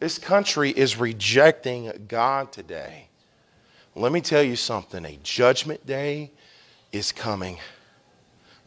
This 0.00 0.18
country 0.18 0.70
is 0.70 0.98
rejecting 0.98 2.06
God 2.08 2.50
today. 2.50 3.08
Let 3.94 4.10
me 4.10 4.22
tell 4.22 4.42
you 4.42 4.56
something 4.56 5.04
a 5.04 5.18
judgment 5.22 5.86
day 5.86 6.32
is 6.92 7.12
coming. 7.12 7.58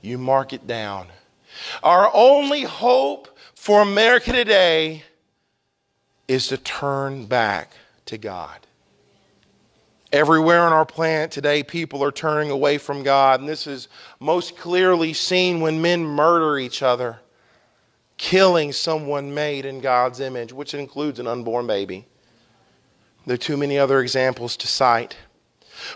You 0.02 0.20
mark 0.20 0.54
it 0.54 0.68
down. 0.68 1.08
Our 1.82 2.12
only 2.14 2.62
hope 2.62 3.38
for 3.56 3.82
America 3.82 4.32
today 4.32 5.04
is 6.28 6.48
to 6.50 6.58
turn 6.58 7.26
back 7.26 7.72
to 8.06 8.20
God. 8.20 8.67
Everywhere 10.18 10.64
on 10.64 10.74
our 10.74 10.84
planet 10.84 11.30
today, 11.30 11.62
people 11.62 12.04
are 12.04 12.12
turning 12.12 12.50
away 12.50 12.80
from 12.80 13.04
God, 13.04 13.40
and 13.40 13.48
this 13.48 13.68
is 13.68 13.88
most 14.20 14.58
clearly 14.58 15.14
seen 15.14 15.62
when 15.62 15.80
men 15.80 16.04
murder 16.04 16.58
each 16.58 16.82
other, 16.82 17.20
killing 18.18 18.72
someone 18.72 19.36
made 19.36 19.64
in 19.64 19.80
God's 19.80 20.20
image, 20.20 20.52
which 20.52 20.74
includes 20.74 21.20
an 21.20 21.28
unborn 21.28 21.68
baby. 21.68 22.08
There 23.28 23.36
are 23.36 23.38
too 23.38 23.58
many 23.58 23.78
other 23.78 24.02
examples 24.02 24.58
to 24.58 24.66
cite. 24.66 25.16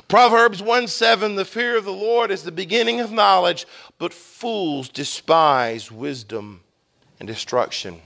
Proverbs 0.07 0.61
1 0.61 0.87
7 0.87 1.33
The 1.35 1.43
fear 1.43 1.75
of 1.75 1.85
the 1.85 1.91
Lord 1.91 2.29
is 2.29 2.43
the 2.43 2.51
beginning 2.51 2.99
of 2.99 3.11
knowledge, 3.11 3.65
but 3.97 4.13
fools 4.13 4.87
despise 4.87 5.91
wisdom 5.91 6.61
and 7.19 7.25
destruction. 7.25 7.99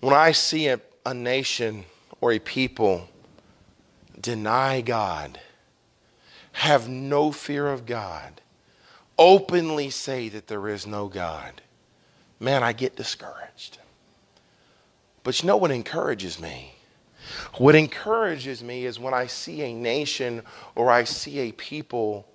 When 0.00 0.12
I 0.12 0.32
see 0.32 0.68
a, 0.68 0.82
a 1.06 1.14
nation 1.14 1.86
or 2.20 2.32
a 2.32 2.38
people 2.38 3.08
deny 4.22 4.80
God, 4.80 5.40
have 6.52 6.88
no 6.88 7.32
fear 7.32 7.68
of 7.68 7.84
God, 7.84 8.40
openly 9.18 9.90
say 9.90 10.28
that 10.28 10.46
there 10.46 10.68
is 10.68 10.86
no 10.86 11.08
God, 11.08 11.60
man, 12.38 12.62
I 12.62 12.72
get 12.72 12.96
discouraged. 12.96 13.78
But 15.24 15.42
you 15.42 15.46
know 15.46 15.56
what 15.56 15.70
encourages 15.70 16.40
me? 16.40 16.74
What 17.54 17.74
encourages 17.74 18.62
me 18.62 18.84
is 18.84 18.98
when 18.98 19.14
I 19.14 19.26
see 19.26 19.62
a 19.62 19.72
nation 19.72 20.42
or 20.74 20.90
I 20.90 21.04
see 21.04 21.38
a 21.40 21.52
people 21.52 22.26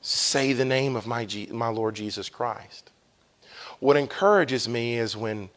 say 0.00 0.52
the 0.52 0.64
name 0.64 0.96
of 0.96 1.06
my, 1.06 1.26
my 1.50 1.68
Lord 1.68 1.94
Jesus 1.94 2.28
Christ. 2.28 2.90
What 3.80 3.96
encourages 3.96 4.68
me 4.68 4.98
is 4.98 5.16
when 5.16 5.50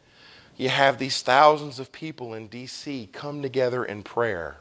you 0.56 0.68
have 0.68 0.98
these 0.98 1.22
thousands 1.22 1.78
of 1.78 1.92
people 1.92 2.34
in 2.34 2.46
D.C. 2.48 3.10
come 3.12 3.42
together 3.42 3.84
in 3.84 4.02
prayer 4.02 4.58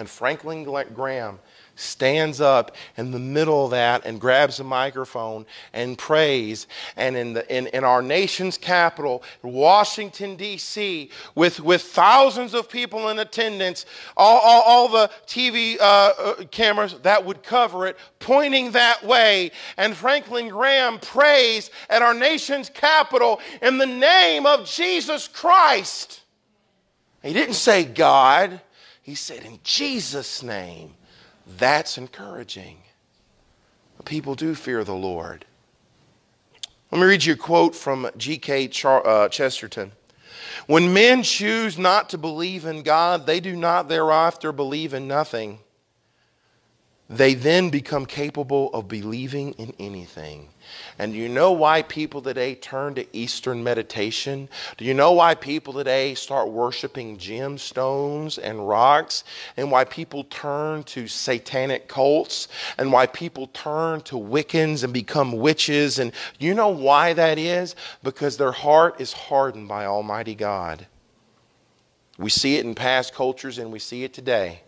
and 0.00 0.08
Franklin 0.08 0.64
Graham 0.64 1.38
stands 1.76 2.40
up 2.40 2.74
in 2.96 3.10
the 3.10 3.18
middle 3.18 3.66
of 3.66 3.70
that 3.70 4.04
and 4.04 4.20
grabs 4.20 4.60
a 4.60 4.64
microphone 4.64 5.46
and 5.72 5.96
prays. 5.96 6.66
And 6.96 7.16
in, 7.16 7.34
the, 7.34 7.54
in, 7.54 7.68
in 7.68 7.84
our 7.84 8.02
nation's 8.02 8.58
capital, 8.58 9.22
Washington, 9.42 10.36
D.C., 10.36 11.10
with, 11.34 11.60
with 11.60 11.82
thousands 11.82 12.54
of 12.54 12.68
people 12.68 13.08
in 13.10 13.18
attendance, 13.18 13.86
all, 14.16 14.38
all, 14.38 14.62
all 14.62 14.88
the 14.88 15.10
TV 15.26 15.78
uh, 15.78 15.82
uh, 15.82 16.44
cameras 16.50 16.96
that 17.02 17.24
would 17.24 17.42
cover 17.42 17.86
it 17.86 17.96
pointing 18.18 18.72
that 18.72 19.04
way. 19.04 19.50
And 19.76 19.94
Franklin 19.94 20.48
Graham 20.48 20.98
prays 20.98 21.70
at 21.88 22.02
our 22.02 22.14
nation's 22.14 22.68
capital 22.68 23.40
in 23.62 23.78
the 23.78 23.86
name 23.86 24.46
of 24.46 24.66
Jesus 24.66 25.28
Christ. 25.28 26.22
He 27.22 27.32
didn't 27.32 27.54
say 27.54 27.84
God. 27.84 28.60
He 29.02 29.14
said, 29.14 29.44
in 29.44 29.60
Jesus' 29.64 30.42
name. 30.42 30.94
That's 31.58 31.98
encouraging. 31.98 32.78
People 34.04 34.34
do 34.34 34.54
fear 34.54 34.84
the 34.84 34.94
Lord. 34.94 35.44
Let 36.90 37.00
me 37.00 37.06
read 37.06 37.24
you 37.24 37.34
a 37.34 37.36
quote 37.36 37.74
from 37.74 38.10
G.K. 38.16 38.68
Char- 38.68 39.06
uh, 39.06 39.28
Chesterton. 39.28 39.92
When 40.66 40.92
men 40.92 41.22
choose 41.22 41.78
not 41.78 42.08
to 42.10 42.18
believe 42.18 42.64
in 42.64 42.82
God, 42.82 43.26
they 43.26 43.40
do 43.40 43.54
not 43.54 43.88
thereafter 43.88 44.52
believe 44.52 44.94
in 44.94 45.06
nothing. 45.06 45.60
They 47.10 47.34
then 47.34 47.70
become 47.70 48.06
capable 48.06 48.72
of 48.72 48.86
believing 48.86 49.50
in 49.54 49.74
anything. 49.80 50.48
And 50.96 51.12
do 51.12 51.18
you 51.18 51.28
know 51.28 51.50
why 51.50 51.82
people 51.82 52.22
today 52.22 52.54
turn 52.54 52.94
to 52.94 53.16
Eastern 53.16 53.64
meditation? 53.64 54.48
Do 54.76 54.84
you 54.84 54.94
know 54.94 55.10
why 55.10 55.34
people 55.34 55.72
today 55.72 56.14
start 56.14 56.50
worshiping 56.50 57.18
gemstones 57.18 58.38
and 58.40 58.66
rocks? 58.68 59.24
And 59.56 59.72
why 59.72 59.84
people 59.86 60.22
turn 60.22 60.84
to 60.84 61.08
satanic 61.08 61.88
cults? 61.88 62.46
And 62.78 62.92
why 62.92 63.06
people 63.06 63.48
turn 63.48 64.02
to 64.02 64.14
Wiccans 64.14 64.84
and 64.84 64.92
become 64.92 65.32
witches? 65.32 65.98
And 65.98 66.12
you 66.38 66.54
know 66.54 66.68
why 66.68 67.12
that 67.14 67.38
is? 67.38 67.74
Because 68.04 68.36
their 68.36 68.52
heart 68.52 69.00
is 69.00 69.12
hardened 69.12 69.66
by 69.66 69.84
Almighty 69.84 70.36
God. 70.36 70.86
We 72.18 72.30
see 72.30 72.56
it 72.56 72.64
in 72.64 72.76
past 72.76 73.12
cultures 73.14 73.58
and 73.58 73.72
we 73.72 73.80
see 73.80 74.04
it 74.04 74.14
today. 74.14 74.62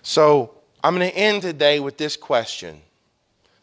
So, 0.00 0.54
I'm 0.84 0.94
going 0.94 1.10
to 1.10 1.16
end 1.16 1.40
today 1.40 1.80
with 1.80 1.96
this 1.96 2.14
question. 2.14 2.82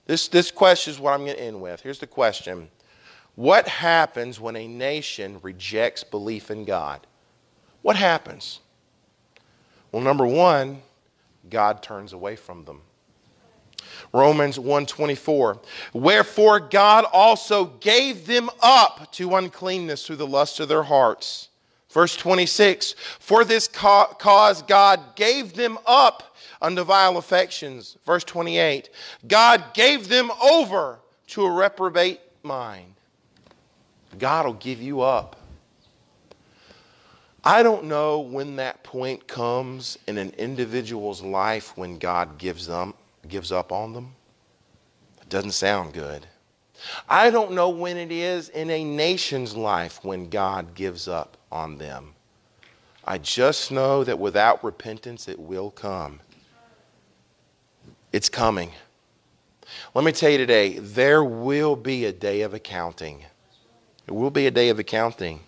This, 0.08 0.28
this 0.28 0.50
question 0.50 0.92
is 0.92 1.00
what 1.00 1.14
I'm 1.14 1.24
going 1.24 1.38
to 1.38 1.44
end 1.44 1.62
with. 1.62 1.80
Here's 1.82 2.00
the 2.00 2.08
question 2.08 2.68
What 3.36 3.68
happens 3.68 4.40
when 4.40 4.56
a 4.56 4.68
nation 4.68 5.38
rejects 5.44 6.04
belief 6.04 6.50
in 6.50 6.66
God? 6.66 7.06
What 7.84 7.96
happens? 7.96 8.60
Well, 9.92 10.02
number 10.02 10.26
one, 10.26 10.82
God 11.48 11.84
turns 11.84 12.12
away 12.12 12.36
from 12.36 12.66
them. 12.66 12.82
Romans 14.12 14.58
1:24 14.58 15.60
Wherefore 15.94 16.60
God 16.60 17.06
also 17.14 17.66
gave 17.66 18.26
them 18.26 18.50
up 18.64 19.12
to 19.12 19.36
uncleanness 19.36 20.08
through 20.08 20.16
the 20.16 20.26
lust 20.26 20.60
of 20.60 20.70
their 20.70 20.84
hearts. 20.84 21.50
Verse 21.92 22.16
26 22.16 22.96
For 23.20 23.46
this 23.46 23.68
cause 23.68 24.64
God 24.64 25.16
gave 25.16 25.54
them 25.54 25.78
up 25.86 26.31
unto 26.62 26.84
vile 26.84 27.18
affections. 27.18 27.98
Verse 28.06 28.24
28 28.24 28.90
God 29.28 29.64
gave 29.74 30.08
them 30.08 30.32
over 30.42 31.00
to 31.28 31.46
a 31.46 31.52
reprobate 31.52 32.20
mind. 32.44 32.94
God 34.20 34.46
will 34.46 34.54
give 34.54 34.82
you 34.82 35.02
up. 35.02 35.38
I 37.44 37.64
don't 37.64 37.86
know 37.86 38.20
when 38.20 38.58
that 38.58 38.84
point 38.84 39.28
comes 39.28 39.98
in 40.08 40.18
an 40.20 40.32
individual's 40.38 41.24
life 41.24 41.76
when 41.76 41.98
God 41.98 42.38
gives 42.38 42.68
them 42.68 42.94
gives 43.28 43.52
up 43.52 43.72
on 43.72 43.94
them. 43.94 44.14
It 45.22 45.30
doesn't 45.30 45.52
sound 45.52 45.94
good. 45.94 46.26
I 47.08 47.30
don't 47.30 47.52
know 47.52 47.70
when 47.70 47.98
it 47.98 48.12
is 48.12 48.50
in 48.50 48.70
a 48.70 48.84
nation's 48.84 49.56
life 49.56 50.04
when 50.04 50.30
God 50.30 50.74
gives 50.74 51.08
up 51.08 51.38
on 51.52 51.78
them. 51.78 52.14
I 53.06 53.18
just 53.18 53.72
know 53.72 54.04
that 54.04 54.20
without 54.20 54.64
repentance 54.64 55.28
it 55.28 55.40
will 55.40 55.72
come. 55.72 56.20
It's 58.12 58.30
coming. 58.30 58.72
Let 59.94 60.04
me 60.04 60.12
tell 60.12 60.30
you 60.30 60.38
today, 60.38 60.80
there 60.80 61.24
will 61.24 61.76
be 61.76 62.06
a 62.06 62.12
day 62.12 62.42
of 62.42 62.54
accounting. 62.54 63.26
There 64.06 64.16
will 64.16 64.32
be 64.32 64.48
a 64.48 64.52
day 64.52 64.70
of 64.70 64.80
accounting. 64.80 65.42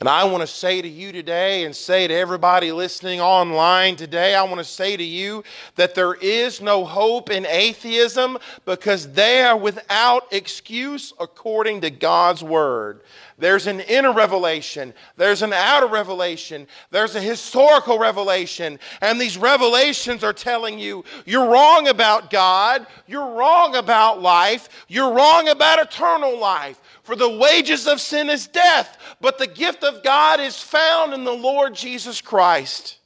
And 0.00 0.08
I 0.08 0.24
want 0.24 0.40
to 0.40 0.46
say 0.46 0.80
to 0.80 0.88
you 0.88 1.12
today 1.12 1.64
and 1.64 1.76
say 1.76 2.08
to 2.08 2.14
everybody 2.14 2.72
listening 2.72 3.20
online 3.20 3.96
today, 3.96 4.34
I 4.34 4.42
want 4.44 4.56
to 4.56 4.64
say 4.64 4.96
to 4.96 5.04
you 5.04 5.44
that 5.74 5.94
there 5.94 6.14
is 6.14 6.62
no 6.62 6.86
hope 6.86 7.28
in 7.28 7.44
atheism 7.44 8.38
because 8.64 9.12
they 9.12 9.42
are 9.42 9.58
without 9.58 10.32
excuse 10.32 11.12
according 11.20 11.82
to 11.82 11.90
God's 11.90 12.42
word. 12.42 13.02
There's 13.36 13.66
an 13.66 13.80
inner 13.80 14.12
revelation, 14.12 14.94
there's 15.16 15.42
an 15.42 15.52
outer 15.52 15.86
revelation, 15.86 16.66
there's 16.90 17.14
a 17.14 17.20
historical 17.20 17.98
revelation, 17.98 18.78
and 19.00 19.20
these 19.20 19.38
revelations 19.38 20.22
are 20.22 20.34
telling 20.34 20.78
you 20.78 21.04
you're 21.24 21.50
wrong 21.50 21.88
about 21.88 22.30
God, 22.30 22.86
you're 23.06 23.34
wrong 23.34 23.76
about 23.76 24.20
life, 24.20 24.68
you're 24.88 25.12
wrong 25.12 25.48
about 25.48 25.78
eternal 25.78 26.38
life. 26.38 26.80
For 27.10 27.16
the 27.16 27.28
wages 27.28 27.88
of 27.88 28.00
sin 28.00 28.30
is 28.30 28.46
death, 28.46 28.96
but 29.20 29.36
the 29.36 29.48
gift 29.48 29.82
of 29.82 30.04
God 30.04 30.38
is 30.38 30.62
found 30.62 31.12
in 31.12 31.24
the 31.24 31.32
Lord 31.32 31.74
Jesus 31.74 32.20
Christ. 32.20 32.98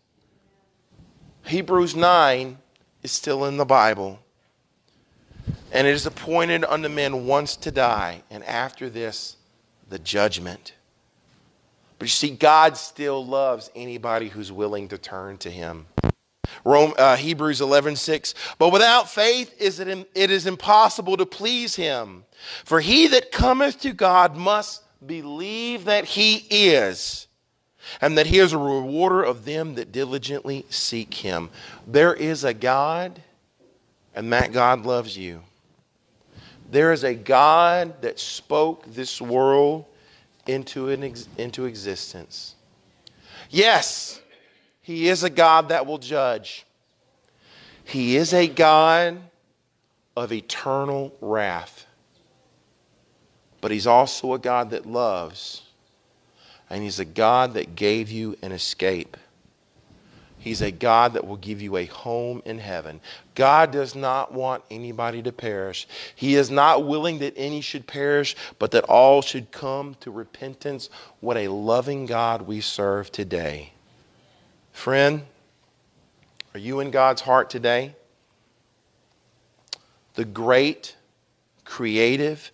Hebrews 1.46 1.96
9 1.96 2.58
is 3.02 3.12
still 3.12 3.46
in 3.46 3.56
the 3.56 3.64
Bible. 3.64 4.18
And 5.72 5.86
it 5.86 5.94
is 5.94 6.04
appointed 6.04 6.66
unto 6.66 6.90
men 6.90 7.26
once 7.26 7.56
to 7.56 7.70
die, 7.70 8.22
and 8.30 8.44
after 8.44 8.90
this, 8.90 9.36
the 9.88 9.98
judgment. 9.98 10.74
But 11.98 12.04
you 12.04 12.10
see, 12.10 12.28
God 12.28 12.76
still 12.76 13.24
loves 13.24 13.70
anybody 13.74 14.28
who's 14.28 14.52
willing 14.52 14.88
to 14.88 14.98
turn 14.98 15.38
to 15.38 15.50
Him. 15.50 15.86
Rome, 16.64 16.94
uh, 16.98 17.16
Hebrews 17.16 17.60
11, 17.60 17.96
6. 17.96 18.34
But 18.58 18.72
without 18.72 19.10
faith 19.10 19.54
is 19.60 19.80
it, 19.80 20.08
it 20.14 20.30
is 20.30 20.46
impossible 20.46 21.16
to 21.16 21.26
please 21.26 21.76
Him. 21.76 22.24
For 22.64 22.80
he 22.80 23.06
that 23.08 23.32
cometh 23.32 23.80
to 23.80 23.92
God 23.92 24.36
must 24.36 24.82
believe 25.06 25.84
that 25.84 26.04
He 26.04 26.46
is, 26.50 27.26
and 28.00 28.16
that 28.18 28.26
He 28.26 28.38
is 28.38 28.52
a 28.52 28.58
rewarder 28.58 29.22
of 29.22 29.44
them 29.44 29.74
that 29.74 29.92
diligently 29.92 30.64
seek 30.70 31.14
Him. 31.14 31.50
There 31.86 32.14
is 32.14 32.44
a 32.44 32.54
God, 32.54 33.20
and 34.14 34.32
that 34.32 34.52
God 34.52 34.84
loves 34.84 35.16
you. 35.16 35.42
There 36.70 36.92
is 36.92 37.04
a 37.04 37.14
God 37.14 38.00
that 38.02 38.18
spoke 38.18 38.84
this 38.86 39.20
world 39.20 39.84
into, 40.46 40.88
an 40.88 41.04
ex- 41.04 41.28
into 41.38 41.66
existence. 41.66 42.54
Yes, 43.50 44.20
He 44.84 45.08
is 45.08 45.22
a 45.22 45.30
God 45.30 45.70
that 45.70 45.86
will 45.86 45.96
judge. 45.96 46.66
He 47.84 48.16
is 48.16 48.34
a 48.34 48.46
God 48.46 49.18
of 50.14 50.30
eternal 50.30 51.16
wrath. 51.22 51.86
But 53.62 53.70
He's 53.70 53.86
also 53.86 54.34
a 54.34 54.38
God 54.38 54.70
that 54.70 54.84
loves. 54.84 55.62
And 56.68 56.82
He's 56.82 57.00
a 57.00 57.04
God 57.06 57.54
that 57.54 57.74
gave 57.74 58.10
you 58.10 58.36
an 58.42 58.52
escape. 58.52 59.16
He's 60.38 60.60
a 60.60 60.70
God 60.70 61.14
that 61.14 61.26
will 61.26 61.38
give 61.38 61.62
you 61.62 61.78
a 61.78 61.86
home 61.86 62.42
in 62.44 62.58
heaven. 62.58 63.00
God 63.34 63.70
does 63.70 63.94
not 63.94 64.34
want 64.34 64.62
anybody 64.70 65.22
to 65.22 65.32
perish. 65.32 65.88
He 66.14 66.34
is 66.34 66.50
not 66.50 66.86
willing 66.86 67.20
that 67.20 67.32
any 67.38 67.62
should 67.62 67.86
perish, 67.86 68.36
but 68.58 68.70
that 68.72 68.84
all 68.84 69.22
should 69.22 69.50
come 69.50 69.96
to 70.00 70.10
repentance. 70.10 70.90
What 71.20 71.38
a 71.38 71.48
loving 71.48 72.04
God 72.04 72.42
we 72.42 72.60
serve 72.60 73.10
today. 73.10 73.72
Friend, 74.74 75.22
are 76.52 76.60
you 76.60 76.80
in 76.80 76.90
God's 76.90 77.22
heart 77.22 77.48
today? 77.48 77.94
The 80.14 80.26
great, 80.26 80.96
creative, 81.64 82.52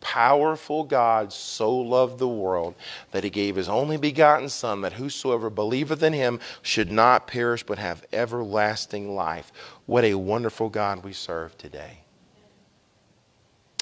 powerful 0.00 0.84
God 0.84 1.32
so 1.32 1.76
loved 1.76 2.18
the 2.18 2.28
world 2.28 2.76
that 3.10 3.24
he 3.24 3.30
gave 3.30 3.56
his 3.56 3.68
only 3.68 3.98
begotten 3.98 4.48
Son, 4.48 4.80
that 4.82 4.94
whosoever 4.94 5.50
believeth 5.50 6.02
in 6.02 6.14
him 6.14 6.40
should 6.62 6.90
not 6.90 7.26
perish 7.26 7.62
but 7.62 7.78
have 7.78 8.06
everlasting 8.10 9.14
life. 9.14 9.52
What 9.84 10.04
a 10.04 10.14
wonderful 10.14 10.70
God 10.70 11.04
we 11.04 11.12
serve 11.12 11.58
today. 11.58 11.98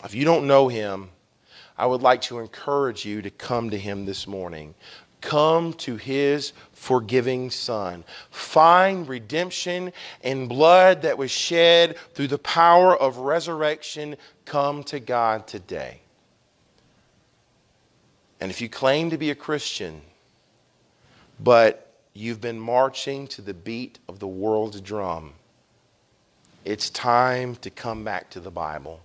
If 0.03 0.15
you 0.15 0.25
don't 0.25 0.49
know 0.49 0.67
him, 0.67 1.11
I 1.77 1.87
would 1.87 2.03
like 2.03 2.23
to 2.23 2.39
encourage 2.39 3.05
you 3.05 3.21
to 3.23 3.31
come 3.31 3.71
to 3.71 3.79
him 3.79 4.07
this 4.07 4.27
morning. 4.27 4.75
Come 5.25 5.73
to 5.75 5.97
his 5.97 6.53
forgiving 6.73 7.51
Son. 7.51 8.05
Find 8.31 9.09
redemption 9.09 9.91
in 10.23 10.49
blood 10.49 11.01
that 11.01 11.17
was 11.17 11.31
shed 11.31 11.97
through 12.13 12.27
the 12.27 12.39
power 12.39 12.95
of 12.95 13.17
resurrection. 13.17 14.17
Come 14.45 14.85
to 14.85 15.01
God 15.01 15.47
today. 15.47 16.01
And 18.39 18.51
if 18.51 18.61
you 18.61 18.69
claim 18.69 19.09
to 19.09 19.17
be 19.17 19.31
a 19.31 19.35
Christian, 19.35 20.03
but 21.41 21.95
you've 22.13 22.43
been 22.43 22.61
marching 22.61 23.27
to 23.29 23.41
the 23.41 23.55
beat 23.55 23.99
of 24.07 24.19
the 24.19 24.29
world's 24.29 24.83
drum, 24.83 25.33
it's 26.67 26.91
time 26.91 27.57
to 27.57 27.71
come 27.71 28.05
back 28.05 28.29
to 28.31 28.41
the 28.41 28.51
Bible. 28.51 29.01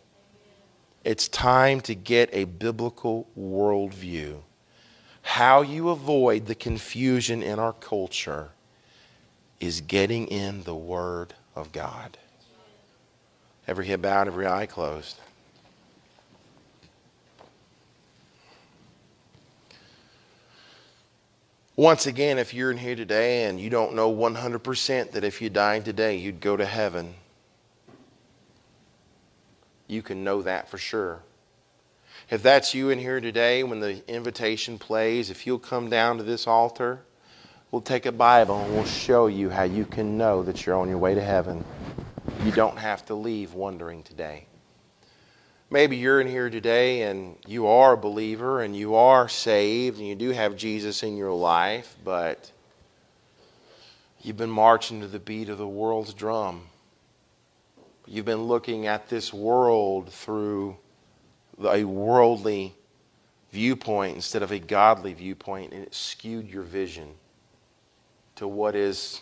It's 1.05 1.29
time 1.29 1.79
to 1.81 1.95
get 1.95 2.29
a 2.33 2.43
biblical 2.43 3.25
worldview. 3.39 4.41
How 5.29 5.61
you 5.61 5.89
avoid 5.89 6.47
the 6.47 6.55
confusion 6.55 7.43
in 7.43 7.59
our 7.59 7.71
culture 7.71 8.49
is 9.59 9.79
getting 9.79 10.27
in 10.27 10.63
the 10.63 10.73
Word 10.73 11.35
of 11.55 11.71
God. 11.71 12.17
Every 13.67 13.85
head 13.85 14.01
bowed, 14.01 14.25
every 14.25 14.47
eye 14.47 14.65
closed. 14.65 15.17
Once 21.75 22.07
again, 22.07 22.39
if 22.39 22.51
you're 22.51 22.71
in 22.71 22.79
here 22.79 22.95
today 22.95 23.43
and 23.43 23.59
you 23.59 23.69
don't 23.69 23.93
know 23.93 24.11
100% 24.11 25.11
that 25.11 25.23
if 25.23 25.43
you 25.43 25.49
died 25.51 25.85
today, 25.85 26.17
you'd 26.17 26.41
go 26.41 26.57
to 26.57 26.65
heaven, 26.65 27.13
you 29.87 30.01
can 30.01 30.23
know 30.23 30.41
that 30.41 30.67
for 30.67 30.79
sure. 30.79 31.19
If 32.31 32.43
that's 32.43 32.75
you 32.75 32.91
in 32.91 32.99
here 32.99 33.19
today, 33.19 33.63
when 33.63 33.79
the 33.79 34.07
invitation 34.07 34.77
plays, 34.77 35.31
if 35.31 35.47
you'll 35.47 35.57
come 35.57 35.89
down 35.89 36.17
to 36.17 36.23
this 36.23 36.45
altar, 36.45 37.01
we'll 37.71 37.81
take 37.81 38.05
a 38.05 38.11
Bible 38.11 38.59
and 38.59 38.75
we'll 38.75 38.85
show 38.85 39.25
you 39.25 39.49
how 39.49 39.63
you 39.63 39.83
can 39.83 40.15
know 40.15 40.43
that 40.43 40.63
you're 40.63 40.77
on 40.77 40.89
your 40.89 40.99
way 40.99 41.15
to 41.15 41.23
heaven. 41.23 41.65
you 42.43 42.51
don't 42.51 42.77
have 42.77 43.03
to 43.07 43.15
leave 43.15 43.55
wondering 43.55 44.03
today. 44.03 44.45
Maybe 45.71 45.97
you're 45.97 46.21
in 46.21 46.27
here 46.27 46.51
today 46.51 47.01
and 47.01 47.35
you 47.47 47.65
are 47.65 47.93
a 47.93 47.97
believer 47.97 48.61
and 48.61 48.75
you 48.75 48.93
are 48.93 49.27
saved 49.27 49.97
and 49.97 50.07
you 50.07 50.13
do 50.13 50.29
have 50.29 50.55
Jesus 50.55 51.01
in 51.01 51.17
your 51.17 51.33
life, 51.33 51.95
but 52.03 52.51
you've 54.21 54.37
been 54.37 54.51
marching 54.51 55.01
to 55.01 55.07
the 55.07 55.19
beat 55.19 55.49
of 55.49 55.57
the 55.57 55.67
world's 55.67 56.13
drum. 56.13 56.67
You've 58.05 58.25
been 58.25 58.43
looking 58.43 58.85
at 58.85 59.09
this 59.09 59.33
world 59.33 60.11
through 60.11 60.77
a 61.65 61.83
worldly 61.83 62.75
viewpoint 63.51 64.15
instead 64.15 64.43
of 64.43 64.51
a 64.51 64.59
godly 64.59 65.13
viewpoint, 65.13 65.73
and 65.73 65.83
it 65.83 65.93
skewed 65.93 66.47
your 66.47 66.63
vision 66.63 67.09
to 68.35 68.47
what 68.47 68.75
is 68.75 69.21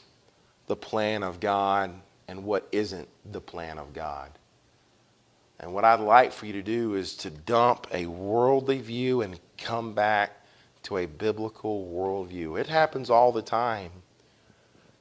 the 0.67 0.75
plan 0.75 1.23
of 1.23 1.39
God 1.39 1.91
and 2.27 2.43
what 2.43 2.67
isn't 2.71 3.07
the 3.31 3.41
plan 3.41 3.77
of 3.77 3.93
God. 3.93 4.31
And 5.59 5.73
what 5.73 5.85
I'd 5.85 5.99
like 5.99 6.31
for 6.31 6.45
you 6.45 6.53
to 6.53 6.61
do 6.61 6.95
is 6.95 7.15
to 7.17 7.29
dump 7.29 7.87
a 7.91 8.05
worldly 8.05 8.79
view 8.79 9.21
and 9.21 9.39
come 9.57 9.93
back 9.93 10.45
to 10.83 10.97
a 10.97 11.05
biblical 11.05 11.87
worldview. 11.91 12.59
It 12.59 12.67
happens 12.67 13.09
all 13.09 13.31
the 13.31 13.41
time. 13.41 13.91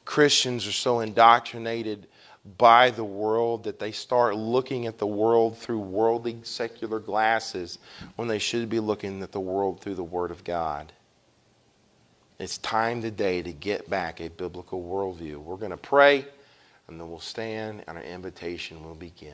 Christians 0.05 0.67
are 0.67 0.73
so 0.73 1.01
indoctrinated 1.01 2.07
by 2.59 2.91
the 2.91 3.05
world 3.05 3.65
that 3.65 3.79
they 3.79 3.93
start 3.93 4.37
looking 4.37 4.87
at 4.87 4.99
the 4.99 5.07
world 5.07 5.59
through 5.59 5.81
worldly 5.81 6.39
secular 6.43 7.01
glasses 7.01 7.79
when 8.17 8.29
they 8.29 8.39
should 8.39 8.69
be 8.69 8.81
looking 8.81 9.23
at 9.23 9.33
the 9.33 9.41
world 9.41 9.81
through 9.81 9.95
the 9.97 10.05
Word 10.05 10.31
of 10.31 10.45
God. 10.45 10.93
It's 12.39 12.59
time 12.59 13.03
today 13.03 13.43
to 13.43 13.53
get 13.53 13.89
back 13.89 14.21
a 14.21 14.29
biblical 14.29 14.83
worldview. 14.83 15.37
We're 15.37 15.57
going 15.57 15.71
to 15.71 15.77
pray 15.77 16.27
and 16.89 17.01
then 17.01 17.09
we'll 17.09 17.19
stand 17.19 17.83
and 17.89 17.97
our 17.97 18.05
invitation 18.05 18.85
will 18.85 18.95
begin. 18.95 19.25